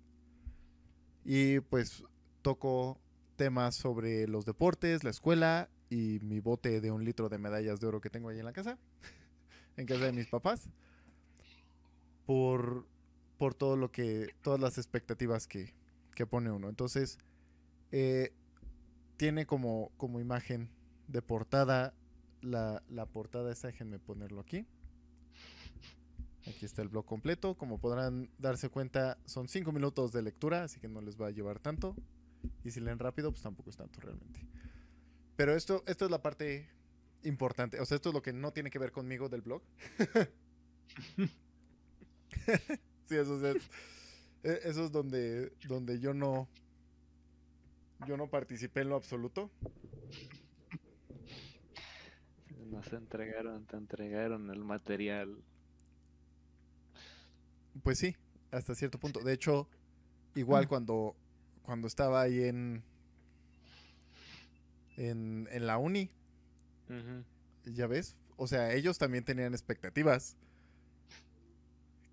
Y 1.24 1.60
pues 1.60 2.04
toco 2.42 3.00
temas 3.36 3.76
sobre 3.76 4.28
los 4.28 4.46
deportes, 4.46 5.04
la 5.04 5.10
escuela 5.12 5.70
y 5.90 6.20
mi 6.22 6.40
bote 6.40 6.82
de 6.82 6.92
un 6.92 7.04
litro 7.04 7.30
de 7.30 7.38
medallas 7.38 7.80
de 7.80 7.88
oro 7.88 8.02
que 8.02 8.10
tengo 8.10 8.30
ahí 8.30 8.40
en 8.40 8.46
la 8.46 8.54
casa, 8.54 8.78
en 9.78 9.86
casa 9.86 10.06
de 10.06 10.14
mis 10.14 10.28
papás, 10.28 10.70
por, 12.26 12.88
por 13.42 13.56
todo 13.56 13.76
lo 13.76 13.92
que, 13.92 14.36
todas 14.44 14.60
las 14.60 14.78
expectativas 14.78 15.48
que, 15.48 15.74
que 16.14 16.28
pone 16.28 16.52
uno. 16.52 16.70
Entonces, 16.70 17.18
eh, 17.92 18.36
tiene 19.18 19.48
como, 19.48 19.92
como 19.98 20.20
imagen 20.20 20.70
de 21.08 21.24
portada, 21.24 21.96
la, 22.42 22.84
la 22.88 23.08
portada 23.08 23.52
esta, 23.52 23.70
déjenme 23.70 23.98
ponerlo 23.98 24.42
aquí. 24.42 24.68
Aquí 26.46 26.66
está 26.66 26.84
el 26.84 26.90
blog 26.90 27.08
completo. 27.08 27.58
Como 27.58 27.80
podrán 27.80 28.30
darse 28.38 28.70
cuenta, 28.70 29.18
son 29.26 29.48
cinco 29.48 29.72
minutos 29.72 30.12
de 30.12 30.22
lectura, 30.22 30.66
así 30.66 30.80
que 30.80 30.88
no 30.88 31.02
les 31.02 31.20
va 31.20 31.26
a 31.26 31.32
llevar 31.32 31.58
tanto. 31.58 31.96
Y 32.64 32.70
si 32.70 32.80
leen 32.80 33.00
rápido, 33.00 33.32
pues 33.32 33.42
tampoco 33.42 33.72
es 33.72 33.76
tanto 33.76 34.02
realmente. 34.02 34.40
Pero 35.36 35.56
esto, 35.56 35.84
esto 35.88 36.06
es 36.06 36.12
la 36.12 36.22
parte 36.22 36.70
importante. 37.24 37.80
O 37.80 37.88
sea, 37.88 37.96
esto 37.96 38.10
es 38.10 38.14
lo 38.14 38.22
que 38.22 38.34
no 38.34 38.54
tiene 38.54 38.70
que 38.70 38.78
ver 38.78 38.92
conmigo 38.92 39.30
del 39.30 39.42
blog. 39.42 39.64
sí, 43.12 43.18
eso 43.18 43.46
es, 43.46 43.70
e- 44.44 44.60
eso 44.64 44.86
es 44.86 44.92
donde, 44.92 45.52
donde 45.68 46.00
yo 46.00 46.14
no. 46.14 46.48
Yo 48.08 48.18
no 48.18 48.28
participé 48.28 48.82
en 48.82 48.90
lo 48.90 48.96
absoluto. 48.96 49.52
Nos 52.72 52.92
entregaron, 52.94 53.66
te 53.66 53.76
entregaron 53.78 54.50
el 54.50 54.64
material. 54.64 55.38
Pues 57.84 58.00
sí, 58.00 58.16
hasta 58.50 58.74
cierto 58.76 58.98
punto. 58.98 59.20
De 59.20 59.34
hecho, 59.34 59.68
igual 60.36 60.68
cuando, 60.68 61.16
cuando 61.64 61.88
estaba 61.88 62.22
ahí 62.22 62.44
en, 62.46 62.82
en, 64.98 65.48
en 65.52 65.68
la 65.68 65.78
uni, 65.78 66.10
ya 67.66 67.88
ves, 67.88 68.16
o 68.36 68.48
sea, 68.48 68.74
ellos 68.74 68.98
también 68.98 69.24
tenían 69.26 69.54
expectativas 69.54 70.38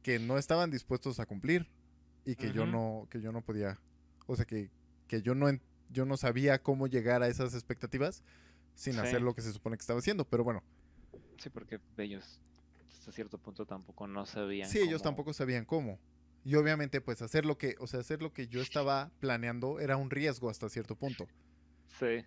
que 0.09 0.19
no 0.19 0.39
estaban 0.39 0.71
dispuestos 0.71 1.21
a 1.21 1.27
cumplir 1.27 1.69
y 2.25 2.35
que 2.35 2.51
yo 2.51 2.65
no, 2.65 3.07
que 3.11 3.21
yo 3.21 3.31
no 3.31 3.43
podía, 3.43 3.79
o 4.27 4.35
sea, 4.37 4.47
que, 4.47 4.71
que 5.07 5.21
yo 5.21 5.35
no, 5.35 5.49
yo 5.91 6.07
no 6.07 6.17
sabía 6.17 6.63
cómo 6.63 6.87
llegar 6.87 7.23
a 7.23 7.29
esas 7.29 7.53
expectativas 7.53 8.23
sin 8.75 8.95
Sí. 8.95 9.01
hacer 9.01 9.21
lo 9.21 9.35
que 9.35 9.43
se 9.43 9.53
supone 9.53 9.77
que 9.77 9.83
estaba 9.83 9.99
haciendo. 9.99 10.25
Pero 10.25 10.45
bueno, 10.45 10.63
Sí, 11.37 11.51
porque 11.51 11.79
ellos 11.99 12.41
hasta 12.91 13.13
cierto 13.13 13.37
punto 13.37 13.67
tampoco 13.67 14.07
no 14.07 14.25
sabían. 14.25 14.67
Sí, 14.71 14.79
ellos 14.79 15.03
cómo- 15.03 15.11
tampoco 15.11 15.33
sabían 15.35 15.67
cómo. 15.67 15.99
Y 16.43 16.55
obviamente, 16.55 17.03
pues 17.03 17.21
hacer 17.21 17.45
lo 17.45 17.59
que, 17.59 17.75
o 17.79 17.87
sea, 17.87 18.01
hacer 18.01 18.23
lo 18.23 18.33
que 18.33 18.49
yo 18.49 18.63
estaba 18.63 19.11
planeando 19.21 19.79
era 19.79 19.99
un 19.99 20.09
riesgo 20.09 20.49
hasta 20.49 20.71
cierto 20.71 20.97
punto. 20.97 21.29
Sí. 22.01 22.25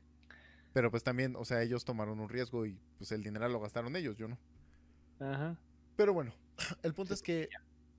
Pero 0.72 0.92
pues 0.92 1.02
también, 1.04 1.36
o 1.36 1.46
sea, 1.46 1.64
ellos 1.64 1.84
tomaron 1.84 2.20
un 2.20 2.30
riesgo 2.30 2.68
y 2.68 2.80
pues 3.00 3.12
el 3.12 3.24
dinero 3.24 3.50
lo 3.50 3.60
gastaron 3.60 3.96
ellos, 3.96 4.18
yo 4.18 4.28
no. 4.28 4.38
Ajá. 5.20 5.58
Pero 5.96 6.14
bueno, 6.14 6.32
el 6.84 6.94
punto 6.94 7.16
Sí, 7.16 7.20
es 7.20 7.24
que 7.24 7.50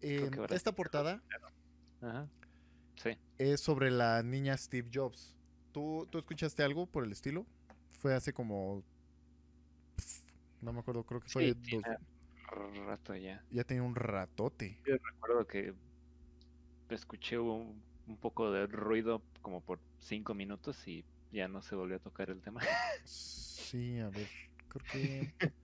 eh, 0.02 0.30
ahora 0.36 0.54
esta 0.54 0.72
portada 0.72 1.22
Ajá. 2.00 2.28
Sí. 2.96 3.10
es 3.38 3.60
sobre 3.60 3.90
la 3.90 4.22
niña 4.22 4.56
Steve 4.56 4.90
Jobs. 4.92 5.34
¿Tú, 5.72 6.06
¿Tú 6.10 6.18
escuchaste 6.18 6.62
algo 6.62 6.86
por 6.86 7.04
el 7.04 7.12
estilo? 7.12 7.46
Fue 7.98 8.14
hace 8.14 8.32
como... 8.32 8.82
No 10.60 10.72
me 10.72 10.80
acuerdo, 10.80 11.04
creo 11.04 11.20
que 11.20 11.28
fue... 11.28 11.54
Sí, 11.62 11.76
dos- 11.76 11.84
rato 12.86 13.16
ya. 13.16 13.42
ya 13.50 13.64
tenía 13.64 13.82
un 13.82 13.94
ratote. 13.94 14.78
Yo 14.86 14.96
recuerdo 14.96 15.46
que 15.46 15.74
escuché 16.90 17.38
un, 17.38 17.82
un 18.06 18.16
poco 18.18 18.50
de 18.50 18.66
ruido 18.66 19.22
como 19.40 19.62
por 19.62 19.80
cinco 20.00 20.34
minutos 20.34 20.86
y 20.86 21.04
ya 21.32 21.48
no 21.48 21.62
se 21.62 21.74
volvió 21.74 21.96
a 21.96 22.00
tocar 22.00 22.28
el 22.30 22.42
tema. 22.42 22.60
Sí, 23.04 23.98
a 24.00 24.10
ver, 24.10 24.28
creo 24.68 24.84
que 24.92 25.34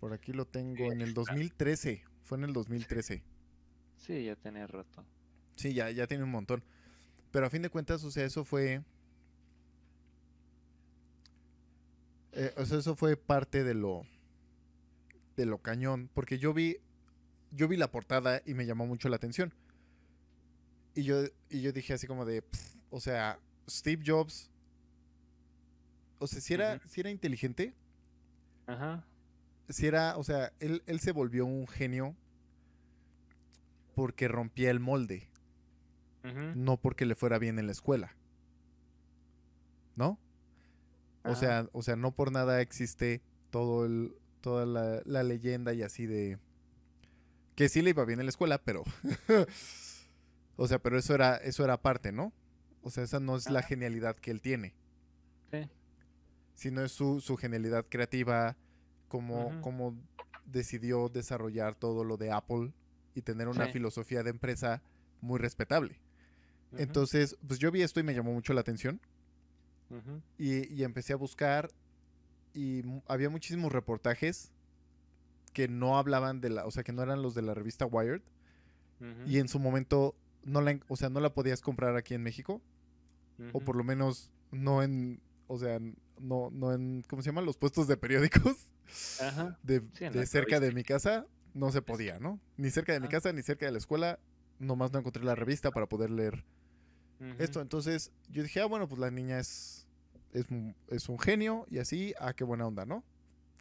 por 0.00 0.12
aquí 0.12 0.32
lo 0.32 0.44
tengo 0.46 0.92
en 0.92 1.00
el 1.00 1.12
2013. 1.12 2.04
Fue 2.30 2.38
en 2.38 2.44
el 2.44 2.52
2013. 2.52 3.24
Sí, 3.96 4.24
ya 4.24 4.36
tenía 4.36 4.64
rato. 4.68 5.04
Sí, 5.56 5.74
ya, 5.74 5.90
ya 5.90 6.06
tiene 6.06 6.22
un 6.22 6.30
montón. 6.30 6.62
Pero 7.32 7.44
a 7.46 7.50
fin 7.50 7.60
de 7.60 7.70
cuentas, 7.70 8.04
o 8.04 8.10
sea, 8.12 8.24
eso 8.24 8.44
fue. 8.44 8.84
eh, 12.30 12.54
o 12.56 12.64
sea, 12.64 12.78
eso 12.78 12.94
fue 12.94 13.16
parte 13.16 13.64
de 13.64 13.74
lo. 13.74 14.06
de 15.36 15.44
lo 15.44 15.58
cañón. 15.58 16.08
Porque 16.14 16.38
yo 16.38 16.54
vi. 16.54 16.76
Yo 17.50 17.66
vi 17.66 17.76
la 17.76 17.90
portada 17.90 18.42
y 18.46 18.54
me 18.54 18.64
llamó 18.64 18.86
mucho 18.86 19.08
la 19.08 19.16
atención. 19.16 19.52
Y 20.94 21.02
yo, 21.02 21.24
y 21.48 21.62
yo 21.62 21.72
dije 21.72 21.94
así 21.94 22.06
como 22.06 22.24
de. 22.24 22.42
"Pf, 22.42 22.78
o 22.90 23.00
sea, 23.00 23.40
Steve 23.68 24.04
Jobs. 24.06 24.52
O 26.20 26.28
sea, 26.28 26.40
si 26.40 26.54
era, 26.54 26.78
si 26.86 27.00
era 27.00 27.10
inteligente. 27.10 27.74
Ajá. 28.68 29.04
Si 29.72 29.86
era, 29.86 30.16
o 30.16 30.24
sea, 30.24 30.52
él, 30.60 30.82
él 30.86 31.00
se 31.00 31.12
volvió 31.12 31.46
un 31.46 31.66
genio 31.66 32.16
porque 33.94 34.28
rompía 34.28 34.70
el 34.70 34.80
molde, 34.80 35.28
no 36.54 36.76
porque 36.76 37.06
le 37.06 37.14
fuera 37.14 37.38
bien 37.38 37.58
en 37.58 37.66
la 37.66 37.72
escuela. 37.72 38.14
¿No? 39.96 40.18
O 41.24 41.34
sea, 41.34 41.68
o 41.72 41.82
sea, 41.82 41.96
no 41.96 42.12
por 42.12 42.32
nada 42.32 42.60
existe 42.60 43.22
todo 43.50 43.84
el 43.84 44.14
toda 44.40 44.66
la, 44.66 45.02
la 45.04 45.22
leyenda 45.22 45.72
y 45.74 45.82
así 45.82 46.06
de... 46.06 46.38
Que 47.54 47.68
sí 47.68 47.82
le 47.82 47.90
iba 47.90 48.04
bien 48.04 48.20
en 48.20 48.26
la 48.26 48.30
escuela, 48.30 48.62
pero... 48.62 48.84
o 50.56 50.66
sea, 50.66 50.78
pero 50.78 50.98
eso 50.98 51.14
era, 51.14 51.36
eso 51.36 51.62
era 51.62 51.80
parte, 51.80 52.12
¿no? 52.12 52.32
O 52.82 52.90
sea, 52.90 53.04
esa 53.04 53.20
no 53.20 53.36
es 53.36 53.50
la 53.50 53.62
genialidad 53.62 54.16
que 54.16 54.30
él 54.30 54.40
tiene. 54.40 54.74
Sí. 55.50 55.68
Sino 56.54 56.82
es 56.82 56.92
su, 56.92 57.20
su 57.20 57.36
genialidad 57.36 57.86
creativa, 57.88 58.56
como, 59.10 59.48
Ujú. 59.48 59.60
como 59.60 59.96
decidió 60.46 61.08
desarrollar 61.10 61.74
todo 61.74 62.04
lo 62.04 62.16
de 62.16 62.30
Apple 62.30 62.72
y 63.14 63.22
tener 63.22 63.48
una 63.48 63.66
Sí. 63.66 63.72
filosofía 63.72 64.22
de 64.22 64.30
empresa 64.30 64.82
muy 65.20 65.38
respetable. 65.38 66.00
Entonces, 66.78 67.36
pues 67.46 67.58
yo 67.58 67.70
vi 67.72 67.82
esto 67.82 67.98
y 68.00 68.04
me 68.04 68.14
llamó 68.14 68.32
mucho 68.32 68.52
la 68.54 68.60
atención. 68.62 69.00
Y, 70.38 70.72
y 70.72 70.84
empecé 70.84 71.12
a 71.12 71.16
buscar 71.16 71.68
y 72.54 72.82
había 73.08 73.28
muchísimos 73.28 73.72
reportajes 73.72 74.52
que 75.52 75.66
no 75.66 75.98
hablaban 75.98 76.40
de 76.40 76.50
la, 76.50 76.64
o 76.64 76.70
sea, 76.70 76.84
que 76.84 76.92
no 76.92 77.02
eran 77.02 77.22
los 77.22 77.34
de 77.34 77.42
la 77.42 77.54
revista 77.54 77.84
Wired. 77.86 78.22
Y 79.26 79.38
en 79.38 79.48
su 79.48 79.58
momento 79.58 80.14
no 80.44 80.60
la, 80.60 80.78
o 80.88 80.96
sea, 80.96 81.08
no 81.10 81.18
la 81.20 81.34
podías 81.34 81.60
comprar 81.60 81.96
aquí 81.96 82.14
en 82.14 82.22
México. 82.22 82.62
O 83.52 83.60
por 83.60 83.74
lo 83.74 83.82
menos 83.82 84.30
no 84.52 84.82
en, 84.84 85.20
o 85.48 85.58
sea, 85.58 85.80
no, 86.20 86.50
no 86.52 86.72
en, 86.72 87.02
¿cómo 87.08 87.22
se 87.22 87.30
llaman? 87.30 87.46
Los 87.46 87.56
puestos 87.56 87.88
de 87.88 87.96
periódicos 87.96 88.69
Ajá. 89.20 89.58
de, 89.62 89.80
Sí, 89.94 90.26
cerca 90.26 90.60
de 90.60 90.72
mi 90.72 90.82
casa. 90.84 91.26
No 91.52 91.72
se 91.72 91.82
podía, 91.82 92.18
¿no? 92.20 92.38
Ni 92.56 92.70
cerca 92.70 92.92
de 92.92 93.00
mi 93.00 93.08
casa, 93.08 93.32
ni 93.32 93.42
cerca 93.42 93.66
de 93.66 93.72
la 93.72 93.78
escuela. 93.78 94.18
Nomás 94.60 94.92
no 94.92 94.98
encontré 95.00 95.24
la 95.24 95.34
revista 95.34 95.70
para 95.70 95.86
poder 95.88 96.10
leer 96.10 96.44
esto. 97.38 97.60
Entonces 97.60 98.12
yo 98.30 98.42
dije, 98.42 98.60
ah, 98.60 98.66
bueno, 98.66 98.88
pues 98.88 99.00
la 99.00 99.10
niña 99.10 99.38
es, 99.40 99.86
es, 100.32 100.48
un- 100.50 100.74
es 100.88 101.08
un 101.08 101.18
genio 101.18 101.66
y 101.68 101.78
así, 101.78 102.14
ah, 102.20 102.32
qué 102.34 102.44
buena 102.44 102.66
onda, 102.66 102.86
¿no? 102.86 103.02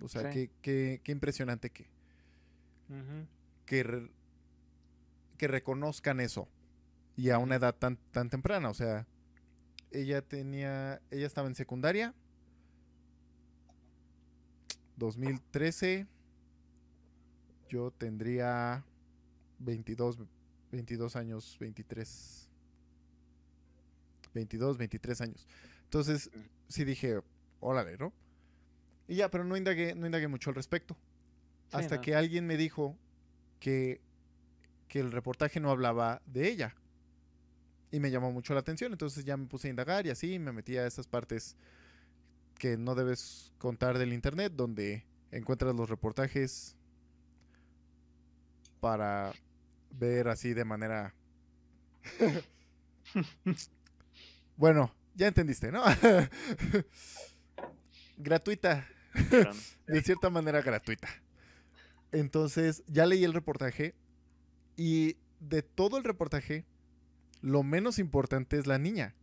O 0.02 0.08
sea, 0.08 0.32
Sí. 0.32 0.48
qué, 0.48 0.52
qué, 0.62 1.02
qué 1.04 1.12
impresionante 1.12 1.70
que, 1.72 1.90
que, 3.66 3.84
re- 3.84 4.12
que 5.38 5.48
reconozcan 5.48 6.20
eso. 6.20 6.48
Y 7.18 7.32
a 7.32 7.38
una 7.38 7.56
edad 7.56 7.76
tan, 7.76 7.98
tan 8.12 8.30
temprana. 8.30 8.70
O 8.70 8.74
sea, 8.74 9.08
ella 9.92 10.22
tenía, 10.22 11.02
ella 11.12 11.28
estaba 11.28 11.48
en 11.48 11.56
secundaria. 11.56 12.14
2013. 15.00 16.06
Yo 17.70 17.92
tendría 17.92 18.84
22, 19.60 20.20
22 20.72 21.16
años, 21.16 21.58
23. 21.60 22.48
22, 24.34 24.78
23 24.78 25.22
años. 25.22 25.48
Entonces, 25.86 26.28
Ujú. 26.28 26.44
sí 26.68 26.84
dije, 26.84 27.20
órale, 27.60 27.98
¿no? 27.98 28.14
Y 29.08 29.16
ya, 29.16 29.32
pero 29.32 29.44
no 29.44 29.58
indagué, 29.58 29.96
no 29.96 30.06
indagué 30.06 30.28
mucho 30.28 30.52
al 30.52 30.56
respecto. 30.56 30.96
Sí, 31.70 31.78
hasta 31.78 31.96
no. 31.96 32.02
que 32.02 32.16
alguien 32.16 32.46
me 32.46 32.58
dijo 32.58 32.96
que, 33.60 34.02
que 34.88 35.00
el 35.00 35.12
reportaje 35.12 35.60
no 35.60 35.72
hablaba 35.72 36.22
de 36.28 36.48
ella. 36.48 36.76
Y 37.92 38.00
me 38.00 38.12
llamó 38.12 38.32
mucho 38.32 38.54
la 38.54 38.60
atención. 38.60 38.92
Entonces 38.92 39.26
ya 39.26 39.36
me 39.36 39.48
puse 39.48 39.68
a 39.68 39.72
indagar 39.72 40.06
y 40.06 40.12
así 40.12 40.38
me 40.38 40.52
metí 40.52 40.78
a 40.78 40.86
esas 40.86 41.08
partes 41.08 41.56
que 42.60 42.78
no 42.78 42.94
debes 42.94 43.52
contar 43.58 43.98
del 43.98 44.14
internet, 44.14 44.54
donde 44.56 45.08
encuentras 45.32 45.76
los 45.76 45.90
reportajes 45.90 46.78
para 48.80 49.34
ver 49.90 50.28
así 50.28 50.54
de 50.54 50.66
manera... 50.66 51.16
bueno, 54.58 54.94
ya 55.16 55.28
entendiste, 55.28 55.72
¿no? 55.72 55.84
gratuita, 58.18 58.88
de 59.88 60.02
cierta 60.04 60.30
manera 60.30 60.62
gratuita. 60.62 61.08
Entonces, 62.12 62.84
ya 62.88 63.06
leí 63.06 63.24
el 63.24 63.34
reportaje 63.34 63.96
y 64.76 65.18
de 65.40 65.62
todo 65.62 65.98
el 65.98 66.04
reportaje, 66.04 66.66
lo 67.42 67.64
menos 67.64 68.00
importante 68.00 68.58
es 68.58 68.68
la 68.68 68.78
niña. 68.78 69.16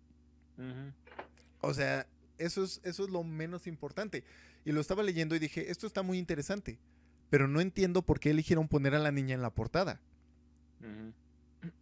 O 1.60 1.74
sea, 1.74 2.06
eso 2.38 2.64
es, 2.64 2.80
eso 2.84 3.04
es 3.04 3.10
lo 3.10 3.22
menos 3.22 3.66
importante. 3.66 4.24
Y 4.64 4.72
lo 4.72 4.80
estaba 4.80 5.02
leyendo 5.02 5.34
y 5.34 5.38
dije, 5.38 5.70
esto 5.70 5.86
está 5.86 6.02
muy 6.02 6.18
interesante, 6.18 6.78
pero 7.30 7.48
no 7.48 7.60
entiendo 7.60 8.02
por 8.02 8.20
qué 8.20 8.30
eligieron 8.30 8.68
poner 8.68 8.94
a 8.94 8.98
la 8.98 9.12
niña 9.12 9.34
en 9.34 9.42
la 9.42 9.50
portada. 9.50 10.00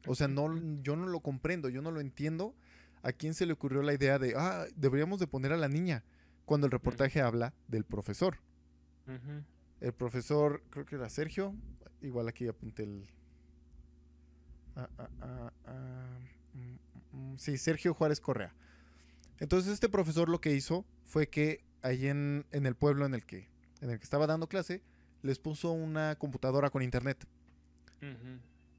O 0.06 0.14
sea, 0.14 0.28
no, 0.28 0.54
yo 0.82 0.96
no 0.96 1.06
lo 1.06 1.20
comprendo, 1.20 1.68
yo 1.68 1.82
no 1.82 1.90
lo 1.90 2.00
entiendo. 2.00 2.54
¿A 3.02 3.12
quién 3.12 3.34
se 3.34 3.44
le 3.44 3.52
ocurrió 3.52 3.82
la 3.82 3.92
idea 3.92 4.18
de, 4.18 4.34
ah, 4.36 4.66
deberíamos 4.76 5.20
de 5.20 5.26
poner 5.26 5.52
a 5.52 5.56
la 5.56 5.68
niña? 5.68 6.04
Cuando 6.44 6.66
el 6.66 6.70
reportaje 6.70 7.20
habla 7.20 7.54
del 7.68 7.84
profesor. 7.84 8.38
El 9.80 9.92
profesor, 9.92 10.62
creo 10.70 10.86
que 10.86 10.96
era 10.96 11.08
Sergio. 11.10 11.54
Igual 12.00 12.28
aquí 12.28 12.48
apunté 12.48 12.84
el. 12.84 13.06
Ah, 14.76 14.88
ah, 14.98 15.08
ah, 15.20 15.52
ah, 15.66 16.18
mm, 16.54 17.32
mm, 17.32 17.38
sí, 17.38 17.56
Sergio 17.58 17.94
Juárez 17.94 18.20
Correa. 18.20 18.54
Entonces, 19.40 19.72
este 19.72 19.88
profesor 19.88 20.28
lo 20.28 20.40
que 20.40 20.54
hizo 20.54 20.84
fue 21.04 21.28
que 21.28 21.64
ahí 21.82 22.06
en, 22.08 22.46
en 22.50 22.66
el 22.66 22.74
pueblo 22.74 23.06
en 23.06 23.14
el, 23.14 23.24
que, 23.24 23.48
en 23.80 23.90
el 23.90 23.98
que 23.98 24.04
estaba 24.04 24.26
dando 24.26 24.48
clase, 24.48 24.82
les 25.22 25.38
puso 25.38 25.72
una 25.72 26.16
computadora 26.16 26.70
con 26.70 26.82
internet. 26.82 27.26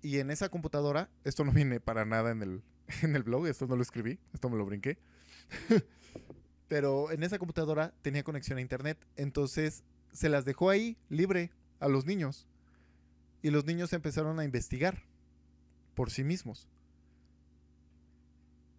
Y 0.03 0.20
en 0.20 0.30
esa 0.30 0.49
computadora, 0.49 1.10
esto 1.24 1.43
no 1.43 1.51
viene 1.51 1.80
para 1.80 2.06
nada 2.06 2.32
en 2.32 2.43
el, 2.43 2.62
en 3.01 3.16
el 3.16 3.24
blog, 3.24 3.47
esto 3.47 3.66
no 3.66 3.76
lo 3.76 3.82
escribí, 3.82 4.20
esto 4.34 4.49
me 4.49 4.58
lo 4.58 4.66
brinqué. 4.66 4.99
Pero 6.68 7.12
en 7.12 7.24
esa 7.24 7.39
computadora 7.39 7.93
tenía 8.01 8.24
conexión 8.24 8.60
a 8.60 8.62
internet, 8.62 8.97
entonces 9.16 9.84
se 10.12 10.30
las 10.30 10.45
dejó 10.45 10.70
ahí 10.70 10.97
libre 11.10 11.51
a 11.80 11.88
los 11.88 12.06
niños. 12.06 12.47
Y 13.41 13.49
los 13.49 13.66
niños 13.66 13.93
empezaron 13.93 14.39
a 14.39 14.45
investigar 14.45 15.03
por 15.95 16.12
sí 16.12 16.24
mismos. 16.24 16.68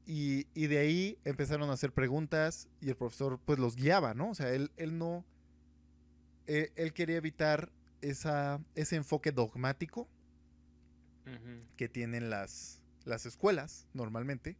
Y, 0.06 0.46
y 0.54 0.68
de 0.68 0.78
ahí 0.78 1.18
empezaron 1.24 1.68
a 1.68 1.72
hacer 1.72 1.92
preguntas 1.92 2.68
y 2.80 2.88
el 2.90 2.96
profesor 2.96 3.40
pues 3.44 3.58
los 3.58 3.74
guiaba, 3.74 4.14
¿no? 4.14 4.30
O 4.30 4.34
sea, 4.34 4.50
él, 4.52 4.70
él 4.76 4.96
no... 4.98 5.24
Él, 6.46 6.70
él 6.76 6.92
quería 6.92 7.16
evitar 7.16 7.72
esa, 8.02 8.60
ese 8.76 8.96
enfoque 8.96 9.32
dogmático 9.32 10.08
que 11.76 11.88
tienen 11.88 12.30
las, 12.30 12.80
las 13.04 13.26
escuelas 13.26 13.88
normalmente. 13.94 14.56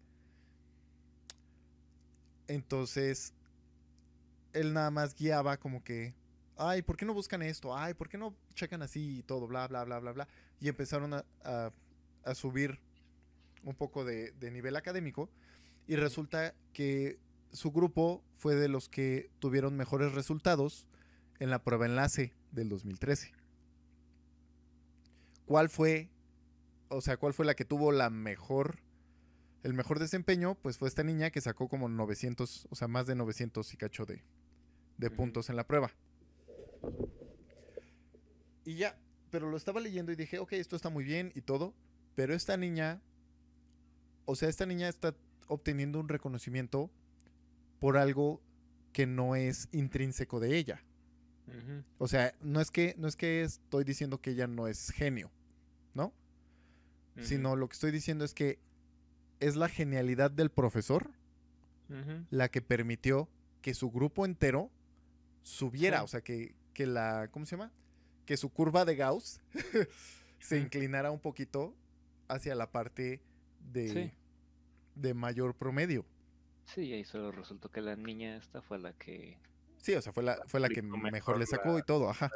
Entonces, 2.49 3.33
él 4.53 4.73
nada 4.73 4.91
más 4.91 5.15
guiaba 5.15 5.57
como 5.59 5.85
que, 5.85 6.15
ay, 6.57 6.83
¿por 6.83 6.97
qué 6.97 7.05
no 7.05 7.15
buscan 7.15 7.43
esto? 7.43 7.77
Ay, 7.77 7.95
¿por 7.95 8.09
qué 8.09 8.19
no 8.19 8.35
checan 8.55 8.83
así 8.83 9.19
y 9.19 9.23
todo? 9.23 9.47
Bla, 9.47 9.69
bla, 9.69 9.85
bla, 9.85 10.01
bla, 10.01 10.13
bla. 10.13 10.29
Y 10.61 10.69
empezaron 10.69 11.15
a, 11.15 11.25
a- 11.45 11.73
a 12.25 12.35
subir 12.35 12.81
un 13.63 13.75
poco 13.75 14.05
de, 14.05 14.33
de 14.33 14.51
nivel 14.51 14.77
académico. 14.77 15.31
Y 15.87 15.97
resulta 15.97 16.55
que 16.73 17.19
su 17.53 17.71
grupo 17.71 18.23
fue 18.37 18.55
de 18.55 18.69
los 18.69 18.89
que 18.89 19.31
tuvieron 19.39 19.77
mejores 19.77 20.13
resultados 20.13 20.87
en 21.39 21.51
la 21.51 21.63
prueba 21.63 21.87
enlace 21.87 22.33
del 22.53 22.69
2013. 22.69 23.33
¿Cuál 25.47 25.69
fue 25.69 26.11
o 26.89 27.01
sea, 27.01 27.17
¿cuál 27.17 27.35
fue 27.35 27.47
la 27.47 27.55
que 27.55 27.65
tuvo 27.65 27.93
la 27.93 28.11
mejor, 28.11 28.79
el 29.63 29.75
mejor 29.75 29.99
desempeño? 29.99 30.55
Pues 30.57 30.79
fue 30.79 30.89
esta 30.89 31.03
niña 31.03 31.31
que 31.31 31.41
sacó 31.41 31.69
como 31.69 31.89
900, 31.89 32.69
o 32.71 32.75
sea, 32.75 32.89
más 32.89 33.07
de 33.07 33.15
900 33.15 33.73
y 33.73 33.77
cacho 33.77 34.07
de, 34.07 34.23
de 34.97 35.11
puntos 35.11 35.51
en 35.51 35.57
la 35.57 35.67
prueba. 35.67 35.91
Y 38.65 38.77
ya, 38.77 38.99
pero 39.31 39.51
lo 39.51 39.57
estaba 39.57 39.81
leyendo 39.81 40.13
y 40.13 40.17
dije, 40.17 40.39
ok, 40.39 40.53
esto 40.55 40.77
está 40.77 40.91
muy 40.91 41.05
bien 41.05 41.33
y 41.35 41.43
todo, 41.43 41.75
pero 42.15 42.35
esta 42.35 42.57
niña, 42.57 43.03
o 44.27 44.37
sea, 44.37 44.49
esta 44.49 44.67
niña 44.67 44.89
está 44.89 45.15
obteniendo 45.49 45.99
un 45.99 46.09
reconocimiento 46.09 46.91
por 47.79 47.97
algo 47.97 48.43
que 48.93 49.07
no 49.07 49.37
es 49.37 49.69
intrínseco 49.73 50.41
de 50.41 50.57
ella. 50.57 50.83
O 51.99 52.09
sea, 52.09 52.35
no 52.41 52.61
es 52.61 52.73
que, 52.73 52.97
no 52.99 53.07
es 53.07 53.15
que 53.15 53.43
estoy 53.43 53.85
diciendo 53.85 54.21
que 54.21 54.31
ella 54.31 54.49
no 54.49 54.67
es 54.67 54.91
genio, 54.91 55.31
¿no? 55.95 56.13
sino 57.23 57.57
lo 57.57 57.69
que 57.69 57.75
estoy 57.75 57.93
diciendo 57.93 58.25
es 58.25 58.35
que 58.35 58.59
es 59.41 59.57
la 59.57 59.69
genialidad 59.69 60.31
del 60.31 60.51
profesor 60.51 61.11
la 62.31 62.49
que 62.49 62.61
permitió 62.61 63.29
que 63.63 63.73
su 63.73 63.91
grupo 63.91 64.27
entero 64.27 64.71
subiera, 65.43 66.03
o 66.03 66.09
sea, 66.09 66.21
que, 66.21 66.55
que 66.75 66.85
la, 66.85 67.29
¿cómo 67.31 67.47
se 67.47 67.57
llama? 67.57 67.73
Que 68.25 68.37
su 68.37 68.51
curva 68.51 68.85
de 68.85 68.97
Gauss 68.97 69.41
se 70.41 70.59
inclinara 70.59 71.13
un 71.13 71.21
poquito 71.21 71.75
hacia 72.29 72.57
la 72.57 72.73
parte 72.73 73.23
de, 73.73 73.89
Sí. 73.89 74.13
de 74.95 75.15
mayor 75.15 75.55
promedio. 75.55 76.05
Sí, 76.67 76.83
y 76.83 76.93
ahí 76.95 77.05
solo 77.05 77.31
resultó 77.33 77.71
que 77.71 77.81
la 77.81 77.95
niña 77.97 78.37
esta 78.37 78.61
fue 78.63 78.79
la 78.79 78.93
que... 78.93 79.39
Sí, 79.79 79.95
o 79.95 80.03
sea, 80.03 80.13
fue 80.13 80.23
la, 80.23 80.37
fue 80.47 80.59
la 80.61 80.69
que 80.69 80.83
mejor, 80.83 81.13
mejor 81.13 81.39
le 81.39 81.47
sacó 81.47 81.73
la- 81.75 81.79
y 81.79 81.83
todo, 81.83 82.09
ajá. 82.11 82.31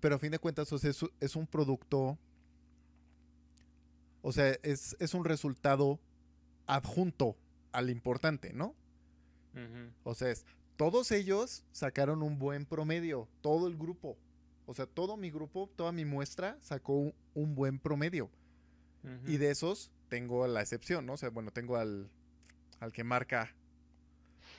Pero 0.00 0.14
a 0.14 0.18
fin 0.18 0.30
de 0.30 0.38
cuentas, 0.38 0.72
o 0.72 0.78
sea, 0.78 0.90
es, 0.90 1.04
es 1.18 1.34
un 1.34 1.46
producto, 1.46 2.16
o 4.22 4.32
sea, 4.32 4.56
es, 4.62 4.96
es 5.00 5.14
un 5.14 5.24
resultado 5.24 5.98
adjunto 6.66 7.36
al 7.72 7.90
importante, 7.90 8.52
¿no? 8.52 8.74
O 10.04 10.14
sea, 10.14 10.30
es 10.30 10.44
todos 10.76 11.10
ellos 11.12 11.64
sacaron 11.72 12.22
un 12.22 12.38
buen 12.38 12.66
promedio, 12.66 13.26
todo 13.40 13.66
el 13.66 13.76
grupo. 13.76 14.18
O 14.66 14.74
sea, 14.74 14.84
todo 14.86 15.16
mi 15.16 15.30
grupo, 15.30 15.70
toda 15.74 15.92
mi 15.92 16.04
muestra 16.04 16.58
sacó 16.60 16.92
un, 16.98 17.14
un 17.34 17.54
buen 17.54 17.78
promedio. 17.78 18.30
Y 19.26 19.36
de 19.36 19.50
esos 19.50 19.90
tengo 20.08 20.46
la 20.46 20.62
excepción, 20.62 21.06
¿no? 21.06 21.14
O 21.14 21.16
sea, 21.16 21.30
bueno, 21.30 21.52
tengo 21.52 21.76
al, 21.76 22.10
al 22.80 22.92
que 22.92 23.04
marca 23.04 23.54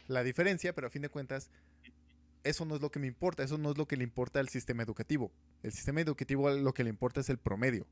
la 0.08 0.24
diferencia, 0.24 0.74
pero 0.74 0.88
a 0.88 0.90
fin 0.90 1.02
de 1.02 1.10
cuentas, 1.10 1.50
eso 2.44 2.66
no 2.66 2.76
es 2.76 2.82
lo 2.82 2.90
que 2.90 3.00
me 3.00 3.08
importa, 3.08 3.44
eso 3.44 3.58
no 3.58 3.72
es 3.72 3.78
lo 3.78 3.88
que 3.88 3.98
le 3.98 4.04
importa 4.04 4.40
al 4.40 4.50
sistema 4.50 4.84
educativo. 4.84 5.32
El 5.64 5.74
sistema 5.74 6.02
educativo 6.02 6.50
lo 6.50 6.74
que 6.74 6.84
le 6.84 6.90
importa 6.90 7.20
es 7.22 7.30
el 7.30 7.38
promedio. 7.38 7.86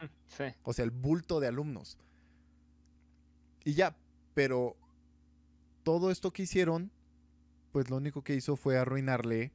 Sí. 0.28 0.44
O 0.62 0.72
sea, 0.72 0.84
el 0.84 0.90
bulto 0.90 1.40
de 1.40 1.48
alumnos. 1.48 1.98
Y 3.64 3.74
ya, 3.74 3.96
pero 4.34 4.76
todo 5.82 6.10
esto 6.10 6.32
que 6.32 6.42
hicieron, 6.42 6.92
pues 7.72 7.90
lo 7.90 7.96
único 7.96 8.22
que 8.22 8.34
hizo 8.34 8.54
fue 8.54 8.76
arruinarle 8.76 9.50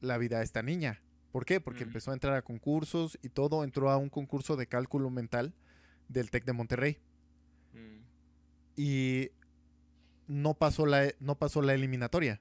la 0.00 0.18
vida 0.18 0.38
a 0.38 0.42
esta 0.42 0.62
niña. 0.62 1.00
¿Por 1.34 1.44
qué? 1.44 1.60
Porque 1.60 1.82
empezó 1.82 2.12
a 2.12 2.14
entrar 2.14 2.36
a 2.36 2.42
concursos 2.42 3.18
y 3.20 3.28
todo, 3.28 3.64
entró 3.64 3.90
a 3.90 3.96
un 3.96 4.08
concurso 4.08 4.54
de 4.54 4.68
cálculo 4.68 5.10
mental 5.10 5.52
del 6.08 6.30
TEC 6.30 6.44
de 6.44 6.52
Monterrey. 6.52 6.98
Mm, 7.72 8.04
Y 8.76 9.30
no 10.28 10.54
pasó 10.54 10.86
la, 10.86 11.12
no 11.18 11.36
pasó 11.36 11.60
la 11.60 11.74
eliminatoria. 11.74 12.40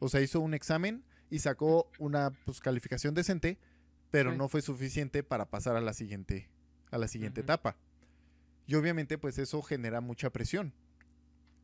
O 0.00 0.08
sea, 0.08 0.20
hizo 0.20 0.40
un 0.40 0.52
examen 0.52 1.04
y 1.30 1.38
sacó 1.38 1.88
una 2.00 2.32
pues, 2.44 2.58
calificación 2.58 3.14
decente, 3.14 3.56
pero 4.10 4.32
Sí. 4.32 4.36
no 4.36 4.48
fue 4.48 4.62
suficiente 4.62 5.22
para 5.22 5.44
pasar 5.48 5.76
a 5.76 5.80
la 5.80 5.92
siguiente, 5.92 6.48
a 6.90 6.98
la 6.98 7.06
siguiente 7.06 7.42
etapa. 7.42 7.76
Y 8.66 8.74
obviamente, 8.74 9.16
pues 9.16 9.38
eso 9.38 9.62
genera 9.62 10.00
mucha 10.00 10.30
presión. 10.30 10.72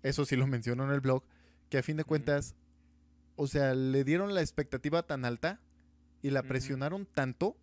Eso 0.05 0.25
sí 0.25 0.37
lo 0.37 0.47
menciono 0.47 0.85
en 0.85 0.93
el 0.93 1.01
blog, 1.01 1.25
que 1.69 1.79
a 1.79 1.83
fin 1.83 1.97
de 1.97 2.05
cuentas, 2.05 2.55
o 3.35 3.49
sea, 3.49 3.75
le 3.75 4.05
dieron 4.05 4.35
la 4.37 4.41
expectativa 4.41 5.03
tan 5.03 5.25
alta 5.25 5.61
y 6.23 6.31
la 6.31 6.43
presionaron 6.43 7.07
tanto 7.07 7.57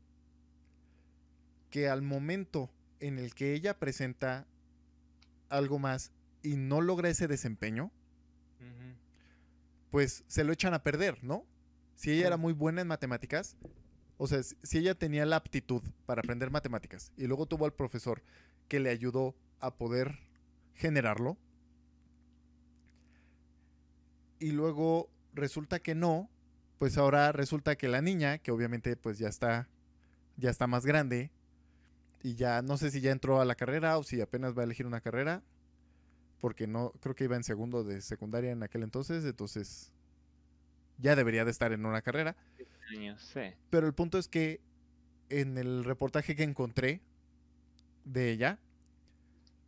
que 1.69 1.87
al 1.87 2.01
momento 2.01 2.69
en 2.99 3.17
el 3.17 3.33
que 3.33 3.53
ella 3.53 3.79
presenta 3.79 4.45
algo 5.49 5.79
más 5.79 6.11
y 6.43 6.55
no 6.57 6.81
logra 6.81 7.09
ese 7.09 7.27
desempeño, 7.27 7.91
pues 9.91 10.23
se 10.27 10.43
lo 10.43 10.53
echan 10.53 10.73
a 10.73 10.83
perder, 10.83 11.23
¿no? 11.23 11.45
Si 11.95 12.11
ella 12.11 12.27
era 12.27 12.37
muy 12.37 12.53
buena 12.53 12.81
en 12.81 12.87
matemáticas, 12.87 13.57
o 14.17 14.27
sea, 14.27 14.43
si 14.43 14.77
ella 14.77 14.93
tenía 14.93 15.25
la 15.25 15.37
aptitud 15.37 15.81
para 16.05 16.21
aprender 16.21 16.51
matemáticas 16.51 17.11
y 17.17 17.25
luego 17.25 17.47
tuvo 17.47 17.65
al 17.65 17.73
profesor 17.73 18.21
que 18.67 18.79
le 18.79 18.89
ayudó 18.89 19.35
a 19.59 19.75
poder 19.75 20.19
generarlo, 20.75 21.37
y 24.39 24.51
luego 24.51 25.09
resulta 25.33 25.79
que 25.79 25.95
no, 25.95 26.29
pues 26.79 26.97
ahora 26.97 27.31
resulta 27.31 27.75
que 27.75 27.89
la 27.89 28.01
niña, 28.01 28.39
que 28.39 28.51
obviamente 28.51 28.95
pues 28.95 29.19
ya 29.19 29.27
está, 29.27 29.67
ya 30.37 30.49
está 30.49 30.65
más 30.65 30.85
grande, 30.85 31.29
y 32.23 32.35
ya 32.35 32.61
no 32.61 32.77
sé 32.77 32.89
si 32.89 33.01
ya 33.01 33.11
entró 33.11 33.39
a 33.41 33.45
la 33.45 33.55
carrera 33.55 33.97
o 33.97 34.03
si 34.03 34.19
apenas 34.21 34.57
va 34.57 34.61
a 34.61 34.65
elegir 34.65 34.87
una 34.87 35.01
carrera, 35.01 35.43
porque 36.39 36.67
no, 36.67 36.91
creo 37.01 37.15
que 37.15 37.25
iba 37.25 37.35
en 37.35 37.43
segundo 37.43 37.83
de 37.83 38.01
secundaria 38.01 38.51
en 38.51 38.63
aquel 38.63 38.83
entonces, 38.83 39.25
entonces 39.25 39.91
ya 40.97 41.15
debería 41.15 41.45
de 41.45 41.51
estar 41.51 41.71
en 41.73 41.85
una 41.85 42.01
carrera. 42.01 42.35
Pero 43.69 43.85
el 43.85 43.93
punto 43.93 44.17
es 44.17 44.27
que 44.27 44.61
en 45.29 45.57
el 45.57 45.83
reportaje 45.83 46.35
que 46.35 46.43
encontré 46.43 47.01
de 48.05 48.31
ella, 48.31 48.57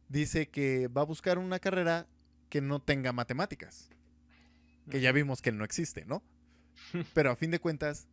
dice 0.07 0.49
que 0.49 0.87
va 0.87 1.01
a 1.01 1.05
buscar 1.05 1.37
una 1.37 1.59
carrera 1.59 2.07
que 2.49 2.61
no 2.61 2.81
tenga 2.81 3.11
matemáticas, 3.11 3.89
que 4.89 4.99
ya 4.99 5.11
vimos 5.11 5.41
que 5.41 5.51
no 5.51 5.63
existe, 5.63 6.05
¿no? 6.05 6.23
Pero 7.13 7.31
a 7.31 7.35
fin 7.35 7.51
de 7.51 7.59
cuentas, 7.59 8.07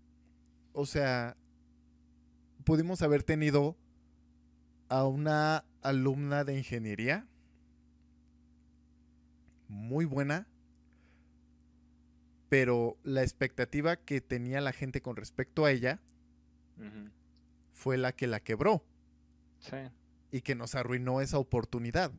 o 0.72 0.86
sea, 0.86 1.36
pudimos 2.64 3.02
haber 3.02 3.22
tenido 3.22 3.76
a 4.88 5.04
una 5.06 5.64
alumna 5.82 6.44
de 6.44 6.56
ingeniería 6.58 7.26
muy 9.68 10.04
buena, 10.04 10.46
pero 12.48 12.96
la 13.02 13.22
expectativa 13.22 13.96
que 13.96 14.20
tenía 14.20 14.60
la 14.60 14.72
gente 14.72 15.02
con 15.02 15.16
respecto 15.16 15.64
a 15.64 15.70
ella 15.72 16.00
fue 17.72 17.96
la 17.98 18.12
que 18.12 18.26
la 18.26 18.40
quebró 18.40 18.82
Sí. 19.60 19.76
y 20.30 20.40
que 20.42 20.54
nos 20.54 20.74
arruinó 20.74 21.20
esa 21.20 21.38
oportunidad. 21.38 22.12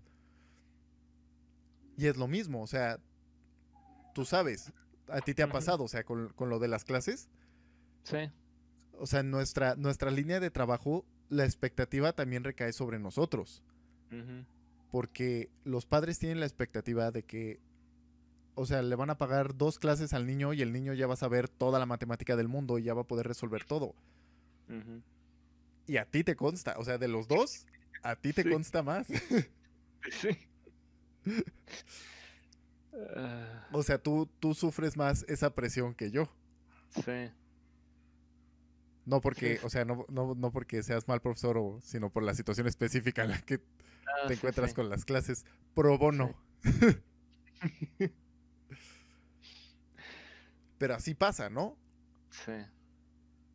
Y 1.98 2.06
es 2.08 2.18
lo 2.18 2.28
mismo, 2.28 2.62
o 2.62 2.68
sea, 2.68 3.00
tú 4.14 4.26
sabes, 4.26 4.72
a 5.12 5.22
ti 5.22 5.34
te 5.34 5.44
ha 5.44 5.52
pasado, 5.52 5.84
o 5.84 5.88
sea, 5.88 6.04
con, 6.04 6.30
con 6.30 6.50
lo 6.50 6.60
de 6.60 6.68
las 6.68 6.84
clases, 6.84 7.28
Sí. 8.04 8.30
o 8.98 9.06
sea, 9.08 9.24
nuestra, 9.24 9.76
nuestra 9.76 10.12
línea 10.12 10.40
de 10.40 10.50
trabajo, 10.52 11.06
la 11.30 11.46
expectativa 11.46 12.14
también 12.14 12.44
recae 12.44 12.74
sobre 12.74 13.00
nosotros, 13.00 13.62
porque 14.92 15.50
los 15.66 15.86
padres 15.86 16.18
tienen 16.18 16.40
la 16.40 16.46
expectativa 16.48 17.12
de 17.12 17.24
que, 17.24 17.60
o 18.56 18.66
sea, 18.66 18.82
le 18.82 18.96
van 18.96 19.10
a 19.12 19.18
pagar 19.18 19.56
dos 19.56 19.78
clases 19.80 20.14
al 20.14 20.26
niño 20.26 20.54
y 20.54 20.62
el 20.62 20.74
niño 20.74 20.94
ya 20.94 21.06
va 21.08 21.14
a 21.14 21.18
saber 21.18 21.48
toda 21.48 21.78
la 21.80 21.86
matemática 21.86 22.36
del 22.36 22.48
mundo 22.48 22.80
y 22.80 22.84
ya 22.84 22.94
va 22.94 23.02
a 23.02 23.08
poder 23.08 23.28
resolver 23.28 23.64
todo. 23.66 23.94
Y 25.88 25.98
a 25.98 26.06
ti 26.06 26.24
te 26.24 26.36
consta, 26.36 26.76
o 26.78 26.84
sea, 26.84 26.98
de 26.98 27.08
los 27.08 27.28
dos, 27.28 27.66
a 28.04 28.16
ti 28.16 28.34
te 28.34 28.44
Sí. 28.44 28.50
consta 28.50 28.82
más. 28.84 29.08
Sí. 30.12 30.30
Ah, 33.16 33.68
o 33.72 33.84
sea, 33.84 33.98
tú, 34.02 34.28
tú 34.40 34.54
sufres 34.54 34.98
más 34.98 35.24
esa 35.28 35.54
presión 35.54 35.94
que 35.94 36.12
yo. 36.12 36.30
sí. 37.04 37.32
No 39.06 39.22
porque, 39.22 39.58
Sí. 39.58 39.66
o 39.66 39.70
sea, 39.72 39.86
no, 39.86 40.06
no, 40.10 40.36
no 40.36 40.52
porque 40.52 40.84
seas 40.84 41.08
mal 41.08 41.20
profesor, 41.20 41.58
o, 41.58 41.80
sino 41.82 42.12
por 42.12 42.22
la 42.22 42.36
situación 42.36 42.68
específica 42.68 43.24
en 43.24 43.32
la 43.32 43.42
que 43.42 43.56
Ah, 44.06 44.28
te 44.28 44.34
sí, 44.36 44.40
encuentras 44.40 44.70
sí. 44.72 44.76
con 44.76 44.90
las 44.90 45.04
clases 45.06 45.46
pro 45.74 45.98
bono. 45.98 46.36
Pero 50.78 50.96
así 50.96 51.14
pasa, 51.14 51.50
¿no? 51.50 51.78
Sí. 52.30 52.52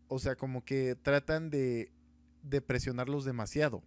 O 0.09 0.19
sea, 0.19 0.37
como 0.37 0.65
que 0.65 0.95
tratan 0.97 1.51
de, 1.51 1.91
de 2.43 2.61
presionarlos 2.61 3.25
demasiado. 3.25 3.83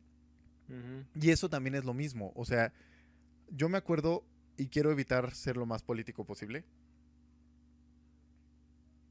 Y 1.16 1.30
eso 1.30 1.50
también 1.50 1.76
es 1.76 1.86
lo 1.86 1.93
mismo. 1.93 2.34
O 2.36 2.43
sea, 2.43 2.74
yo 3.50 3.70
me 3.70 3.78
acuerdo 3.78 4.26
y 4.58 4.68
quiero 4.68 4.91
evitar 4.91 5.34
ser 5.34 5.55
lo 5.55 5.66
más 5.66 5.84
político 5.84 6.26
posible. 6.26 6.66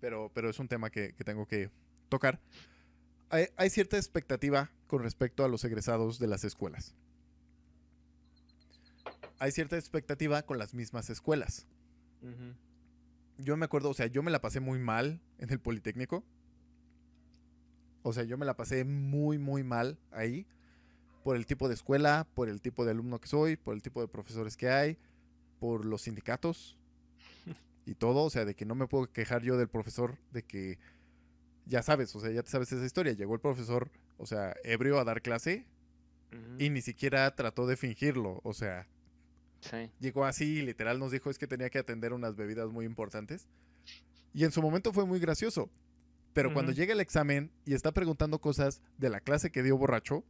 Pero, 0.00 0.30
pero 0.34 0.50
es 0.50 0.58
un 0.58 0.68
tema 0.68 0.90
que, 0.90 1.14
que 1.14 1.24
tengo 1.24 1.46
que 1.46 1.70
tocar. 2.08 2.40
Hay, 3.30 3.46
hay 3.56 3.70
cierta 3.70 3.96
expectativa 3.96 4.70
con 4.86 5.02
respecto 5.02 5.44
a 5.44 5.48
los 5.48 5.64
egresados 5.64 6.18
de 6.18 6.26
las 6.26 6.44
escuelas. 6.44 6.94
Hay 9.38 9.52
cierta 9.52 9.76
expectativa 9.76 10.42
con 10.42 10.58
las 10.58 10.74
mismas 10.74 11.10
escuelas. 11.10 11.66
Yo 13.38 13.56
me 13.56 13.66
acuerdo, 13.66 13.90
o 13.90 13.94
sea, 13.94 14.06
yo 14.06 14.22
me 14.22 14.30
la 14.30 14.40
pasé 14.40 14.60
muy 14.60 14.78
mal 14.78 15.20
en 15.38 15.50
el 15.50 15.60
Politécnico. 15.60 16.24
O 18.02 18.12
sea, 18.12 18.24
yo 18.24 18.38
me 18.38 18.46
la 18.46 18.56
pasé 18.56 18.84
muy, 18.84 19.38
muy 19.38 19.62
mal 19.62 19.98
ahí. 20.10 20.46
Por 21.22 21.36
el 21.36 21.44
tipo 21.44 21.68
de 21.68 21.74
escuela, 21.74 22.26
por 22.34 22.48
el 22.48 22.60
tipo 22.62 22.84
de 22.84 22.92
alumno 22.92 23.20
que 23.20 23.28
soy, 23.28 23.56
por 23.56 23.74
el 23.74 23.82
tipo 23.82 24.00
de 24.00 24.08
profesores 24.08 24.56
que 24.56 24.70
hay, 24.70 24.96
por 25.58 25.84
los 25.84 26.02
sindicatos 26.02 26.76
y 27.86 27.94
todo. 27.94 28.24
O 28.24 28.30
sea, 28.30 28.44
de 28.44 28.54
que 28.54 28.64
no 28.64 28.74
me 28.74 28.86
puedo 28.86 29.10
quejar 29.10 29.42
yo 29.42 29.56
del 29.56 29.68
profesor, 29.68 30.18
de 30.32 30.42
que 30.42 30.78
ya 31.66 31.82
sabes, 31.82 32.14
o 32.14 32.20
sea, 32.20 32.30
ya 32.30 32.42
te 32.42 32.50
sabes 32.50 32.70
esa 32.72 32.84
historia. 32.84 33.12
Llegó 33.12 33.34
el 33.34 33.40
profesor, 33.40 33.90
o 34.18 34.26
sea, 34.26 34.54
ebrio 34.64 34.98
a 34.98 35.04
dar 35.04 35.22
clase 35.22 35.66
y 36.58 36.68
ni 36.70 36.82
siquiera 36.82 37.34
trató 37.34 37.66
de 37.66 37.76
fingirlo. 37.76 38.40
O 38.44 38.52
sea, 38.52 38.86
Sí. 39.60 39.90
llegó 40.00 40.24
así 40.26 40.58
y 40.58 40.62
literal 40.62 40.98
nos 40.98 41.10
dijo 41.10 41.30
es 41.30 41.38
que 41.38 41.46
tenía 41.46 41.70
que 41.70 41.78
atender 41.78 42.12
unas 42.12 42.36
bebidas 42.36 42.70
muy 42.70 42.84
importantes. 42.84 43.48
Y 44.34 44.44
en 44.44 44.52
su 44.52 44.60
momento 44.60 44.92
fue 44.92 45.06
muy 45.06 45.18
gracioso. 45.18 45.70
Pero 46.34 46.52
cuando 46.52 46.70
llega 46.72 46.92
el 46.92 47.00
examen 47.00 47.50
y 47.64 47.72
está 47.72 47.92
preguntando 47.92 48.38
cosas 48.38 48.82
de 48.98 49.08
la 49.08 49.20
clase 49.20 49.50
que 49.50 49.62
dio 49.62 49.78
borracho, 49.78 50.22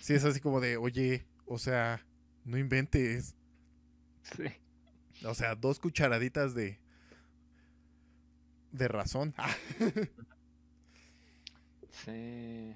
sí 0.00 0.12
es 0.14 0.24
así 0.24 0.40
como 0.40 0.60
de, 0.60 0.76
oye, 0.76 1.24
o 1.46 1.58
sea, 1.58 2.04
no 2.44 2.58
inventes. 2.58 3.36
Sí. 4.24 4.44
O 5.26 5.34
sea, 5.34 5.54
dos 5.54 5.78
cucharaditas 5.78 6.54
de... 6.54 6.78
De 8.72 8.88
razón. 8.88 9.34
Ah, 9.36 9.54
Sí. 11.90 12.74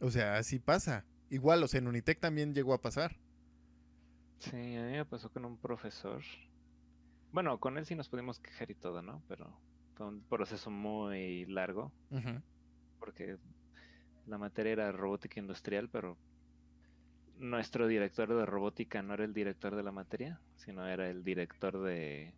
o 0.00 0.10
sea, 0.10 0.36
así 0.36 0.58
pasa. 0.60 1.04
Igual, 1.30 1.62
o 1.64 1.68
sea, 1.68 1.78
en 1.78 1.88
Unitec 1.88 2.20
también 2.20 2.54
llegó 2.54 2.72
a 2.74 2.80
pasar. 2.80 3.16
Sí, 4.38 4.76
a 4.76 4.82
mí 4.82 4.92
me 4.92 5.04
pasó 5.04 5.30
con 5.30 5.44
un 5.44 5.56
profesor. 5.58 6.22
Bueno, 7.32 7.58
con 7.58 7.76
él 7.76 7.86
sí 7.86 7.96
nos 7.96 8.08
pudimos 8.08 8.38
quejar 8.38 8.70
y 8.70 8.74
todo, 8.74 9.02
¿no? 9.02 9.20
Pero 9.26 9.58
fue 9.96 10.06
un 10.06 10.20
proceso 10.22 10.70
muy 10.70 11.44
largo 11.46 11.92
porque 13.00 13.36
la 14.26 14.38
materia 14.38 14.72
era 14.72 14.92
robótica 14.92 15.40
industrial, 15.40 15.88
pero 15.88 16.16
nuestro 17.38 17.86
director 17.86 18.28
de 18.34 18.46
robótica 18.46 19.02
no 19.02 19.14
era 19.14 19.24
el 19.24 19.34
director 19.34 19.74
de 19.76 19.82
la 19.82 19.92
materia, 19.92 20.40
sino 20.56 20.86
era 20.86 21.08
el 21.08 21.24
director 21.24 21.80
de, 21.82 22.34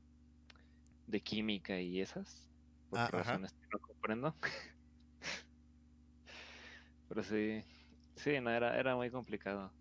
de 1.06 1.20
química 1.20 1.80
y 1.80 2.00
esas. 2.00 2.50
Por 2.90 2.98
Ah, 3.00 3.08
razones 3.08 3.52
que 3.52 3.66
no 3.72 3.78
comprendo. 3.80 4.36
Pero 7.08 7.22
sí, 7.22 7.64
sí, 8.16 8.40
no, 8.40 8.50
era, 8.50 8.78
era 8.78 8.96
muy 8.96 9.10
complicado. 9.10 9.72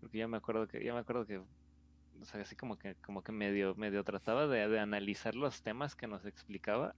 Porque 0.00 0.18
yo 0.18 0.28
me 0.28 0.36
acuerdo 0.36 0.68
que, 0.68 0.84
yo 0.84 0.94
me 0.94 1.00
acuerdo 1.00 1.26
que, 1.26 1.38
o 1.38 2.24
sea, 2.24 2.40
así 2.42 2.56
como 2.56 2.78
que, 2.78 2.94
como 2.96 3.22
que 3.22 3.32
medio, 3.32 3.74
medio 3.74 4.04
trataba 4.04 4.46
de, 4.46 4.68
de 4.68 4.78
analizar 4.80 5.34
los 5.34 5.62
temas 5.62 5.96
que 5.96 6.06
nos 6.06 6.24
explicaba. 6.26 6.94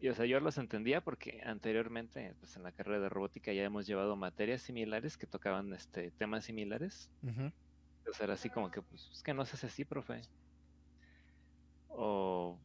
Y 0.00 0.08
o 0.08 0.14
sea, 0.14 0.26
yo 0.26 0.38
los 0.40 0.58
entendía 0.58 1.00
porque 1.00 1.40
anteriormente, 1.44 2.34
pues 2.38 2.54
en 2.56 2.62
la 2.62 2.70
carrera 2.72 3.00
de 3.00 3.08
robótica 3.08 3.52
ya 3.52 3.64
hemos 3.64 3.86
llevado 3.86 4.14
materias 4.16 4.62
similares 4.62 5.16
que 5.18 5.26
tocaban 5.26 5.72
este 5.72 6.12
temas 6.12 6.44
similares. 6.44 7.10
O 8.08 8.12
sea, 8.12 8.24
era 8.24 8.34
así 8.34 8.48
como 8.48 8.70
que, 8.70 8.80
pues, 8.80 9.10
es 9.12 9.22
que 9.22 9.34
no 9.34 9.44
se 9.44 9.56
hace 9.56 9.66
así, 9.66 9.84
profe. 9.84 10.22
O, 11.88 12.58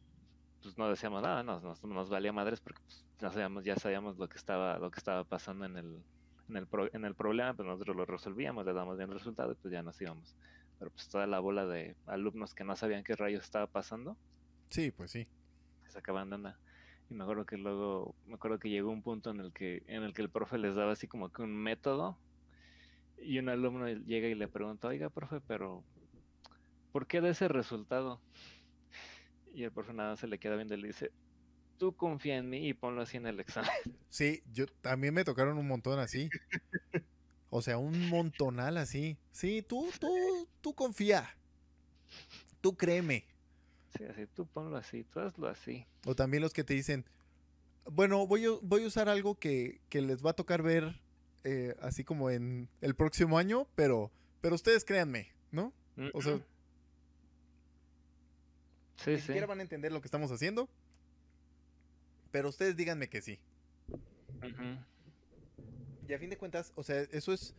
pues, 0.61 0.77
no 0.77 0.89
decíamos 0.89 1.21
nada, 1.21 1.43
no, 1.43 1.59
nos, 1.59 1.84
nos 1.84 2.09
valía 2.09 2.31
madres 2.31 2.61
porque, 2.61 2.81
pues, 2.84 3.05
ya 3.19 3.31
sabíamos, 3.31 3.63
ya 3.63 3.75
sabíamos 3.77 4.17
lo 4.17 4.29
que 4.29 4.38
estaba, 4.38 4.77
lo 4.77 4.91
que 4.91 4.99
estaba 4.99 5.23
pasando 5.23 5.65
en 5.65 5.77
el, 5.77 6.03
en 6.49 6.57
el, 6.57 6.67
pro- 6.67 6.93
en 6.93 7.03
el 7.05 7.15
problema, 7.15 7.53
pues 7.55 7.67
nosotros 7.67 7.95
lo 7.95 8.05
resolvíamos, 8.05 8.65
le 8.65 8.73
damos 8.73 8.97
bien 8.97 9.09
el 9.09 9.17
resultado 9.17 9.51
y 9.53 9.55
pues 9.55 9.71
ya 9.71 9.81
nos 9.81 9.99
íbamos. 10.01 10.36
Pero 10.77 10.91
pues 10.91 11.07
toda 11.07 11.25
la 11.27 11.39
bola 11.39 11.65
de 11.65 11.95
alumnos 12.05 12.53
que 12.53 12.63
no 12.63 12.75
sabían 12.75 13.03
qué 13.03 13.15
rayos 13.15 13.43
estaba 13.43 13.67
pasando, 13.67 14.17
Sí, 14.69 14.91
pues 14.91 15.11
sí. 15.11 15.27
se 15.86 15.91
sacaban 15.91 16.29
de. 16.29 16.53
Y 17.09 17.13
me 17.13 17.23
acuerdo 17.23 17.45
que 17.45 17.57
luego, 17.57 18.15
me 18.25 18.35
acuerdo 18.35 18.59
que 18.59 18.69
llegó 18.69 18.91
un 18.91 19.01
punto 19.01 19.31
en 19.31 19.39
el 19.39 19.53
que, 19.53 19.83
en 19.87 20.03
el 20.03 20.13
que 20.13 20.21
el 20.21 20.29
profe 20.29 20.57
les 20.57 20.75
daba 20.75 20.93
así 20.93 21.07
como 21.07 21.31
que 21.31 21.41
un 21.41 21.55
método 21.55 22.17
y 23.17 23.39
un 23.39 23.49
alumno 23.49 23.87
llega 23.87 24.27
y 24.27 24.35
le 24.35 24.47
pregunta, 24.47 24.87
oiga, 24.87 25.09
profe, 25.09 25.39
pero 25.41 25.83
¿por 26.91 27.07
qué 27.07 27.21
de 27.21 27.29
ese 27.29 27.47
resultado? 27.47 28.21
Y 29.53 29.63
el 29.63 29.71
profe 29.71 29.93
nada 29.93 30.17
se 30.17 30.27
le 30.27 30.39
queda 30.39 30.55
viendo 30.55 30.73
y 30.73 30.81
le 30.81 30.87
dice, 30.87 31.11
tú 31.77 31.95
confía 31.95 32.37
en 32.37 32.49
mí 32.49 32.67
y 32.67 32.73
ponlo 32.73 33.01
así 33.01 33.17
en 33.17 33.27
el 33.27 33.39
examen. 33.39 33.69
Sí, 34.09 34.43
yo 34.53 34.67
también 34.67 35.11
me 35.11 35.23
tocaron 35.23 35.57
un 35.57 35.67
montón 35.67 35.97
así. 35.97 36.29
O 37.49 37.63
sea, 37.63 37.79
un 37.79 38.09
montonal 38.09 38.77
así. 38.77 39.17
Sí, 39.31 39.63
tú, 39.67 39.89
tú, 39.99 40.47
tú 40.61 40.75
confía. 40.75 41.35
Tú 42.61 42.77
créeme. 42.77 43.25
Sí, 43.97 44.03
así, 44.05 44.25
tú 44.27 44.45
ponlo 44.45 44.75
así, 44.77 45.03
tú 45.03 45.19
hazlo 45.19 45.47
así. 45.47 45.85
O 46.05 46.15
también 46.15 46.41
los 46.41 46.53
que 46.53 46.63
te 46.63 46.73
dicen, 46.73 47.05
bueno, 47.85 48.25
voy 48.25 48.45
a, 48.45 48.49
voy 48.61 48.83
a 48.83 48.87
usar 48.87 49.09
algo 49.09 49.35
que, 49.35 49.81
que 49.89 50.01
les 50.01 50.25
va 50.25 50.31
a 50.31 50.35
tocar 50.35 50.63
ver 50.63 50.99
eh, 51.43 51.75
así 51.81 52.03
como 52.03 52.29
en 52.29 52.69
el 52.81 52.95
próximo 52.95 53.37
año, 53.37 53.67
pero, 53.75 54.11
pero 54.41 54.55
ustedes 54.55 54.85
créanme, 54.85 55.31
¿no? 55.51 55.73
O 56.13 56.21
sea, 56.21 56.37
sí, 58.97 59.11
ni 59.11 59.17
sí. 59.17 59.27
siquiera 59.27 59.45
van 59.45 59.59
a 59.59 59.63
entender 59.63 59.91
lo 59.91 60.01
que 60.01 60.07
estamos 60.07 60.31
haciendo, 60.31 60.69
pero 62.31 62.49
ustedes 62.49 62.75
díganme 62.75 63.09
que 63.09 63.21
sí. 63.21 63.39
Y 66.07 66.13
a 66.13 66.19
fin 66.19 66.29
de 66.29 66.37
cuentas, 66.37 66.73
o 66.75 66.83
sea, 66.83 67.01
eso 67.11 67.31
es... 67.33 67.53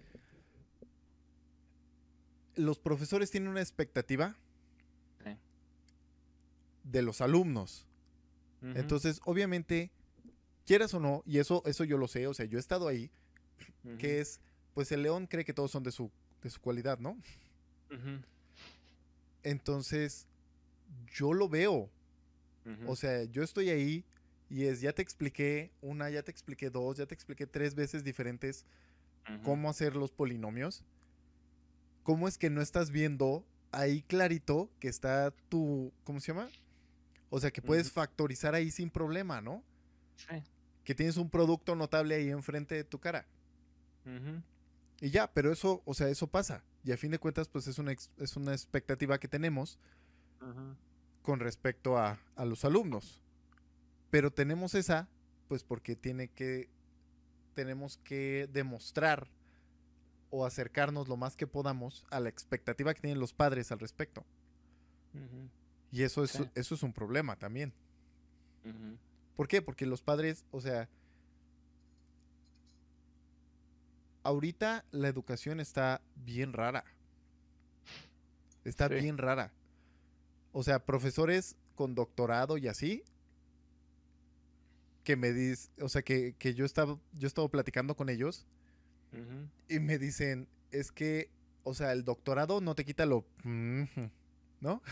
Los 2.57 2.79
profesores 2.79 3.31
tienen 3.31 3.49
una 3.49 3.61
expectativa. 3.61 4.37
De 6.85 7.03
los 7.03 7.21
alumnos. 7.21 7.87
Entonces, 8.63 9.21
obviamente, 9.27 9.91
quieras 10.65 10.95
o 10.95 11.01
no, 11.01 11.23
y 11.27 11.39
eso, 11.39 11.63
eso 11.67 11.85
yo 11.85 11.99
lo 11.99 12.09
sé, 12.09 12.27
o 12.27 12.33
sea, 12.33 12.47
yo 12.47 12.57
he 12.57 12.61
estado 12.61 12.89
ahí, 12.89 13.11
que 13.99 14.21
es, 14.21 14.41
pues 14.73 14.91
el 14.93 15.03
león 15.03 15.27
cree 15.27 15.45
que 15.45 15.53
todos 15.53 15.71
son 15.71 15.83
de 15.83 15.93
su, 15.93 16.11
de 16.43 16.49
su 16.49 16.61
cualidad, 16.61 16.99
¿no? 16.99 17.19
Entonces, 19.43 20.27
yo 21.13 21.35
lo 21.35 21.49
veo, 21.51 21.91
o 22.87 22.97
sea, 22.97 23.25
yo 23.25 23.43
estoy 23.43 23.69
ahí 23.69 24.05
y 24.49 24.65
es, 24.65 24.81
ya 24.81 24.95
te 24.95 25.03
expliqué 25.03 25.71
una, 25.83 26.09
ya 26.09 26.23
te 26.23 26.31
expliqué 26.31 26.71
dos, 26.71 26.97
ya 26.97 27.05
te 27.07 27.15
expliqué 27.15 27.47
tres 27.47 27.75
veces 27.75 28.03
diferentes 28.03 28.65
cómo 29.43 29.69
hacer 29.69 29.97
los 29.97 30.13
polinomios. 30.13 30.83
¿Cómo 32.03 32.29
es 32.29 32.39
que 32.39 32.51
no 32.51 32.61
estás 32.61 32.91
viendo 32.91 33.45
ahí 33.73 34.03
clarito 34.03 34.71
que 34.81 34.89
está 34.89 35.33
tu, 35.49 35.93
¿cómo 36.05 36.21
se 36.21 36.29
llama? 36.29 36.49
O 37.35 37.41
sea, 37.41 37.51
que 37.51 37.61
puedes 37.61 37.91
factorizar 37.91 38.55
ahí 38.55 38.71
sin 38.71 38.91
problema, 38.91 39.41
¿no? 39.41 39.65
Sí. 40.15 40.41
Que 40.85 40.95
tienes 40.95 41.17
un 41.17 41.29
producto 41.29 41.75
notable 41.75 42.15
ahí 42.15 42.31
enfrente 42.31 42.77
de 42.77 42.85
tu 42.85 43.01
cara. 43.01 43.27
Ujú. 44.07 44.41
Y 45.01 45.11
ya, 45.11 45.33
pero 45.33 45.51
eso, 45.51 45.83
o 45.85 45.95
sea, 45.95 46.09
eso 46.09 46.29
pasa. 46.29 46.63
Y 46.85 46.93
a 46.93 46.97
fin 46.97 47.11
de 47.11 47.19
cuentas, 47.19 47.49
pues 47.49 47.67
es 47.67 47.81
una, 47.81 47.91
es 47.91 48.37
una 48.37 48.53
expectativa 48.53 49.19
que 49.19 49.27
tenemos 49.27 49.81
con 51.23 51.41
respecto 51.41 51.99
a, 51.99 52.21
a 52.37 52.45
los 52.45 52.65
alumnos. 52.65 53.21
Pero 54.11 54.33
tenemos 54.33 54.77
esa, 54.77 55.09
pues 55.49 55.65
porque 55.65 55.97
tiene 55.97 56.29
que, 56.29 56.69
tenemos 57.55 57.97
que 58.05 58.49
demostrar 58.53 59.27
o 60.31 60.47
acercarnos 60.47 61.09
lo 61.09 61.17
más 61.17 61.35
que 61.35 61.49
podamos 61.49 62.07
a 62.13 62.21
la 62.21 62.29
expectativa 62.29 62.95
que 62.95 63.01
tienen 63.01 63.19
los 63.19 63.35
padres 63.35 63.73
al 63.73 63.81
respecto. 63.81 64.25
Ujú. 65.15 65.49
Y 65.95 66.03
eso 66.03 66.25
es, 66.25 66.33
Sí. 66.33 66.45
eso 66.57 66.75
es 66.75 66.83
un 66.83 66.93
problema 66.93 67.37
también. 67.37 67.73
¿Por 69.37 69.47
qué? 69.47 69.63
Porque 69.63 69.87
los 69.87 70.03
padres, 70.03 70.45
o 70.51 70.61
sea, 70.61 70.89
ahorita 74.25 74.85
la 74.91 75.07
educación 75.07 75.61
está 75.61 76.03
bien 76.17 76.53
rara. 76.53 76.85
Está 78.65 78.89
Sí. 78.89 78.95
bien 78.97 79.19
rara. 79.19 79.53
O 80.53 80.65
sea, 80.65 80.85
profesores 80.85 81.55
con 81.77 81.95
doctorado 81.95 82.59
y 82.59 82.67
así, 82.67 83.05
que 85.05 85.15
me 85.15 85.33
dicen, 85.33 85.71
o 85.81 85.89
sea, 85.89 86.03
que, 86.03 86.35
que 86.41 86.55
yo 86.55 86.65
estaba, 86.65 86.99
yo 87.13 87.29
estaba 87.29 87.49
platicando 87.49 87.95
con 87.95 88.09
ellos 88.09 88.47
y 89.69 89.79
me 89.79 89.99
dicen, 89.99 90.49
es 90.73 90.91
que, 90.91 91.31
o 91.63 91.73
sea, 91.73 91.93
el 91.93 92.05
doctorado 92.05 92.61
no 92.61 92.75
te 92.75 92.85
quita 92.85 93.07
lo, 93.07 93.19
ujú", 93.45 94.11
¿no? 94.61 94.83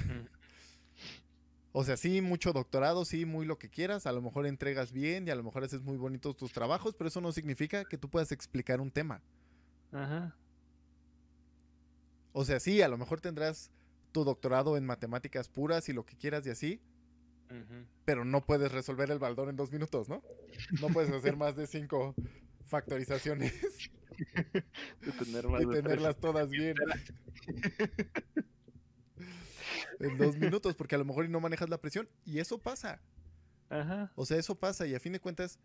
O 1.72 1.84
sea, 1.84 1.96
sí, 1.96 2.20
mucho 2.20 2.52
doctorado, 2.52 3.04
sí, 3.06 3.24
muy 3.24 3.46
lo 3.46 3.58
que 3.58 3.70
quieras, 3.70 4.06
a 4.06 4.12
lo 4.12 4.20
mejor 4.20 4.46
entregas 4.46 4.92
bien 4.92 5.26
y 5.26 5.30
a 5.30 5.34
lo 5.34 5.42
mejor 5.42 5.64
haces 5.64 5.80
muy 5.80 5.96
bonitos 5.96 6.36
tus 6.36 6.52
trabajos, 6.52 6.94
pero 6.94 7.08
eso 7.08 7.22
no 7.22 7.32
significa 7.32 7.86
que 7.86 7.96
tú 7.96 8.10
puedas 8.10 8.30
explicar 8.30 8.80
un 8.80 8.90
tema. 8.90 9.22
Ajá. 9.90 10.36
O 12.32 12.44
sea, 12.44 12.60
sí, 12.60 12.82
a 12.82 12.88
lo 12.88 12.98
mejor 12.98 13.20
tendrás 13.20 13.70
tu 14.12 14.24
doctorado 14.24 14.76
en 14.76 14.84
matemáticas 14.84 15.48
puras 15.48 15.88
y 15.88 15.94
lo 15.94 16.04
que 16.04 16.16
quieras 16.16 16.46
y 16.46 16.50
así, 16.50 16.80
pero 18.04 18.24
no 18.24 18.44
puedes 18.44 18.72
resolver 18.72 19.10
el 19.10 19.18
baldón 19.18 19.50
en 19.50 19.56
dos 19.56 19.72
minutos, 19.72 20.08
¿no? 20.08 20.22
No 20.80 20.88
puedes 20.88 21.10
hacer 21.10 21.36
más 21.36 21.54
de 21.56 21.66
cinco 21.66 22.14
factorizaciones 22.66 23.52
De 25.00 25.12
tener 25.18 25.48
más 25.48 25.62
y 25.62 25.66
tenerlas 25.66 26.18
todas 26.18 26.48
bien 26.48 26.74
en 30.02 30.18
dos 30.18 30.36
minutos, 30.36 30.74
porque 30.74 30.94
a 30.94 30.98
lo 30.98 31.04
mejor 31.04 31.28
no 31.28 31.40
manejas 31.40 31.68
la 31.70 31.80
presión. 31.80 32.08
Y 32.24 32.38
eso 32.38 32.58
pasa. 32.58 33.00
Ajá. 33.70 34.12
O 34.16 34.26
sea, 34.26 34.36
eso 34.36 34.54
pasa 34.54 34.86
y 34.86 34.94
a 34.94 35.00
fin 35.00 35.12
de 35.14 35.20
cuentas 35.20 35.58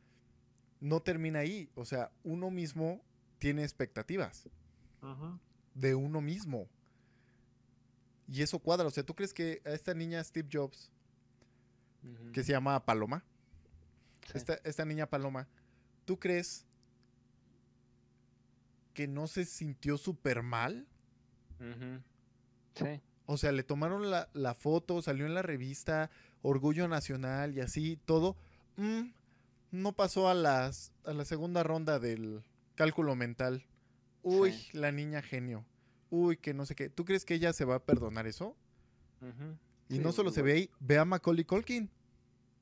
no 0.80 1.02
termina 1.02 1.40
ahí. 1.40 1.70
O 1.76 1.84
sea, 1.86 2.12
uno 2.24 2.50
mismo 2.52 3.02
tiene 3.40 3.64
expectativas 3.64 4.48
Ajá. 5.02 5.38
de 5.74 5.96
uno 5.96 6.22
mismo. 6.22 6.70
Y 8.28 8.42
eso 8.42 8.60
cuadra. 8.60 8.88
O 8.88 8.92
sea, 8.92 9.04
¿tú 9.04 9.14
crees 9.16 9.34
que 9.34 9.62
a 9.66 9.72
esta 9.72 9.94
niña 9.94 10.24
Steve 10.24 10.48
Jobs, 10.52 10.92
que 12.34 12.44
se 12.44 12.52
llama 12.54 12.84
Paloma, 12.86 13.24
Sí. 14.26 14.34
esta, 14.36 14.56
esta 14.66 14.84
niña 14.86 15.10
Paloma, 15.10 15.48
¿tú 16.06 16.20
crees 16.20 16.66
que 18.94 19.08
no 19.08 19.28
se 19.28 19.46
sintió 19.46 19.98
súper 19.98 20.44
mal? 20.44 20.86
Ujú. 21.60 22.02
Sí. 22.76 23.02
O 23.30 23.38
sea, 23.38 23.52
le 23.52 23.62
tomaron 23.64 24.10
la, 24.10 24.30
la 24.34 24.54
foto, 24.56 25.02
salió 25.02 25.26
en 25.26 25.34
la 25.36 25.42
revista, 25.42 26.10
Orgullo 26.42 26.88
Nacional 26.88 27.56
y 27.56 27.60
así, 27.60 28.00
todo. 28.06 28.36
Mm, 28.78 29.10
no 29.72 29.92
pasó 29.92 30.30
a, 30.30 30.34
las, 30.34 30.94
a 31.06 31.14
la 31.14 31.26
segunda 31.26 31.62
ronda 31.62 32.00
del 32.00 32.42
cálculo 32.76 33.16
mental. 33.16 33.66
Uy, 34.24 34.52
Sí. 34.54 34.70
la 34.78 34.92
niña 34.92 35.22
genio. 35.22 35.66
Uy, 36.10 36.38
que 36.38 36.54
no 36.54 36.66
sé 36.66 36.74
qué. 36.74 36.90
¿Tú 36.90 37.04
crees 37.06 37.26
que 37.26 37.34
ella 37.36 37.52
se 37.54 37.66
va 37.66 37.76
a 37.76 37.84
perdonar 37.86 38.28
eso? 38.28 38.56
Y 39.90 39.96
Sí, 39.96 40.00
no 40.00 40.12
solo 40.14 40.32
se 40.32 40.40
igual. 40.40 40.54
ve 40.54 40.58
ahí, 40.60 40.70
ve 40.80 40.98
a 40.98 41.06
Macaulay 41.06 41.44
Culkin. 41.44 41.90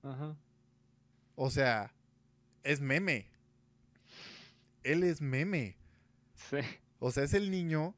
Ajá. 0.03 0.35
O 1.35 1.49
sea, 1.51 1.93
es 2.63 2.81
meme. 2.81 3.27
Él 4.83 5.03
es 5.03 5.21
meme. 5.21 5.77
Sí. 6.49 6.57
O 6.99 7.11
sea, 7.11 7.23
es 7.23 7.33
el 7.33 7.51
niño. 7.51 7.93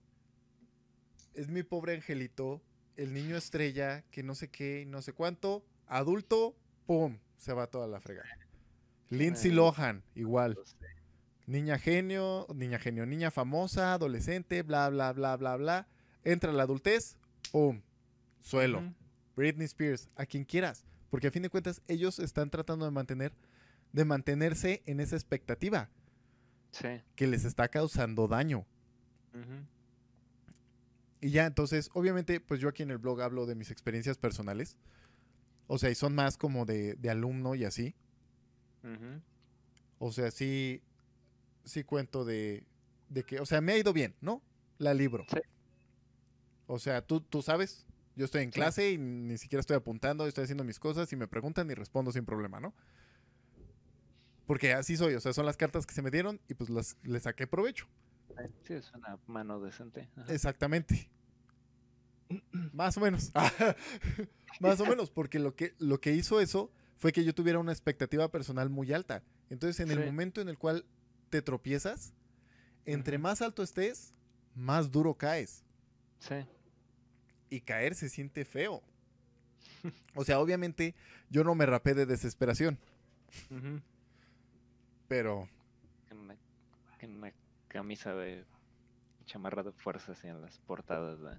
Es 1.38 1.50
mi 1.50 1.62
pobre 1.62 1.94
angelito. 1.94 2.62
El 2.96 3.14
niño 3.14 3.38
estrella, 3.38 4.04
que 4.10 4.24
no 4.24 4.34
sé 4.34 4.50
qué, 4.50 4.86
no 4.88 5.04
sé 5.04 5.14
cuánto. 5.14 5.64
Adulto, 5.86 6.56
¡pum! 6.88 7.20
Se 7.38 7.54
va 7.54 7.68
toda 7.68 7.88
la 7.88 8.02
frega. 8.02 8.24
Lindsay 9.12 9.52
Ay. 9.52 9.56
Lohan, 9.56 10.04
igual. 10.16 10.58
Niña 11.46 11.78
genio, 11.78 12.48
niña 12.56 12.80
genio, 12.80 13.06
niña 13.06 13.30
famosa, 13.30 13.94
adolescente, 13.94 14.64
bla, 14.64 14.90
bla, 14.90 15.14
bla, 15.14 15.38
bla, 15.38 15.56
bla. 15.58 15.88
Entra 16.24 16.52
la 16.52 16.64
adultez, 16.64 17.18
¡pum! 17.52 17.82
Suelo. 18.42 18.82
Britney 19.36 19.66
Spears, 19.66 20.10
a 20.16 20.26
quien 20.26 20.44
quieras. 20.44 20.86
Porque 21.12 21.28
a 21.28 21.32
fin 21.32 21.44
de 21.44 21.50
cuentas, 21.52 21.84
ellos 21.88 22.18
están 22.18 22.50
tratando 22.50 22.84
de 22.86 22.92
mantener, 22.92 23.32
de 23.94 24.06
mantenerse 24.06 24.82
en 24.88 25.00
esa 25.00 25.16
expectativa 25.16 25.90
Sí. 26.72 26.88
que 27.16 27.28
les 27.28 27.46
está 27.46 27.68
causando 27.68 28.28
daño. 28.28 28.66
Ujú. 29.36 29.64
Y 31.22 31.32
ya, 31.32 31.46
entonces, 31.46 31.90
obviamente, 31.94 32.40
pues 32.40 32.60
yo 32.60 32.70
aquí 32.70 32.84
en 32.84 32.92
el 32.92 32.98
blog 33.00 33.22
hablo 33.22 33.46
de 33.46 33.56
mis 33.56 33.72
experiencias 33.72 34.18
personales. 34.18 34.78
O 35.68 35.78
sea, 35.78 35.90
y 35.90 35.96
son 35.96 36.14
más 36.16 36.38
como 36.38 36.66
de, 36.66 36.96
de 36.96 37.10
alumno 37.10 37.56
y 37.56 37.66
así. 37.66 37.96
Ujú. 38.84 39.22
O 40.00 40.12
sea, 40.12 40.30
sí, 40.32 40.82
sí 41.66 41.84
cuento 41.84 42.24
de, 42.24 42.64
de 43.10 43.24
que, 43.24 43.40
o 43.40 43.46
sea, 43.46 43.62
me 43.62 43.74
ha 43.74 43.78
ido 43.78 43.94
bien, 43.94 44.16
¿no? 44.22 44.42
La 44.78 44.94
libro. 44.94 45.26
Sí. 45.30 45.40
O 46.68 46.80
sea, 46.80 47.02
tú, 47.02 47.22
tú 47.22 47.42
sabes, 47.42 47.86
yo 48.16 48.26
estoy 48.26 48.44
en 48.44 48.52
Sí. 48.52 48.60
clase 48.60 48.92
y 48.92 48.98
ni 48.98 49.38
siquiera 49.38 49.60
estoy 49.60 49.76
apuntando, 49.76 50.28
estoy 50.28 50.44
haciendo 50.44 50.64
mis 50.64 50.80
cosas 50.80 51.12
y 51.12 51.16
me 51.16 51.28
preguntan 51.28 51.70
y 51.72 51.74
respondo 51.74 52.12
sin 52.12 52.26
problema, 52.26 52.60
¿no? 52.60 52.74
Porque 54.46 54.74
así 54.74 54.96
soy, 54.96 55.16
o 55.16 55.20
sea, 55.20 55.34
son 55.34 55.46
las 55.46 55.58
cartas 55.58 55.86
que 55.86 55.94
se 55.94 56.02
me 56.02 56.12
dieron 56.12 56.40
y 56.48 56.54
pues 56.54 56.70
las, 56.70 56.96
les 57.04 57.24
saqué 57.24 57.48
provecho. 57.48 57.88
Sí, 58.64 58.74
es 58.74 58.92
una 58.94 59.18
mano 59.28 59.60
decente. 59.60 60.10
Ajá. 60.16 60.34
Exactamente. 60.34 61.10
Más 62.74 62.98
o 62.98 63.02
menos. 63.02 63.32
Más 64.60 64.80
o 64.80 64.86
menos, 64.86 65.10
porque 65.10 65.40
lo 65.40 65.56
que, 65.56 65.74
lo 65.80 66.00
que 66.00 66.14
hizo 66.14 66.40
eso 66.40 66.72
fue 66.98 67.12
que 67.12 67.24
yo 67.24 67.34
tuviera 67.34 67.60
una 67.60 67.72
expectativa 67.72 68.30
personal 68.30 68.70
muy 68.70 68.92
alta. 68.94 69.24
Entonces, 69.50 69.80
en 69.80 69.92
el 69.92 70.06
momento 70.06 70.42
en 70.42 70.50
el 70.50 70.58
cual 70.58 70.86
te 71.30 71.42
tropiezas, 71.42 72.14
entre 72.86 73.18
más 73.18 73.42
alto 73.42 73.64
estés, 73.64 74.14
más 74.56 74.92
duro 74.92 75.14
caes. 75.14 75.64
Sí. 76.20 76.36
Y 77.50 77.62
caer 77.62 77.96
se 77.96 78.10
siente 78.10 78.46
feo. 78.46 78.82
O 80.16 80.26
sea, 80.26 80.40
obviamente 80.40 80.96
yo 81.30 81.44
no 81.44 81.56
me 81.56 81.66
rapé 81.66 81.94
de 81.94 82.06
desesperación, 82.06 82.78
pero 85.08 85.48
En 86.10 86.18
una, 86.18 86.36
en 87.00 87.16
una 87.16 87.32
camisa 87.78 88.16
de 88.16 88.44
chamarra 89.26 89.62
de 89.62 89.72
fuerza 89.72 90.14
así 90.14 90.28
en 90.28 90.42
las 90.42 90.58
portadas. 90.62 91.20
de- 91.22 91.38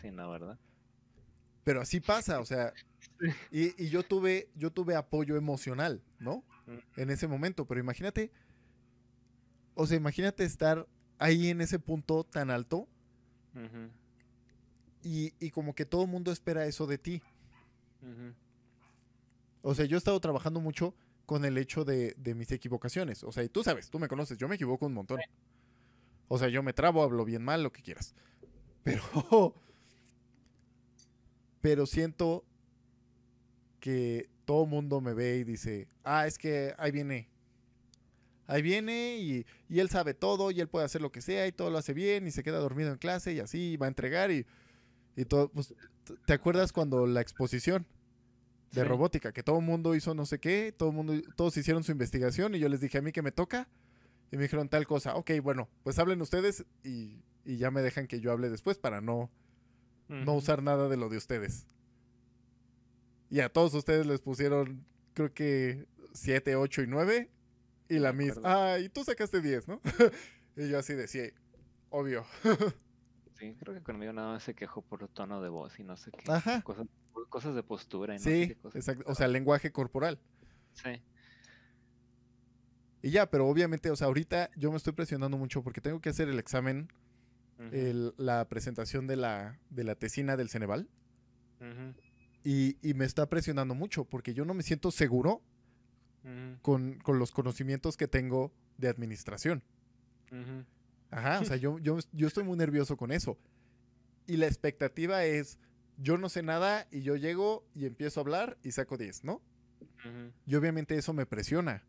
Sí, 0.00 0.10
no, 0.12 0.30
¿verdad? 0.30 0.56
pero 1.64 1.80
así 1.80 1.98
pasa, 2.00 2.38
o 2.40 2.44
sea, 2.44 2.72
y, 3.52 3.82
y 3.84 3.88
yo 3.88 4.04
tuve 4.04 4.48
yo 4.54 4.70
tuve 4.70 4.94
apoyo 4.94 5.36
emocional, 5.36 6.00
¿no? 6.20 6.44
En 6.96 7.10
ese 7.10 7.26
momento, 7.26 7.66
pero 7.66 7.80
imagínate, 7.80 8.30
o 9.74 9.84
sea, 9.86 9.96
imagínate 9.96 10.44
estar 10.44 10.86
ahí 11.18 11.48
en 11.48 11.60
ese 11.60 11.78
punto 11.80 12.22
tan 12.24 12.50
alto 12.50 12.86
y, 15.02 15.32
y 15.40 15.50
como 15.50 15.74
que 15.74 15.84
todo 15.84 16.02
el 16.02 16.08
mundo 16.08 16.30
espera 16.30 16.64
eso 16.66 16.86
de 16.86 16.98
ti. 16.98 17.22
O 19.62 19.74
sea, 19.74 19.84
yo 19.84 19.96
he 19.96 19.98
estado 19.98 20.20
trabajando 20.20 20.60
mucho 20.60 20.94
con 21.26 21.44
el 21.44 21.56
hecho 21.58 21.84
de, 21.84 22.14
de 22.18 22.34
mis 22.34 22.50
equivocaciones. 22.52 23.22
O 23.24 23.30
sea, 23.32 23.42
y 23.44 23.48
tú 23.48 23.62
sabes, 23.64 23.88
tú 23.90 23.98
me 23.98 24.08
conoces, 24.08 24.36
yo 24.38 24.48
me 24.48 24.54
equivoco 24.56 24.86
un 24.86 24.94
montón. 24.94 25.20
O 26.34 26.38
sea, 26.38 26.48
yo 26.48 26.62
me 26.62 26.72
trabo, 26.72 27.02
hablo 27.02 27.26
bien 27.26 27.42
mal, 27.44 27.62
lo 27.62 27.70
que 27.72 27.82
quieras. 27.82 28.14
Pero. 28.82 29.02
Pero 31.60 31.84
siento 31.84 32.42
que 33.80 34.30
todo 34.46 34.64
mundo 34.64 35.02
me 35.02 35.12
ve 35.12 35.36
y 35.36 35.44
dice, 35.44 35.88
ah, 36.04 36.26
es 36.26 36.38
que 36.38 36.74
ahí 36.78 36.90
viene. 36.90 37.28
Ahí 38.46 38.62
viene 38.62 39.18
y, 39.18 39.44
y 39.68 39.80
él 39.80 39.90
sabe 39.90 40.14
todo 40.14 40.50
y 40.50 40.60
él 40.60 40.68
puede 40.68 40.86
hacer 40.86 41.02
lo 41.02 41.12
que 41.12 41.20
sea 41.20 41.46
y 41.46 41.52
todo 41.52 41.68
lo 41.68 41.76
hace 41.76 41.92
bien 41.92 42.26
y 42.26 42.30
se 42.30 42.42
queda 42.42 42.58
dormido 42.60 42.90
en 42.90 42.96
clase 42.98 43.34
y 43.34 43.40
así 43.40 43.76
va 43.76 43.84
a 43.84 43.88
entregar 43.90 44.30
y, 44.30 44.46
y 45.14 45.26
todo. 45.26 45.50
Pues, 45.50 45.74
¿Te 46.24 46.32
acuerdas 46.32 46.72
cuando 46.72 47.06
la 47.06 47.20
exposición? 47.20 47.86
de 48.70 48.80
Sí. 48.80 48.88
robótica, 48.88 49.32
que 49.32 49.42
todo 49.42 49.58
el 49.58 49.66
mundo 49.66 49.94
hizo 49.94 50.14
no 50.14 50.24
sé 50.24 50.38
qué, 50.38 50.74
todo 50.74 50.92
mundo, 50.92 51.12
todos 51.36 51.54
hicieron 51.58 51.84
su 51.84 51.92
investigación 51.92 52.54
y 52.54 52.58
yo 52.58 52.70
les 52.70 52.80
dije 52.80 52.96
a 52.96 53.02
mí 53.02 53.12
que 53.12 53.20
me 53.20 53.30
toca 53.30 53.68
y 54.32 54.36
me 54.36 54.42
dijeron 54.42 54.68
tal 54.68 54.86
cosa. 54.86 55.14
Ok, 55.14 55.30
bueno, 55.42 55.68
pues 55.84 55.98
hablen 56.00 56.20
ustedes 56.22 56.64
y, 56.82 57.22
y 57.44 57.58
ya 57.58 57.70
me 57.70 57.82
dejan 57.82 58.08
que 58.08 58.18
yo 58.20 58.32
hable 58.32 58.50
después 58.50 58.78
para 58.78 59.00
no, 59.00 59.30
no 60.08 60.34
usar 60.34 60.62
nada 60.62 60.88
de 60.88 60.96
lo 60.96 61.08
de 61.08 61.18
ustedes. 61.18 61.66
Y 63.30 63.40
a 63.40 63.48
todos 63.48 63.72
ustedes 63.74 64.06
les 64.06 64.20
pusieron, 64.20 64.84
creo 65.14 65.32
que 65.32 65.86
7, 66.12 66.56
8 66.56 66.82
y 66.82 66.86
9 66.86 67.30
y 67.88 67.98
la 67.98 68.12
Me 68.12 68.24
mis, 68.24 68.32
acuerdo. 68.32 68.48
ah, 68.48 68.78
y 68.78 68.88
tú 68.88 69.04
sacaste 69.04 69.40
10, 69.40 69.68
¿no? 69.68 69.80
y 70.56 70.68
yo 70.68 70.78
así 70.78 70.94
decía, 70.94 71.30
obvio. 71.90 72.24
Sí, 73.38 73.56
creo 73.58 73.74
que 73.74 73.82
conmigo 73.82 74.12
nada 74.12 74.34
más 74.34 74.44
se 74.44 74.54
quejó 74.54 74.82
por 74.82 75.08
tono 75.08 75.42
de 75.42 75.48
voz 75.48 75.76
y 75.80 75.82
no 75.82 75.96
sé 75.96 76.12
qué. 76.12 76.30
Ajá. 76.30 76.62
Cosas, 76.62 76.86
cosas 77.28 77.56
de 77.56 77.64
postura 77.64 78.14
y 78.14 78.18
no 78.18 78.22
sé 78.22 78.42
Sí, 78.42 78.48
qué 78.50 78.54
cosas. 78.54 78.76
exacto. 78.76 79.04
O 79.10 79.16
sea, 79.16 79.26
lenguaje 79.26 79.72
corporal. 79.72 80.20
Sí. 80.74 81.02
Y 83.02 83.10
ya, 83.10 83.28
pero 83.28 83.48
obviamente, 83.48 83.90
o 83.90 83.96
sea, 83.96 84.06
ahorita 84.06 84.50
yo 84.56 84.70
me 84.70 84.76
estoy 84.76 84.92
presionando 84.92 85.36
mucho 85.36 85.62
porque 85.62 85.80
tengo 85.80 86.00
que 86.00 86.10
hacer 86.10 86.28
el 86.28 86.38
examen 86.38 86.88
el- 87.72 88.14
la 88.16 88.48
presentación 88.48 89.06
de 89.06 89.16
la, 89.16 89.58
de 89.70 89.84
la 89.84 89.94
tesina 89.94 90.36
del 90.36 90.48
Ceneval 90.48 90.88
Ujú. 91.60 91.94
y, 92.44 92.76
y 92.82 92.94
me 92.94 93.04
está 93.04 93.28
presionando 93.28 93.74
mucho 93.74 94.04
porque 94.04 94.34
yo 94.34 94.44
no 94.44 94.54
me 94.54 94.62
siento 94.62 94.90
seguro 94.90 95.42
con, 96.62 96.98
con 97.02 97.18
los 97.18 97.30
conocimientos 97.32 97.96
que 97.96 98.06
tengo 98.08 98.52
de 98.78 98.88
administración. 98.88 99.62
Ajá, 101.10 101.40
o 101.40 101.44
sea, 101.44 101.56
yo, 101.56 101.78
yo, 101.78 101.98
yo 102.12 102.26
estoy 102.28 102.44
muy 102.44 102.56
nervioso 102.56 102.96
con 102.96 103.12
eso. 103.12 103.36
Y 104.26 104.36
la 104.38 104.46
expectativa 104.46 105.24
es, 105.24 105.58
yo 105.98 106.16
no 106.18 106.28
sé 106.28 106.42
nada 106.42 106.86
y 106.90 107.02
yo 107.02 107.16
llego 107.16 107.64
y 107.74 107.86
empiezo 107.86 108.20
a 108.20 108.22
hablar 108.22 108.56
y 108.62 108.70
saco 108.72 108.96
10, 108.96 109.24
¿no? 109.24 109.42
Y 110.46 110.54
obviamente 110.54 110.96
eso 110.96 111.12
me 111.12 111.26
presiona. 111.26 111.84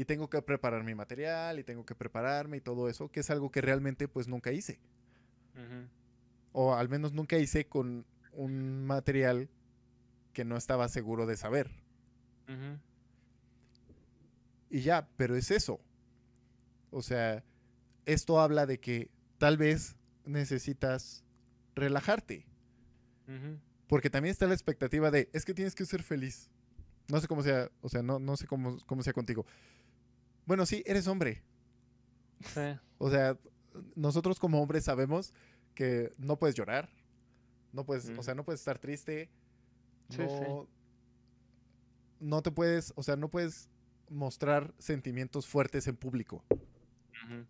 Y 0.00 0.06
tengo 0.06 0.30
que 0.30 0.40
preparar 0.40 0.82
mi 0.82 0.94
material 0.94 1.58
y 1.58 1.62
tengo 1.62 1.84
que 1.84 1.94
prepararme 1.94 2.56
y 2.56 2.62
todo 2.62 2.88
eso, 2.88 3.10
que 3.10 3.20
es 3.20 3.28
algo 3.28 3.50
que 3.50 3.60
realmente 3.60 4.08
pues 4.08 4.28
nunca 4.28 4.50
hice. 4.50 4.80
O 6.52 6.72
al 6.72 6.88
menos 6.88 7.12
nunca 7.12 7.36
hice 7.36 7.66
con 7.66 8.06
un 8.32 8.86
material 8.86 9.50
que 10.32 10.46
no 10.46 10.56
estaba 10.56 10.88
seguro 10.88 11.26
de 11.26 11.36
saber. 11.36 11.70
Ujú. 12.48 12.78
Y 14.70 14.80
ya, 14.80 15.06
pero 15.18 15.36
es 15.36 15.50
eso. 15.50 15.82
O 16.90 17.02
sea, 17.02 17.44
esto 18.06 18.40
habla 18.40 18.64
de 18.64 18.80
que 18.80 19.10
tal 19.36 19.58
vez 19.58 19.96
necesitas 20.24 21.26
relajarte. 21.74 22.46
Porque 23.86 24.08
también 24.08 24.32
está 24.32 24.46
la 24.46 24.54
expectativa 24.54 25.10
de, 25.10 25.28
es 25.34 25.44
que 25.44 25.52
tienes 25.52 25.74
que 25.74 25.84
ser 25.84 26.02
feliz. 26.02 26.48
No 27.08 27.20
sé 27.20 27.28
cómo 27.28 27.42
sea, 27.42 27.70
o 27.82 27.90
sea, 27.90 28.02
no, 28.02 28.18
no 28.18 28.38
sé 28.38 28.46
cómo, 28.46 28.78
cómo 28.86 29.02
sea 29.02 29.12
contigo. 29.12 29.44
Bueno, 30.50 30.66
sí, 30.66 30.82
eres 30.84 31.06
hombre. 31.06 31.44
Sí. 32.44 32.76
O 32.98 33.08
sea, 33.08 33.38
nosotros 33.94 34.40
como 34.40 34.60
hombres 34.60 34.82
sabemos 34.82 35.32
que 35.76 36.12
no 36.18 36.40
puedes 36.40 36.56
llorar. 36.56 36.88
No 37.72 37.86
puedes, 37.86 38.08
o 38.18 38.22
sea, 38.24 38.34
no 38.34 38.42
puedes 38.44 38.60
estar 38.60 38.80
triste. 38.80 39.30
Sí, 40.08 40.18
no, 40.18 40.66
no 42.18 42.42
te 42.42 42.50
puedes, 42.50 42.92
o 42.96 43.04
sea, 43.04 43.14
no 43.14 43.28
puedes 43.28 43.68
mostrar 44.08 44.74
sentimientos 44.80 45.46
fuertes 45.46 45.86
en 45.86 45.94
público. 45.94 46.42
Ujú. 46.50 47.46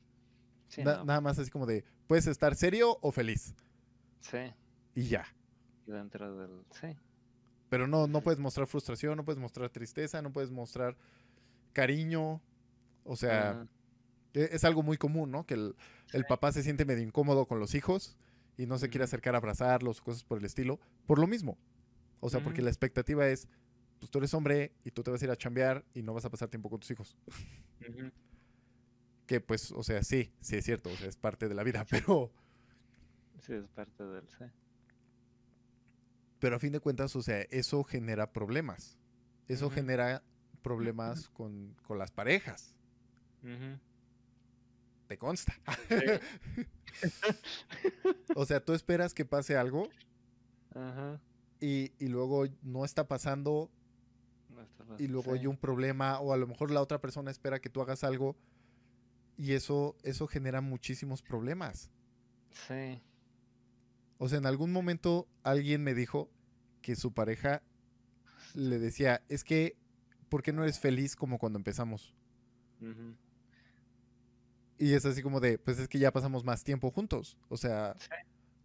Sí, 0.68 0.84
Na- 0.84 0.98
no. 0.98 1.04
Nada 1.06 1.22
más 1.22 1.38
así 1.38 1.50
como 1.50 1.64
de, 1.64 1.86
puedes 2.06 2.26
estar 2.26 2.54
serio 2.54 2.98
o 3.00 3.12
feliz. 3.12 3.54
Sí. 4.20 4.52
Y 4.94 5.04
ya. 5.04 5.24
Y 5.86 5.90
dentro 5.92 6.36
del. 6.36 6.66
Sí. 6.78 6.94
Pero 7.70 7.86
no, 7.86 8.06
no 8.06 8.20
puedes 8.20 8.38
mostrar 8.38 8.66
frustración, 8.66 9.16
no 9.16 9.24
puedes 9.24 9.40
mostrar 9.40 9.70
tristeza, 9.70 10.20
no 10.20 10.34
puedes 10.34 10.50
mostrar 10.50 10.98
cariño. 11.72 12.42
O 13.04 13.16
sea, 13.16 13.66
e- 14.34 14.48
es 14.52 14.64
algo 14.64 14.82
muy 14.82 14.96
común, 14.96 15.30
¿no? 15.30 15.44
Que 15.46 15.54
el, 15.54 15.74
el 16.12 16.24
papá 16.26 16.52
se 16.52 16.62
siente 16.62 16.84
medio 16.84 17.02
incómodo 17.02 17.46
con 17.46 17.58
los 17.60 17.74
hijos 17.74 18.16
y 18.56 18.66
no 18.66 18.78
se 18.78 18.88
quiere 18.90 19.04
acercar 19.04 19.34
a 19.34 19.38
abrazarlos 19.38 20.00
o 20.00 20.04
cosas 20.04 20.24
por 20.24 20.38
el 20.38 20.44
estilo. 20.44 20.78
Por 21.06 21.18
lo 21.18 21.26
mismo. 21.26 21.58
O 22.20 22.28
sea, 22.28 22.42
porque 22.42 22.60
la 22.62 22.68
expectativa 22.70 23.26
es, 23.28 23.48
pues 23.98 24.10
tú 24.10 24.18
eres 24.18 24.34
hombre 24.34 24.72
y 24.84 24.90
tú 24.90 25.02
te 25.02 25.10
vas 25.10 25.22
a 25.22 25.24
ir 25.24 25.30
a 25.30 25.36
chambear 25.36 25.84
y 25.94 26.02
no 26.02 26.12
vas 26.12 26.24
a 26.26 26.30
pasar 26.30 26.48
tiempo 26.48 26.68
con 26.68 26.80
tus 26.80 26.90
hijos. 26.90 27.16
Que 29.26 29.40
pues, 29.40 29.72
o 29.72 29.82
sea, 29.82 30.02
sí, 30.02 30.32
sí 30.40 30.56
es 30.56 30.64
cierto, 30.64 30.90
o 30.90 30.96
sea, 30.96 31.08
es 31.08 31.16
parte 31.16 31.48
de 31.48 31.54
la 31.54 31.62
vida, 31.62 31.84
pero, 31.90 32.30
Sí, 33.38 33.54
es 33.54 33.66
parte 33.68 34.04
del. 34.04 34.28
Sí. 34.28 34.44
pero 36.40 36.56
a 36.56 36.58
fin 36.58 36.72
de 36.72 36.80
cuentas, 36.80 37.14
o 37.16 37.22
sea, 37.22 37.40
eso 37.50 37.82
genera 37.84 38.32
problemas. 38.32 38.98
Eso 39.48 39.70
genera 39.70 40.22
problemas 40.62 41.28
con, 41.30 41.74
con 41.86 41.98
las 41.98 42.10
parejas. 42.10 42.76
Ujú. 43.42 43.78
Te 45.08 45.18
consta. 45.18 45.52
Sí. 45.88 45.96
O 48.34 48.44
sea, 48.46 48.64
tú 48.64 48.72
esperas 48.74 49.14
que 49.14 49.24
pase 49.24 49.56
algo 49.56 49.88
Ajá. 50.74 51.20
y, 51.60 51.92
y 51.98 52.08
luego 52.08 52.46
no 52.62 52.84
está 52.84 53.06
pasando 53.08 53.70
No 54.48 54.62
está 54.62 54.84
y 54.98 55.06
luego 55.06 55.32
sí. 55.32 55.38
hay 55.38 55.46
un 55.46 55.56
problema 55.56 56.18
o 56.20 56.32
a 56.32 56.36
lo 56.36 56.46
mejor 56.46 56.70
la 56.70 56.80
otra 56.82 57.00
persona 57.00 57.30
espera 57.30 57.60
que 57.60 57.70
tú 57.70 57.80
hagas 57.80 58.04
algo 58.04 58.36
Y 59.36 59.52
eso, 59.52 59.96
eso 60.02 60.26
genera 60.26 60.60
muchísimos 60.60 61.22
problemas. 61.22 61.90
Sí. 62.68 63.00
O 64.18 64.28
sea, 64.28 64.38
en 64.38 64.46
algún 64.46 64.72
momento 64.72 65.28
alguien 65.44 65.82
me 65.82 65.94
dijo 65.94 66.28
que 66.82 66.96
su 66.96 67.12
pareja 67.12 67.62
le 68.54 68.78
decía, 68.78 69.22
es 69.28 69.44
que, 69.44 69.76
¿por 70.28 70.42
qué 70.42 70.52
no 70.52 70.62
eres 70.64 70.78
feliz 70.80 71.14
como 71.16 71.38
cuando 71.38 71.58
empezamos? 71.58 72.14
Ujú. 72.80 73.14
Y 74.80 74.94
es 74.94 75.04
así 75.04 75.22
como 75.22 75.40
de, 75.40 75.58
pues 75.58 75.78
es 75.78 75.88
que 75.88 75.98
ya 75.98 76.10
pasamos 76.10 76.42
más 76.42 76.64
tiempo 76.64 76.90
juntos. 76.90 77.36
O 77.50 77.58
sea, 77.58 77.94
Sí. 77.98 78.08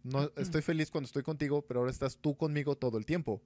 no 0.02 0.30
estoy 0.36 0.62
feliz 0.62 0.90
cuando 0.90 1.04
estoy 1.06 1.22
contigo, 1.22 1.60
pero 1.66 1.80
ahora 1.80 1.92
estás 1.92 2.16
tú 2.16 2.34
conmigo 2.36 2.74
todo 2.74 2.96
el 2.98 3.04
tiempo. 3.04 3.42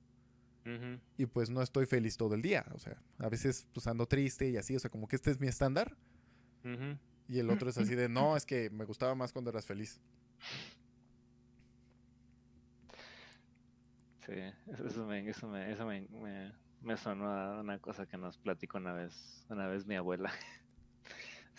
Y 1.17 1.27
pues 1.27 1.51
no 1.51 1.63
estoy 1.63 1.87
feliz 1.87 2.17
todo 2.17 2.37
el 2.37 2.43
día. 2.43 2.65
O 2.75 2.79
sea, 2.79 3.03
a 3.19 3.29
veces 3.29 3.67
pues 3.73 3.89
ando 3.89 4.07
triste 4.07 4.49
y 4.49 4.57
así. 4.57 4.77
O 4.77 4.79
sea, 4.79 4.89
como 4.89 5.09
que 5.09 5.17
este 5.17 5.33
es 5.33 5.41
mi 5.41 5.49
estándar. 5.49 5.97
Y 7.29 7.39
el 7.41 7.51
otro 7.51 7.71
es 7.71 7.77
así 7.77 7.97
de, 7.97 8.09
no, 8.09 8.37
es 8.37 8.47
que 8.47 8.71
me 8.71 8.85
gustaba 8.85 9.17
más 9.17 9.33
cuando 9.33 9.51
eras 9.51 9.67
feliz. 9.67 10.01
Sí, 14.27 14.35
eso 14.73 14.87
eso 14.87 15.07
me, 15.07 15.29
eso 15.29 15.49
me, 15.49 15.73
eso 15.73 15.87
me, 15.87 16.03
me, 16.09 16.53
me 16.83 16.97
sonó 16.97 17.27
a 17.33 17.61
una 17.61 17.79
cosa 17.81 18.07
que 18.07 18.17
nos 18.17 18.39
platicó 18.39 18.79
una 18.79 18.93
vez, 18.93 19.45
una 19.49 19.67
vez 19.67 19.87
mi 19.87 19.97
abuela. 19.97 20.31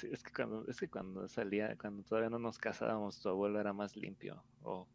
Sí, 0.01 0.09
es 0.11 0.23
que 0.23 0.31
cuando, 0.33 0.65
es 0.67 0.79
que 0.79 0.89
cuando 0.89 1.27
salía, 1.27 1.77
cuando 1.77 2.03
todavía 2.03 2.29
no 2.29 2.39
nos 2.39 2.57
casábamos, 2.57 3.19
tu 3.21 3.29
abuelo 3.29 3.59
era 3.59 3.73
más 3.73 3.95
limpio, 3.95 4.43
o, 4.61 4.89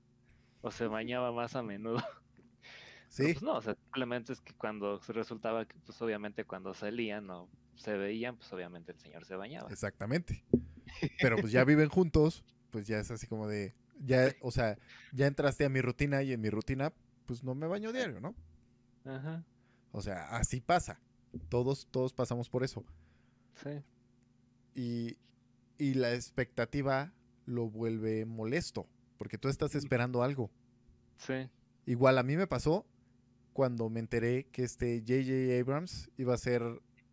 o 0.63 0.71
se 0.71 0.87
bañaba 0.89 1.33
más 1.33 1.57
a 1.57 1.63
menudo. 1.63 1.99
Sí, 3.09 3.33
pues 3.33 3.43
no, 3.43 3.55
o 3.57 3.63
sea, 3.63 3.75
simplemente 3.75 4.33
es 4.33 4.41
que 4.41 4.55
cuando 4.55 5.01
resultaba 5.09 5.65
que, 5.67 5.79
pues 5.81 6.01
obviamente 6.03 6.45
cuando 6.45 6.75
salían 6.75 7.31
o 7.31 7.51
se 7.77 7.97
veían, 7.97 8.37
pues 8.37 8.53
obviamente 8.53 8.93
el 8.93 8.99
señor 8.99 9.25
se 9.25 9.37
bañaba. 9.37 9.73
exactamente. 9.73 10.45
Pero 11.21 11.39
pues 11.41 11.53
ya 11.53 11.65
viven 11.65 11.89
juntos, 11.89 12.45
pues 12.71 12.87
ya 12.87 12.99
es 13.01 13.11
así 13.11 13.27
como 13.27 13.49
de, 13.49 13.75
ya, 13.99 14.35
o 14.41 14.51
sea, 14.51 14.79
ya 15.13 15.27
entraste 15.27 15.65
a 15.65 15.69
mi 15.69 15.81
rutina 15.81 16.23
y 16.23 16.33
en 16.33 16.41
mi 16.41 16.51
rutina, 16.51 16.95
pues 17.27 17.45
no 17.45 17.55
me 17.55 17.67
baño 17.67 17.93
diario, 17.93 18.21
¿no? 18.21 18.37
Ajá, 19.05 19.45
O 19.93 20.01
sea, 20.03 20.29
así 20.37 20.61
pasa. 20.61 21.01
Todos, 21.49 21.89
todos 21.91 22.15
pasamos 22.15 22.49
por 22.49 22.65
eso. 22.65 22.87
sí, 23.55 23.83
Y, 24.77 25.17
y 25.79 25.95
la 25.95 26.15
expectativa 26.15 27.13
lo 27.47 27.69
vuelve 27.69 28.25
molesto, 28.27 28.87
porque 29.19 29.39
tú 29.39 29.49
estás 29.49 29.75
esperando 29.75 30.23
algo. 30.23 30.51
sí, 31.17 31.49
Igual 31.87 32.19
a 32.19 32.23
mí 32.23 32.37
me 32.37 32.47
pasó 32.47 32.85
cuando 33.53 33.89
me 33.89 34.01
enteré 34.01 34.45
que 34.53 34.63
este 34.65 35.01
J.J. 35.07 35.59
Abrams 35.61 36.11
iba 36.19 36.33
a 36.33 36.35
hacer 36.35 36.63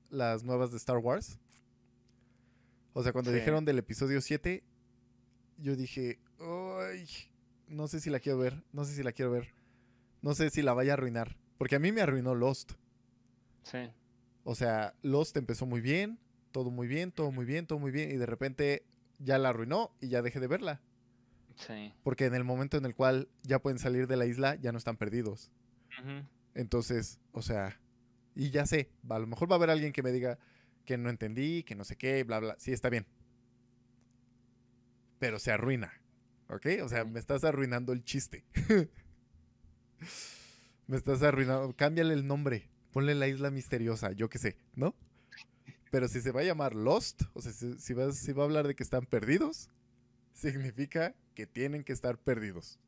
las 0.09 0.43
nuevas 0.43 0.71
de 0.71 0.77
Star 0.77 0.97
Wars. 0.97 1.39
O 2.93 3.01
sea, 3.03 3.13
cuando 3.13 3.31
Sí. 3.31 3.37
dijeron 3.37 3.65
del 3.65 3.77
episodio 3.79 4.19
7, 4.19 4.63
yo 5.59 5.75
dije, 5.75 6.19
ay, 6.39 7.07
no 7.67 7.87
sé 7.87 7.99
si 7.99 8.09
la 8.09 8.19
quiero 8.19 8.39
ver, 8.39 8.63
no 8.73 8.83
sé 8.83 8.93
si 8.95 9.03
la 9.03 9.11
quiero 9.11 9.31
ver, 9.31 9.53
no 10.21 10.33
sé 10.35 10.49
si 10.49 10.61
la 10.63 10.73
vaya 10.73 10.93
a 10.93 10.95
arruinar, 10.95 11.37
porque 11.57 11.75
a 11.75 11.79
mí 11.79 11.91
me 11.91 12.01
arruinó 12.01 12.35
Lost. 12.35 12.73
sí, 13.63 13.89
O 14.43 14.55
sea, 14.55 14.95
Lost 15.03 15.37
empezó 15.37 15.65
muy 15.65 15.81
bien, 15.81 16.19
todo 16.53 16.71
muy 16.71 16.87
bien, 16.87 17.11
todo 17.11 17.31
muy 17.31 17.43
bien, 17.43 17.67
todo 17.67 17.79
muy 17.79 17.91
bien, 17.91 18.11
y 18.11 18.15
de 18.15 18.25
repente 18.25 18.85
ya 19.19 19.37
la 19.37 19.49
arruinó 19.49 19.91
y 19.99 20.07
ya 20.07 20.21
dejé 20.21 20.39
de 20.39 20.47
verla. 20.47 20.79
sí. 21.57 21.93
Porque 22.03 22.25
en 22.25 22.35
el 22.35 22.45
momento 22.45 22.77
en 22.77 22.85
el 22.85 22.95
cual 22.95 23.27
ya 23.41 23.59
pueden 23.59 23.79
salir 23.79 24.07
de 24.07 24.15
la 24.15 24.25
isla, 24.25 24.55
ya 24.55 24.71
no 24.71 24.77
están 24.77 24.95
perdidos. 24.95 25.51
Entonces, 26.55 27.19
o 27.31 27.41
sea, 27.41 27.79
y 28.35 28.49
ya 28.49 28.65
sé, 28.65 28.89
a 29.09 29.19
lo 29.19 29.27
mejor 29.27 29.49
va 29.49 29.55
a 29.55 29.57
haber 29.57 29.69
alguien 29.69 29.91
que 29.91 30.03
me 30.03 30.11
diga 30.11 30.39
que 30.85 30.97
no 30.97 31.09
entendí, 31.09 31.63
que 31.63 31.75
no 31.75 31.83
sé 31.83 31.95
qué, 31.95 32.23
bla, 32.23 32.39
bla. 32.39 32.55
Sí, 32.59 32.71
está 32.71 32.89
bien. 32.89 33.05
Pero 35.19 35.39
se 35.39 35.51
arruina. 35.51 35.93
¿Ok? 36.49 36.67
O 36.83 36.89
sea, 36.89 37.05
me 37.05 37.19
estás 37.19 37.43
arruinando 37.43 37.93
el 37.93 38.03
chiste. 38.03 38.43
me 40.87 40.97
estás 40.97 41.23
arruinando. 41.23 41.73
Cámbiale 41.75 42.13
el 42.13 42.27
nombre. 42.27 42.69
Ponle 42.91 43.15
la 43.15 43.27
isla 43.27 43.49
misteriosa, 43.49 44.11
yo 44.11 44.29
qué 44.29 44.37
sé, 44.37 44.57
¿no? 44.75 44.93
Pero 45.93 46.07
si 46.07 46.21
se 46.21 46.31
va 46.31 46.41
a 46.41 46.43
llamar 46.43 46.73
Lost, 46.73 47.21
o 47.33 47.41
sea, 47.43 47.51
si, 47.51 47.77
si 47.77 47.93
va, 47.93 48.11
si 48.11 48.33
va 48.33 48.41
a 48.41 48.45
hablar 48.47 48.65
de 48.65 48.73
que 48.73 48.81
están 48.81 49.05
perdidos, 49.05 49.69
significa 50.33 51.13
que 51.35 51.45
tienen 51.45 51.83
que 51.83 51.93
estar 51.93 52.17
perdidos. 52.17 52.79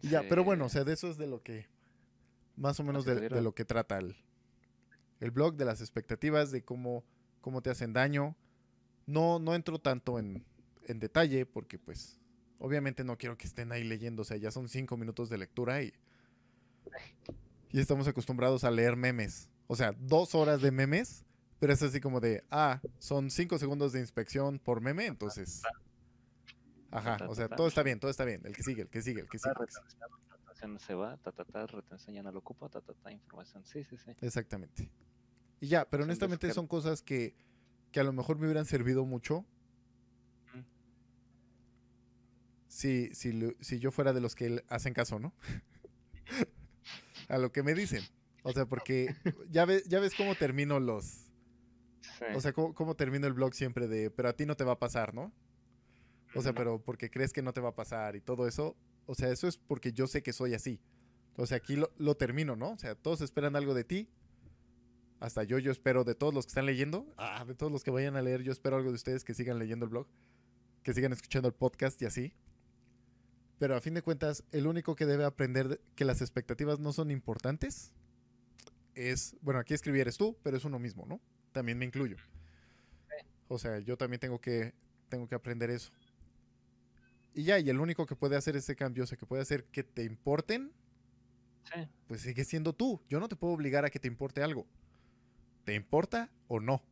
Ya, 0.00 0.22
pero 0.26 0.42
bueno, 0.42 0.64
o 0.64 0.68
sea, 0.70 0.84
de 0.84 0.94
eso 0.94 1.10
es 1.10 1.18
de 1.18 1.26
lo 1.26 1.42
que, 1.42 1.68
más 2.56 2.80
o 2.80 2.82
menos 2.82 3.04
de, 3.04 3.28
de 3.28 3.42
lo 3.42 3.54
que 3.54 3.66
trata 3.66 3.98
el, 3.98 4.16
el 5.20 5.30
blog, 5.30 5.56
de 5.56 5.66
las 5.66 5.82
expectativas, 5.82 6.50
de 6.50 6.64
cómo, 6.64 7.04
cómo 7.42 7.60
te 7.60 7.68
hacen 7.68 7.92
daño. 7.92 8.34
No, 9.04 9.38
no 9.38 9.54
entro 9.54 9.78
tanto 9.78 10.18
en, 10.18 10.46
en 10.86 10.98
detalle 10.98 11.44
porque 11.44 11.78
pues 11.78 12.18
obviamente 12.58 13.04
no 13.04 13.18
quiero 13.18 13.36
que 13.36 13.46
estén 13.46 13.70
ahí 13.70 13.84
leyendo, 13.84 14.22
o 14.22 14.24
sea, 14.24 14.38
ya 14.38 14.50
son 14.50 14.66
cinco 14.66 14.96
minutos 14.96 15.28
de 15.28 15.36
lectura 15.36 15.82
y, 15.82 15.92
y 17.70 17.80
estamos 17.80 18.08
acostumbrados 18.08 18.64
a 18.64 18.70
leer 18.70 18.96
memes. 18.96 19.50
O 19.66 19.76
sea, 19.76 19.92
dos 19.98 20.34
horas 20.34 20.60
de 20.60 20.70
memes, 20.70 21.24
pero 21.58 21.72
es 21.72 21.82
así 21.82 22.00
como 22.00 22.20
de, 22.20 22.44
ah, 22.50 22.80
son 22.98 23.30
cinco 23.30 23.58
segundos 23.58 23.92
de 23.92 24.00
inspección 24.00 24.58
por 24.58 24.80
meme, 24.80 25.06
entonces... 25.06 25.62
Ajá, 26.90 27.18
o 27.28 27.34
sea, 27.34 27.48
todo 27.48 27.66
está 27.66 27.82
bien, 27.82 27.98
todo 27.98 28.10
está 28.10 28.24
bien. 28.24 28.40
El 28.44 28.54
que 28.54 28.62
sigue, 28.62 28.82
el 28.82 28.88
que 28.88 29.02
sigue, 29.02 29.22
el 29.22 29.28
que 29.28 29.38
sigue. 29.38 29.52
Retención, 29.52 30.78
se 30.78 30.94
va, 30.94 31.16
ta, 31.16 31.32
ta, 31.32 31.44
ta, 31.44 31.66
retención 31.66 32.14
ya 32.14 32.22
no 32.22 32.30
lo 32.30 32.38
ocupa, 32.38 32.68
ta, 32.68 32.80
ta, 32.80 32.92
ta, 32.94 33.10
información. 33.10 33.64
Sí, 33.64 33.82
sí, 33.82 33.96
sí. 33.96 34.12
Exactamente. 34.20 34.92
Y 35.60 35.66
ya, 35.66 35.88
pero 35.90 36.04
honestamente 36.04 36.52
son 36.52 36.68
cosas 36.68 37.02
que, 37.02 37.34
que 37.90 37.98
a 37.98 38.04
lo 38.04 38.12
mejor 38.12 38.38
me 38.38 38.46
hubieran 38.46 38.64
servido 38.64 39.04
mucho 39.04 39.44
si, 42.74 43.14
si, 43.14 43.54
si 43.60 43.78
yo 43.78 43.92
fuera 43.92 44.12
de 44.12 44.20
los 44.20 44.34
que 44.34 44.64
hacen 44.68 44.94
caso, 44.94 45.20
¿no? 45.20 45.32
a 47.28 47.38
lo 47.38 47.52
que 47.52 47.62
me 47.62 47.72
dicen. 47.72 48.02
O 48.44 48.52
sea, 48.52 48.66
porque 48.66 49.14
ya, 49.50 49.64
ves 49.64 49.84
ya 49.88 49.98
ves 50.00 50.14
cómo 50.14 50.34
termino 50.36 50.78
los... 50.78 51.04
Sí. 52.18 52.24
O 52.36 52.40
sea, 52.40 52.52
cómo, 52.52 52.74
cómo 52.74 52.94
termino 52.94 53.26
el 53.26 53.32
blog 53.32 53.54
siempre 53.54 53.88
de, 53.88 54.10
pero 54.10 54.28
a 54.28 54.34
ti 54.34 54.46
no 54.46 54.54
te 54.56 54.62
va 54.64 54.72
a 54.72 54.78
pasar, 54.78 55.14
¿no? 55.14 55.32
O 56.34 56.42
sea, 56.42 56.52
pero 56.52 56.80
porque 56.80 57.10
crees 57.10 57.32
que 57.32 57.42
no 57.42 57.52
te 57.52 57.60
va 57.60 57.70
a 57.70 57.74
pasar 57.74 58.14
y 58.16 58.20
todo 58.20 58.46
eso. 58.46 58.76
O 59.06 59.14
sea, 59.14 59.30
eso 59.30 59.48
es 59.48 59.56
porque 59.56 59.92
yo 59.92 60.06
sé 60.06 60.22
que 60.22 60.32
soy 60.32 60.54
así. 60.54 60.80
O 61.36 61.46
sea, 61.46 61.56
aquí 61.56 61.76
lo, 61.76 61.90
lo 61.96 62.16
termino, 62.16 62.54
¿no? 62.56 62.70
O 62.72 62.78
sea, 62.78 62.94
todos 62.94 63.20
esperan 63.20 63.56
algo 63.56 63.72
de 63.74 63.84
ti. 63.84 64.08
Hasta 65.20 65.42
yo, 65.44 65.58
yo 65.58 65.72
espero 65.72 66.04
de 66.04 66.14
todos 66.14 66.34
los 66.34 66.44
que 66.44 66.50
están 66.50 66.66
leyendo. 66.66 67.06
Ah, 67.16 67.44
de 67.46 67.54
todos 67.54 67.72
los 67.72 67.82
que 67.82 67.90
vayan 67.90 68.16
a 68.16 68.22
leer, 68.22 68.42
yo 68.42 68.52
espero 68.52 68.76
algo 68.76 68.90
de 68.90 68.96
ustedes 68.96 69.24
que 69.24 69.32
sigan 69.32 69.58
leyendo 69.58 69.86
el 69.86 69.90
blog. 69.90 70.06
Que 70.82 70.92
sigan 70.92 71.12
escuchando 71.12 71.48
el 71.48 71.54
podcast 71.54 72.00
y 72.02 72.04
así. 72.04 72.34
Pero 73.58 73.76
a 73.76 73.80
fin 73.80 73.94
de 73.94 74.02
cuentas, 74.02 74.44
el 74.52 74.66
único 74.66 74.94
que 74.96 75.06
debe 75.06 75.24
aprender 75.24 75.68
de- 75.68 75.80
que 75.94 76.04
las 76.04 76.20
expectativas 76.20 76.78
no 76.80 76.92
son 76.92 77.10
importantes 77.10 77.92
es, 78.94 79.36
bueno, 79.40 79.60
aquí 79.60 79.74
escribí 79.74 80.00
eres 80.00 80.16
tú, 80.16 80.36
pero 80.42 80.56
es 80.56 80.64
uno 80.64 80.78
mismo, 80.78 81.06
¿no? 81.06 81.20
También 81.52 81.78
me 81.78 81.84
incluyo. 81.84 82.16
O 83.48 83.58
sea, 83.58 83.78
yo 83.78 83.96
también 83.96 84.20
tengo 84.20 84.40
que, 84.40 84.74
tengo 85.08 85.28
que 85.28 85.34
aprender 85.34 85.70
eso. 85.70 85.92
Y 87.34 87.44
ya, 87.44 87.58
y 87.58 87.68
el 87.68 87.80
único 87.80 88.06
que 88.06 88.16
puede 88.16 88.36
hacer 88.36 88.56
ese 88.56 88.76
cambio, 88.76 89.04
o 89.04 89.06
sea, 89.06 89.18
que 89.18 89.26
puede 89.26 89.42
hacer 89.42 89.64
que 89.64 89.82
te 89.82 90.04
importen, 90.04 90.72
Sí, 91.72 91.88
pues 92.06 92.20
sigue 92.20 92.44
siendo 92.44 92.74
tú. 92.74 93.00
Yo 93.08 93.20
no 93.20 93.28
te 93.28 93.36
puedo 93.36 93.54
obligar 93.54 93.84
a 93.84 93.90
que 93.90 93.98
te 93.98 94.08
importe 94.08 94.42
algo. 94.42 94.66
¿Te 95.64 95.74
importa 95.74 96.30
o 96.46 96.60
no? 96.60 96.82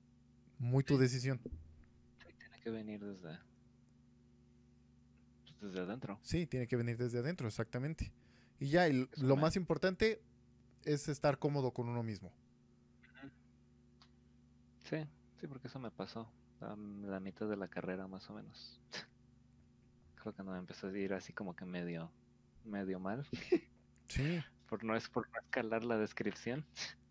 Muy 0.59 0.83
tu 0.83 0.97
decisión. 0.97 1.41
sí, 1.45 2.33
tiene 2.39 2.61
que 2.63 2.71
venir 2.71 3.05
desde, 3.05 3.39
pues, 5.45 5.61
desde 5.61 5.81
adentro. 5.81 6.19
Sí, 6.23 6.47
tiene 6.47 6.67
que 6.67 6.77
venir 6.77 6.97
desde 6.97 7.19
adentro, 7.19 7.49
exactamente. 7.49 8.13
Y 8.59 8.69
ya, 8.69 8.89
y 8.89 9.09
lo 9.17 9.37
más 9.37 9.57
importante 9.57 10.23
es 10.85 11.09
estar 11.09 11.39
cómodo 11.39 11.73
con 11.73 11.89
uno 11.89 12.03
mismo. 12.03 12.33
Sí, 14.85 15.07
sí, 15.41 15.47
porque 15.47 15.69
eso 15.69 15.79
me 15.79 15.91
pasó. 15.91 16.31
a 16.61 16.77
la 16.77 17.21
mitad 17.21 17.49
de 17.49 17.57
la 17.57 17.69
carrera 17.69 18.07
más 18.07 18.29
o 18.31 18.35
menos. 18.35 18.81
Creo 20.17 20.35
que 20.35 20.43
no 20.43 20.53
me 20.53 20.59
empezó 20.59 20.89
a 20.89 20.99
ir 20.99 21.15
así 21.15 21.33
como 21.33 21.57
que 21.57 21.65
medio, 21.65 22.11
medio 22.65 23.01
mal. 23.01 23.27
Sí. 24.09 24.41
Por 24.69 24.85
no 24.85 24.97
es 24.97 25.07
por 25.11 25.29
no 25.31 25.39
escalar 25.39 25.85
la 25.85 25.99
descripción. 25.99 26.65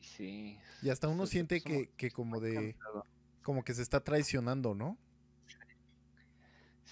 Y 0.00 0.04
sí. 0.04 0.58
Y 0.82 0.90
hasta 0.90 1.08
uno 1.08 1.26
se 1.26 1.32
siente 1.32 1.60
puso 1.60 1.68
que, 1.68 1.90
que 1.96 2.10
como 2.10 2.40
de, 2.40 2.76
como 3.42 3.62
que 3.64 3.72
se 3.72 3.82
está 3.82 4.02
traicionando, 4.02 4.74
¿no? 4.74 4.98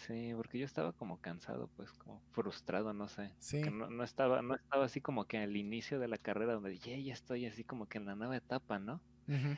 Sí, 0.07 0.33
porque 0.35 0.59
yo 0.59 0.65
estaba 0.65 0.95
como 0.95 1.19
cansado, 1.19 1.69
pues, 1.77 1.93
como 1.93 2.23
frustrado, 2.31 2.95
no 2.95 3.07
sé. 3.09 3.37
Sí. 3.39 3.71
No, 3.71 3.91
no 3.91 4.03
estaba, 4.03 4.41
no 4.41 4.55
estaba 4.55 4.87
así 4.87 5.03
como 5.03 5.27
que 5.27 5.37
al 5.39 5.57
inicio 5.57 5.99
de 5.99 6.09
la 6.09 6.17
carrera 6.17 6.55
donde 6.55 6.79
ya, 6.79 6.97
ya 6.97 7.13
estoy 7.13 7.45
así 7.47 7.65
como 7.65 7.87
que 7.87 7.99
en 7.99 8.07
la 8.07 8.15
nueva 8.17 8.37
etapa, 8.39 8.79
¿no? 8.79 9.03
Ujú. 9.29 9.57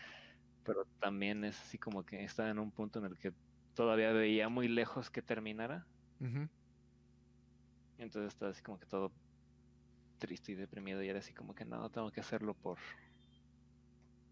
Pero 0.64 0.85
también 1.01 1.44
es 1.44 1.60
así 1.60 1.78
como 1.78 2.05
que 2.05 2.23
estaba 2.24 2.51
en 2.51 2.59
un 2.59 2.73
punto 2.73 2.98
en 3.01 3.06
el 3.06 3.19
que 3.19 3.35
todavía 3.74 4.12
veía 4.12 4.48
muy 4.48 4.69
lejos 4.69 5.10
que 5.10 5.23
terminara. 5.23 5.89
Y 7.98 8.02
entonces 8.02 8.32
estaba 8.35 8.51
así 8.51 8.62
como 8.62 8.78
que 8.78 8.86
todo 8.86 9.14
triste 10.20 10.52
y 10.52 10.55
deprimido 10.55 11.02
y 11.02 11.09
era 11.09 11.19
así 11.19 11.35
como 11.35 11.55
que 11.55 11.64
no, 11.64 11.90
tengo 11.90 12.10
que 12.12 12.20
hacerlo 12.20 12.55
por 12.55 12.78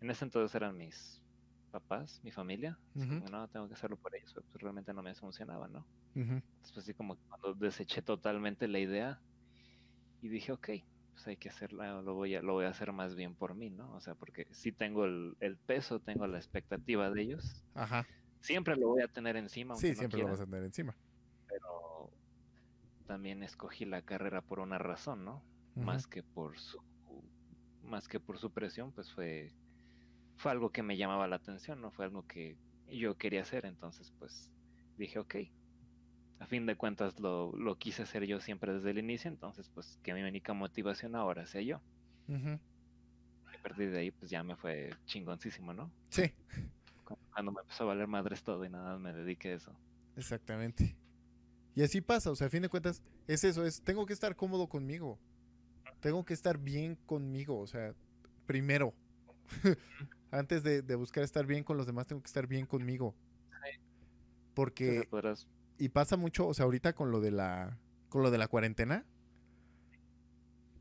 en 0.00 0.10
ese 0.10 0.24
entonces 0.24 0.54
eran 0.54 0.76
mis 0.76 1.22
papás, 1.70 2.20
mi 2.22 2.32
familia. 2.32 2.78
Así 2.94 3.08
como, 3.08 3.28
no, 3.28 3.48
tengo 3.48 3.68
que 3.68 3.74
hacerlo 3.74 3.96
por 3.96 4.14
ellos, 4.16 4.32
pues 4.34 4.62
realmente 4.62 4.92
no 4.94 5.02
me 5.02 5.14
funcionaba, 5.14 5.68
¿no? 5.68 5.86
Entonces, 6.14 6.78
así 6.78 6.94
como 6.94 7.16
que 7.16 7.22
cuando 7.28 7.54
deseché 7.54 8.02
totalmente 8.02 8.68
la 8.68 8.78
idea 8.80 9.22
y 10.20 10.28
dije, 10.28 10.52
ok, 10.52 10.68
pues 11.12 11.26
hay 11.26 11.36
que 11.36 11.48
hacerla, 11.48 12.02
lo 12.02 12.14
voy 12.14 12.34
a, 12.34 12.42
lo 12.42 12.54
voy 12.54 12.66
a 12.66 12.70
hacer 12.70 12.92
más 12.92 13.14
bien 13.14 13.34
por 13.36 13.54
mí, 13.54 13.70
¿no? 13.70 13.94
O 13.94 14.00
sea, 14.00 14.14
porque 14.14 14.46
sí 14.52 14.72
tengo 14.72 15.04
el, 15.04 15.36
el 15.40 15.58
peso, 15.58 16.00
tengo 16.00 16.26
la 16.26 16.38
expectativa 16.38 17.10
de 17.10 17.22
ellos, 17.22 17.64
Ajá. 17.74 18.06
siempre 18.40 18.76
lo 18.76 18.88
voy 18.88 19.02
a 19.02 19.08
tener 19.08 19.36
encima, 19.36 19.76
Sí, 19.76 19.88
no 19.88 19.94
siempre 19.94 20.20
lo 20.20 20.28
vas 20.28 20.40
a 20.40 20.46
tener 20.46 20.64
encima. 20.64 20.96
pero 21.46 22.10
también 23.06 23.42
escogí 23.42 23.84
la 23.84 24.02
carrera 24.02 24.40
por 24.42 24.60
una 24.60 24.78
razón, 24.78 25.24
¿no? 25.24 25.42
Más 25.74 26.06
que 26.06 26.22
por 26.22 26.58
su 26.58 26.78
más 27.82 28.08
que 28.08 28.20
por 28.20 28.38
su 28.38 28.50
presión, 28.52 28.92
pues 28.92 29.10
fue 29.12 29.52
fue 30.40 30.52
algo 30.52 30.70
que 30.70 30.82
me 30.82 30.96
llamaba 30.96 31.28
la 31.28 31.36
atención, 31.36 31.80
no 31.82 31.90
fue 31.90 32.06
algo 32.06 32.26
que 32.26 32.56
yo 32.88 33.16
quería 33.16 33.42
hacer, 33.42 33.66
entonces 33.66 34.12
pues 34.18 34.50
dije, 34.96 35.18
ok, 35.18 35.34
a 36.38 36.46
fin 36.46 36.64
de 36.64 36.76
cuentas 36.76 37.20
lo, 37.20 37.54
lo 37.56 37.76
quise 37.76 38.02
hacer 38.02 38.24
yo 38.24 38.40
siempre 38.40 38.72
desde 38.72 38.90
el 38.90 38.98
inicio, 38.98 39.30
entonces 39.30 39.70
pues 39.74 39.98
que 40.02 40.14
mi 40.14 40.22
única 40.22 40.54
motivación 40.54 41.14
ahora 41.14 41.46
sea 41.46 41.60
yo. 41.60 41.80
Y 43.52 43.56
a 43.58 43.62
partir 43.62 43.90
de 43.90 43.98
ahí 43.98 44.10
pues 44.10 44.30
ya 44.30 44.42
me 44.42 44.56
fue 44.56 44.90
chingoncísimo, 45.04 45.74
¿no? 45.74 45.90
Sí, 46.08 46.32
Cu- 47.04 47.18
Cuando 47.34 47.52
me 47.52 47.60
empezó 47.60 47.84
a 47.84 47.88
valer 47.88 48.06
madres 48.06 48.42
todo 48.42 48.64
y 48.64 48.70
nada 48.70 48.92
más 48.92 49.00
me 49.00 49.12
dediqué 49.12 49.50
a 49.52 49.54
eso. 49.56 49.72
exactamente. 50.16 50.96
Y 51.74 51.82
así 51.82 52.00
pasa, 52.00 52.30
o 52.30 52.36
sea, 52.36 52.46
a 52.46 52.50
fin 52.50 52.62
de 52.62 52.68
cuentas, 52.68 53.02
es 53.28 53.44
eso, 53.44 53.64
es, 53.64 53.82
tengo 53.82 54.06
que 54.06 54.12
estar 54.14 54.34
cómodo 54.36 54.68
conmigo. 54.68 55.18
Tengo 56.00 56.24
que 56.24 56.32
estar 56.34 56.56
bien 56.58 56.96
conmigo, 57.06 57.58
o 57.60 57.66
sea, 57.66 57.94
primero. 58.46 58.94
Antes 60.30 60.62
de, 60.62 60.82
de 60.82 60.94
buscar 60.94 61.24
estar 61.24 61.46
bien 61.46 61.64
con 61.64 61.76
los 61.76 61.86
demás, 61.86 62.06
tengo 62.06 62.22
que 62.22 62.28
estar 62.28 62.46
bien 62.46 62.66
conmigo. 62.66 63.14
Porque, 64.54 65.08
y 65.78 65.88
pasa 65.88 66.16
mucho, 66.16 66.46
o 66.46 66.54
sea, 66.54 66.64
ahorita 66.66 66.92
con 66.92 67.10
lo 67.10 67.20
de 67.20 67.30
la, 67.30 67.78
con 68.08 68.22
lo 68.22 68.30
de 68.30 68.38
la 68.38 68.48
cuarentena, 68.48 69.04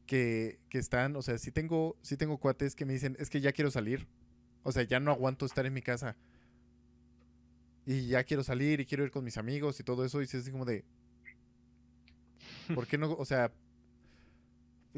que, 0.05 0.59
que 0.69 0.79
están, 0.79 1.15
o 1.15 1.21
sea, 1.21 1.37
sí 1.37 1.51
tengo, 1.51 1.95
sí 2.01 2.17
tengo 2.17 2.37
cuates 2.39 2.75
que 2.75 2.85
me 2.85 2.93
dicen, 2.93 3.15
es 3.19 3.29
que 3.29 3.41
ya 3.41 3.51
quiero 3.51 3.71
salir. 3.71 4.07
O 4.63 4.71
sea, 4.71 4.83
ya 4.83 4.99
no 4.99 5.11
aguanto 5.11 5.45
estar 5.45 5.65
en 5.65 5.73
mi 5.73 5.81
casa. 5.81 6.17
Y 7.85 8.07
ya 8.07 8.23
quiero 8.23 8.43
salir 8.43 8.79
y 8.79 8.85
quiero 8.85 9.03
ir 9.03 9.11
con 9.11 9.23
mis 9.23 9.37
amigos 9.37 9.79
y 9.79 9.83
todo 9.83 10.03
eso. 10.03 10.21
Y 10.21 10.25
es 10.25 10.35
así 10.35 10.51
como 10.51 10.65
de, 10.65 10.83
¿por 12.75 12.87
qué 12.87 12.97
no? 12.97 13.13
O 13.13 13.25
sea, 13.25 13.51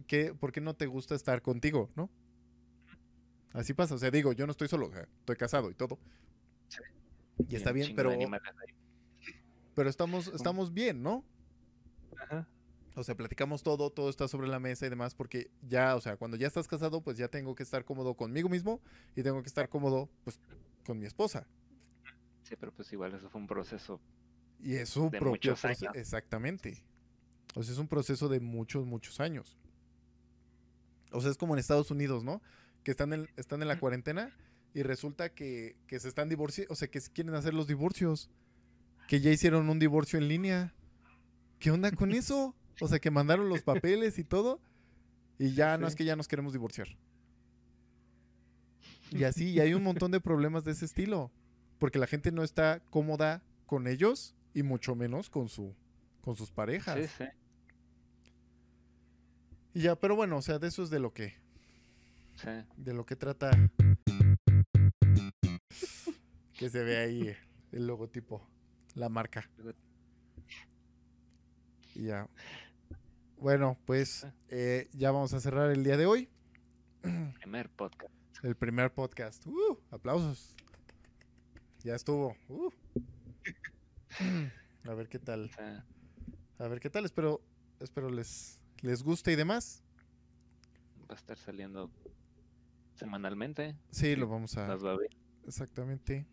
¿qué, 0.08 0.34
¿por 0.34 0.52
qué 0.52 0.62
no 0.62 0.76
te 0.76 0.88
gusta 0.88 1.14
estar 1.14 1.42
contigo, 1.42 1.90
no? 1.96 2.10
Así 3.54 3.74
pasa. 3.74 3.96
O 3.96 3.98
sea, 3.98 4.12
digo, 4.12 4.34
yo 4.34 4.46
no 4.46 4.52
estoy 4.52 4.68
solo, 4.68 4.88
o 4.88 4.92
sea, 4.92 5.08
estoy 5.20 5.36
casado 5.36 5.70
y 5.70 5.74
todo. 5.74 6.00
Y 7.50 7.56
está 7.56 7.72
bien, 7.72 7.96
pero, 7.96 8.12
pero 9.74 9.90
estamos, 9.90 10.28
estamos 10.28 10.74
bien, 10.74 11.02
¿no? 11.02 11.24
Ajá. 12.18 12.48
O 12.96 13.04
sea, 13.04 13.16
platicamos 13.16 13.64
todo, 13.64 13.90
todo 13.90 14.10
está 14.10 14.28
sobre 14.28 14.48
la 14.48 14.60
mesa 14.60 14.86
y 14.86 14.90
demás, 14.90 15.16
porque 15.16 15.50
ya, 15.68 15.96
o 15.96 16.02
sea, 16.02 16.18
cuando 16.18 16.36
ya 16.38 16.48
estás 16.48 16.68
casado, 16.68 17.02
pues 17.02 17.18
ya 17.18 17.30
tengo 17.30 17.56
que 17.56 17.64
estar 17.64 17.86
cómodo 17.86 18.16
conmigo 18.16 18.50
mismo 18.50 18.82
y 19.16 19.24
tengo 19.24 19.42
que 19.42 19.48
estar 19.48 19.70
cómodo, 19.70 20.10
pues, 20.24 20.40
con 20.86 21.00
mi 21.00 21.06
esposa. 21.06 21.48
Sí, 22.44 22.56
pero 22.60 22.74
pues 22.74 22.92
igual 22.92 23.14
eso 23.14 23.30
fue 23.30 23.40
un 23.40 23.48
proceso. 23.48 24.02
Y 24.60 24.76
es 24.76 24.96
un 24.98 25.10
De 25.10 25.20
propio 25.20 25.32
muchos 25.32 25.62
proceso. 25.62 25.90
años. 25.90 25.96
Exactamente. 25.96 26.84
O 27.56 27.64
sea, 27.64 27.74
es 27.74 27.80
un 27.80 27.88
proceso 27.88 28.28
de 28.28 28.40
muchos, 28.42 28.86
muchos 28.86 29.20
años. 29.22 29.58
O 31.12 31.22
sea, 31.22 31.32
es 31.32 31.38
como 31.38 31.54
en 31.56 31.60
Estados 31.60 31.92
Unidos, 31.92 32.24
¿no? 32.24 32.42
Que 32.84 32.92
están 32.92 33.14
en, 33.14 33.30
están 33.38 33.62
en 33.62 33.68
la 33.68 33.80
cuarentena 33.80 34.36
y 34.74 34.84
resulta 34.84 35.30
que, 35.34 35.76
que 35.88 36.00
se 36.00 36.08
están 36.08 36.30
divorciando, 36.30 36.72
o 36.74 36.76
sea, 36.76 36.88
que 36.90 37.00
quieren 37.14 37.36
hacer 37.36 37.54
los 37.54 37.68
divorcios. 37.68 38.30
Que 39.08 39.20
ya 39.20 39.32
hicieron 39.32 39.70
un 39.70 39.80
divorcio 39.80 40.18
en 40.20 40.28
línea. 40.28 40.74
¿Qué 41.60 41.72
onda 41.72 41.92
con 41.92 42.12
eso? 42.14 42.56
O 42.80 42.88
sea, 42.88 43.00
que 43.00 43.12
mandaron 43.12 43.50
los 43.50 43.62
papeles 43.62 44.18
y 44.20 44.24
todo. 44.24 44.60
Y 45.38 45.54
ya 45.54 45.78
no 45.78 45.88
Sí. 45.88 45.92
es 45.92 45.96
que 45.98 46.06
ya 46.06 46.16
nos 46.16 46.28
queremos 46.28 46.54
divorciar. 46.54 46.88
Y 49.12 49.24
así, 49.26 49.50
y 49.52 49.60
hay 49.60 49.74
un 49.74 49.84
montón 49.84 50.12
de 50.12 50.22
problemas 50.22 50.64
de 50.64 50.72
ese 50.72 50.86
estilo. 50.86 51.32
Porque 51.80 52.00
la 52.00 52.08
gente 52.08 52.32
no 52.32 52.44
está 52.44 52.82
cómoda 52.90 53.44
con 53.66 53.88
ellos 53.88 54.36
y 54.54 54.64
mucho 54.64 54.96
menos 54.96 55.30
con 55.30 55.50
su 55.50 55.76
con 56.22 56.36
sus 56.36 56.52
parejas. 56.52 56.98
Sí, 57.00 57.08
sí. 57.18 57.24
Y 59.74 59.82
ya, 59.82 59.96
pero 59.96 60.16
bueno, 60.16 60.38
o 60.38 60.42
sea, 60.42 60.60
de 60.60 60.68
eso 60.68 60.84
es 60.84 60.90
de 60.90 61.00
lo 61.00 61.14
que 61.14 61.34
sí. 62.36 62.50
de 62.78 62.94
lo 62.94 63.06
que 63.06 63.16
trata 63.16 63.52
que 66.62 66.70
se 66.70 66.84
ve 66.84 66.98
ahí 66.98 67.36
el 67.72 67.88
logotipo, 67.88 68.48
la 68.94 69.10
marca. 69.10 69.50
Y 71.96 72.04
ya. 72.06 72.30
Bueno, 73.38 73.80
pues 73.86 74.28
eh, 74.50 74.88
ya 74.94 75.10
vamos 75.12 75.34
a 75.34 75.40
cerrar 75.40 75.72
el 75.72 75.84
día 75.84 75.98
de 75.98 76.06
hoy. 76.06 76.30
Primer 77.40 77.68
podcast. 77.70 78.14
El 78.44 78.56
primer 78.56 78.94
podcast. 78.94 79.46
¡Uh! 79.48 79.80
aplausos. 79.90 80.56
Ya 81.84 81.96
estuvo. 81.96 82.36
¡Uh! 82.48 82.70
A 84.88 84.94
ver 84.94 85.10
qué 85.10 85.18
tal. 85.18 85.50
A 86.60 86.68
ver 86.68 86.80
qué 86.80 86.92
tal. 86.92 87.06
Espero, 87.06 87.42
espero 87.80 88.12
les, 88.12 88.60
les 88.82 89.02
guste 89.02 89.32
y 89.32 89.36
demás. 89.36 89.84
Va 91.10 91.16
a 91.16 91.18
estar 91.18 91.38
saliendo 91.38 91.90
semanalmente. 93.02 93.76
Sí, 93.90 94.16
lo 94.16 94.28
vamos 94.28 94.56
a. 94.58 94.68
Las 94.68 94.86
va 94.86 94.92
a 94.92 94.98
ver. 94.98 95.10
Exactamente. 95.48 96.28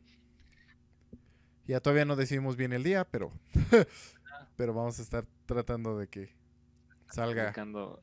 Ya 1.66 1.80
todavía 1.80 2.04
no 2.04 2.14
decidimos 2.14 2.56
bien 2.56 2.74
el 2.74 2.82
día, 2.82 3.06
pero. 3.06 3.32
pero 4.56 4.74
vamos 4.74 4.98
a 4.98 5.02
estar 5.02 5.26
tratando 5.46 5.96
de 5.96 6.08
que 6.08 6.36
salga 7.10 7.44
Publicando 7.44 8.02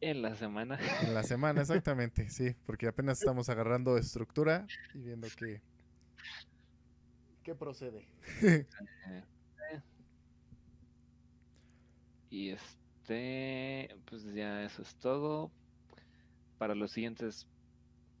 en 0.00 0.22
la 0.22 0.36
semana. 0.36 0.78
en 1.02 1.14
la 1.14 1.24
semana, 1.24 1.60
exactamente, 1.62 2.30
sí, 2.30 2.54
porque 2.64 2.86
apenas 2.86 3.18
estamos 3.18 3.48
agarrando 3.48 3.98
estructura 3.98 4.66
y 4.94 4.98
viendo 4.98 5.26
qué. 5.36 5.60
¿Qué 7.42 7.54
procede? 7.56 8.06
Y 12.30 12.50
este, 12.50 13.94
pues 14.06 14.24
ya 14.34 14.64
eso 14.64 14.82
es 14.82 14.96
todo. 14.96 15.52
Para 16.58 16.74
los 16.74 16.90
siguientes 16.90 17.46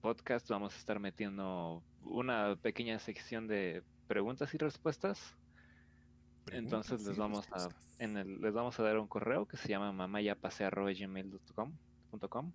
podcasts 0.04 0.50
vamos 0.50 0.74
a 0.74 0.76
estar 0.76 1.00
metiendo 1.00 1.82
una 2.02 2.56
pequeña 2.56 2.98
sección 2.98 3.48
de 3.48 3.82
preguntas 4.06 4.52
y 4.52 4.58
respuestas. 4.58 5.34
Entonces 6.52 7.06
les 7.06 7.16
vamos 7.16 7.48
a 7.52 7.70
en 7.98 8.18
el, 8.18 8.38
les 8.42 8.52
vamos 8.52 8.78
a 8.78 8.82
dar 8.82 8.98
un 8.98 9.06
correo 9.06 9.46
que 9.46 9.56
se 9.56 9.66
llama 9.68 9.92
mamayapase.gmail.com 9.92 12.52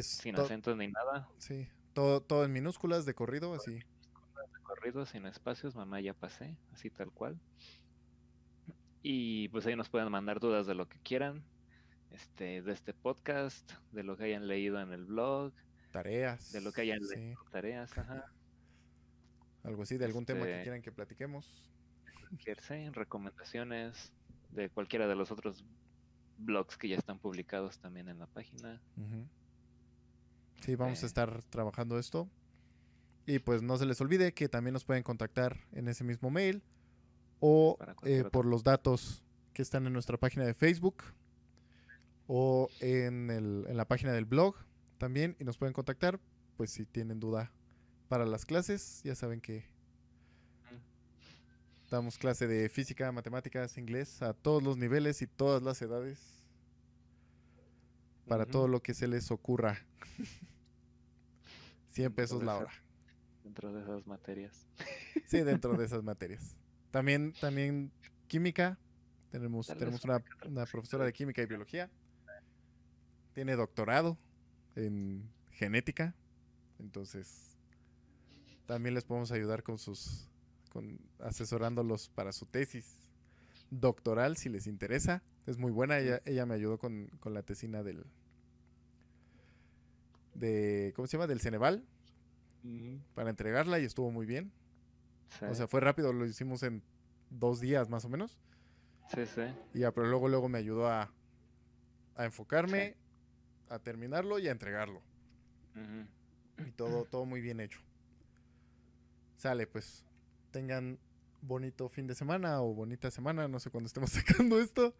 sin 0.00 0.34
to- 0.34 0.40
acentos 0.42 0.74
ni 0.78 0.88
nada, 0.88 1.28
sí, 1.36 1.68
todo, 1.92 2.22
todo 2.22 2.46
en 2.46 2.52
minúsculas 2.54 3.04
de 3.04 3.12
corrido, 3.12 3.52
así. 3.52 3.80
corrido, 4.62 5.04
sin 5.04 5.26
espacios, 5.26 5.76
mamá 5.76 6.00
ya 6.00 6.14
pasé, 6.14 6.56
así 6.72 6.88
tal 6.88 7.10
cual. 7.10 7.38
Y 9.02 9.48
pues 9.48 9.66
ahí 9.66 9.76
nos 9.76 9.90
pueden 9.90 10.10
mandar 10.10 10.40
dudas 10.40 10.66
de 10.66 10.74
lo 10.74 10.88
que 10.88 10.98
quieran, 11.00 11.42
este, 12.12 12.62
de 12.62 12.72
este 12.72 12.94
podcast, 12.94 13.72
de 13.92 14.04
lo 14.04 14.16
que 14.16 14.24
hayan 14.24 14.48
leído 14.48 14.80
en 14.80 14.94
el 14.94 15.04
blog, 15.04 15.52
Tareas. 15.90 16.52
de 16.52 16.60
lo 16.60 16.72
que 16.72 16.82
hayan 16.82 17.00
sí, 17.04 17.34
tareas, 17.50 17.96
ajá, 17.98 18.32
algo 19.64 19.82
así, 19.82 19.96
de 19.98 20.04
algún 20.04 20.24
tema 20.24 20.44
que 20.44 20.52
Este- 20.52 20.62
quieran 20.62 20.82
que 20.82 20.92
platiquemos. 20.92 21.62
recomendaciones 22.92 24.12
de 24.52 24.68
cualquiera 24.70 25.06
de 25.08 25.14
los 25.16 25.30
otros 25.30 25.64
blogs 26.38 26.76
que 26.78 26.88
ya 26.88 26.96
están 26.96 27.18
publicados 27.18 27.78
también 27.78 28.08
en 28.08 28.18
la 28.18 28.26
página. 28.26 28.80
Sí, 30.60 30.74
vamos 30.76 31.00
a 31.02 31.02
Eh. 31.02 31.06
estar 31.06 31.42
trabajando 31.44 31.98
esto. 31.98 32.28
Y 33.26 33.38
pues 33.38 33.62
no 33.62 33.76
se 33.76 33.86
les 33.86 34.00
olvide 34.00 34.32
que 34.32 34.48
también 34.48 34.72
nos 34.72 34.84
pueden 34.84 35.02
contactar 35.02 35.58
en 35.72 35.88
ese 35.88 36.04
mismo 36.04 36.30
mail 36.30 36.62
o 37.40 37.76
eh, 38.04 38.24
por 38.30 38.46
los 38.46 38.62
datos 38.64 39.22
que 39.52 39.62
están 39.62 39.86
en 39.86 39.92
nuestra 39.92 40.16
página 40.16 40.44
de 40.44 40.54
Facebook 40.54 41.02
o 42.26 42.68
en, 42.80 43.30
el- 43.30 43.66
en 43.68 43.76
la 43.76 43.84
página 43.86 44.12
del 44.12 44.24
blog 44.24 44.56
también 45.00 45.34
y 45.40 45.44
nos 45.44 45.56
pueden 45.56 45.72
contactar 45.72 46.20
pues 46.58 46.70
si 46.70 46.84
tienen 46.84 47.18
duda 47.18 47.50
para 48.08 48.26
las 48.26 48.44
clases 48.44 49.00
ya 49.02 49.14
saben 49.14 49.40
que 49.40 49.64
damos 51.90 52.18
clase 52.18 52.46
de 52.46 52.68
física, 52.68 53.10
matemáticas, 53.10 53.78
inglés 53.78 54.20
a 54.20 54.34
todos 54.34 54.62
los 54.62 54.76
niveles 54.76 55.22
y 55.22 55.26
todas 55.26 55.62
las 55.62 55.80
edades 55.80 56.44
para 58.28 58.44
todo 58.44 58.68
lo 58.68 58.80
que 58.80 58.92
se 58.92 59.08
les 59.08 59.30
ocurra 59.30 59.78
100 61.92 62.12
pesos 62.12 62.42
la 62.44 62.58
hora. 62.58 62.72
Dentro 63.42 63.72
de 63.72 63.82
esas 63.82 64.06
materias. 64.06 64.68
Sí, 65.26 65.40
dentro 65.40 65.76
de 65.76 65.84
esas 65.86 66.04
materias. 66.04 66.54
También, 66.92 67.32
también 67.40 67.90
química. 68.28 68.78
Tenemos, 69.30 69.66
tenemos 69.66 70.04
una 70.04 70.66
profesora 70.66 71.04
de 71.04 71.12
química 71.12 71.42
y 71.42 71.46
biología. 71.46 71.90
Tiene 73.32 73.56
doctorado 73.56 74.16
en 74.76 75.28
genética. 75.52 76.14
Entonces, 76.78 77.56
también 78.66 78.94
les 78.94 79.04
podemos 79.04 79.32
ayudar 79.32 79.62
con 79.62 79.78
sus, 79.78 80.28
con 80.70 80.98
asesorándolos 81.18 82.08
para 82.08 82.32
su 82.32 82.46
tesis 82.46 82.96
doctoral, 83.70 84.36
si 84.36 84.48
les 84.48 84.66
interesa. 84.66 85.22
Es 85.46 85.58
muy 85.58 85.72
buena, 85.72 85.98
ella, 85.98 86.22
ella 86.24 86.46
me 86.46 86.54
ayudó 86.54 86.78
con, 86.78 87.08
con 87.20 87.34
la 87.34 87.42
tesina 87.42 87.82
del, 87.82 88.04
de, 90.34 90.92
¿cómo 90.94 91.06
se 91.06 91.16
llama? 91.16 91.26
Del 91.26 91.40
Ceneval 91.40 91.84
para 93.14 93.30
entregarla 93.30 93.78
y 93.78 93.84
estuvo 93.84 94.10
muy 94.10 94.26
bien. 94.26 94.52
O 95.48 95.54
sea, 95.54 95.68
fue 95.68 95.80
rápido, 95.80 96.12
lo 96.12 96.26
hicimos 96.26 96.62
en 96.62 96.82
dos 97.30 97.60
días 97.60 97.88
más 97.88 98.04
o 98.04 98.08
menos. 98.08 98.38
Sí, 99.14 99.26
sí. 99.26 99.42
Y 99.74 99.80
ya, 99.80 99.92
pero 99.92 100.08
luego, 100.08 100.28
luego 100.28 100.48
me 100.48 100.58
ayudó 100.58 100.88
a, 100.88 101.12
a 102.16 102.24
enfocarme, 102.24 102.96
a 103.70 103.78
terminarlo 103.78 104.38
y 104.38 104.48
a 104.48 104.50
entregarlo. 104.50 105.00
Y 106.58 106.72
todo, 106.72 107.04
todo 107.06 107.24
muy 107.24 107.40
bien 107.40 107.60
hecho. 107.60 107.80
Sale, 109.36 109.66
pues, 109.66 110.04
tengan 110.50 110.98
bonito 111.40 111.88
fin 111.88 112.06
de 112.06 112.14
semana 112.14 112.60
o 112.60 112.74
bonita 112.74 113.10
semana, 113.10 113.48
no 113.48 113.58
sé 113.58 113.70
cuándo 113.70 113.86
estemos 113.86 114.10
sacando 114.12 114.60
esto. 114.60 114.94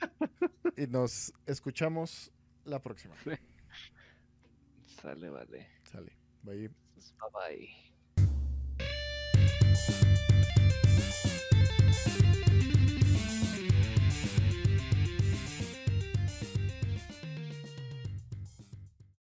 y 0.76 0.86
nos 0.86 1.32
escuchamos 1.46 2.30
la 2.64 2.80
próxima. 2.80 3.16
Sale, 5.02 5.30
vale. 5.30 5.66
Sale. 5.90 6.12
Bye. 6.42 6.68
Bye 6.68 7.68
bye. 10.28 10.43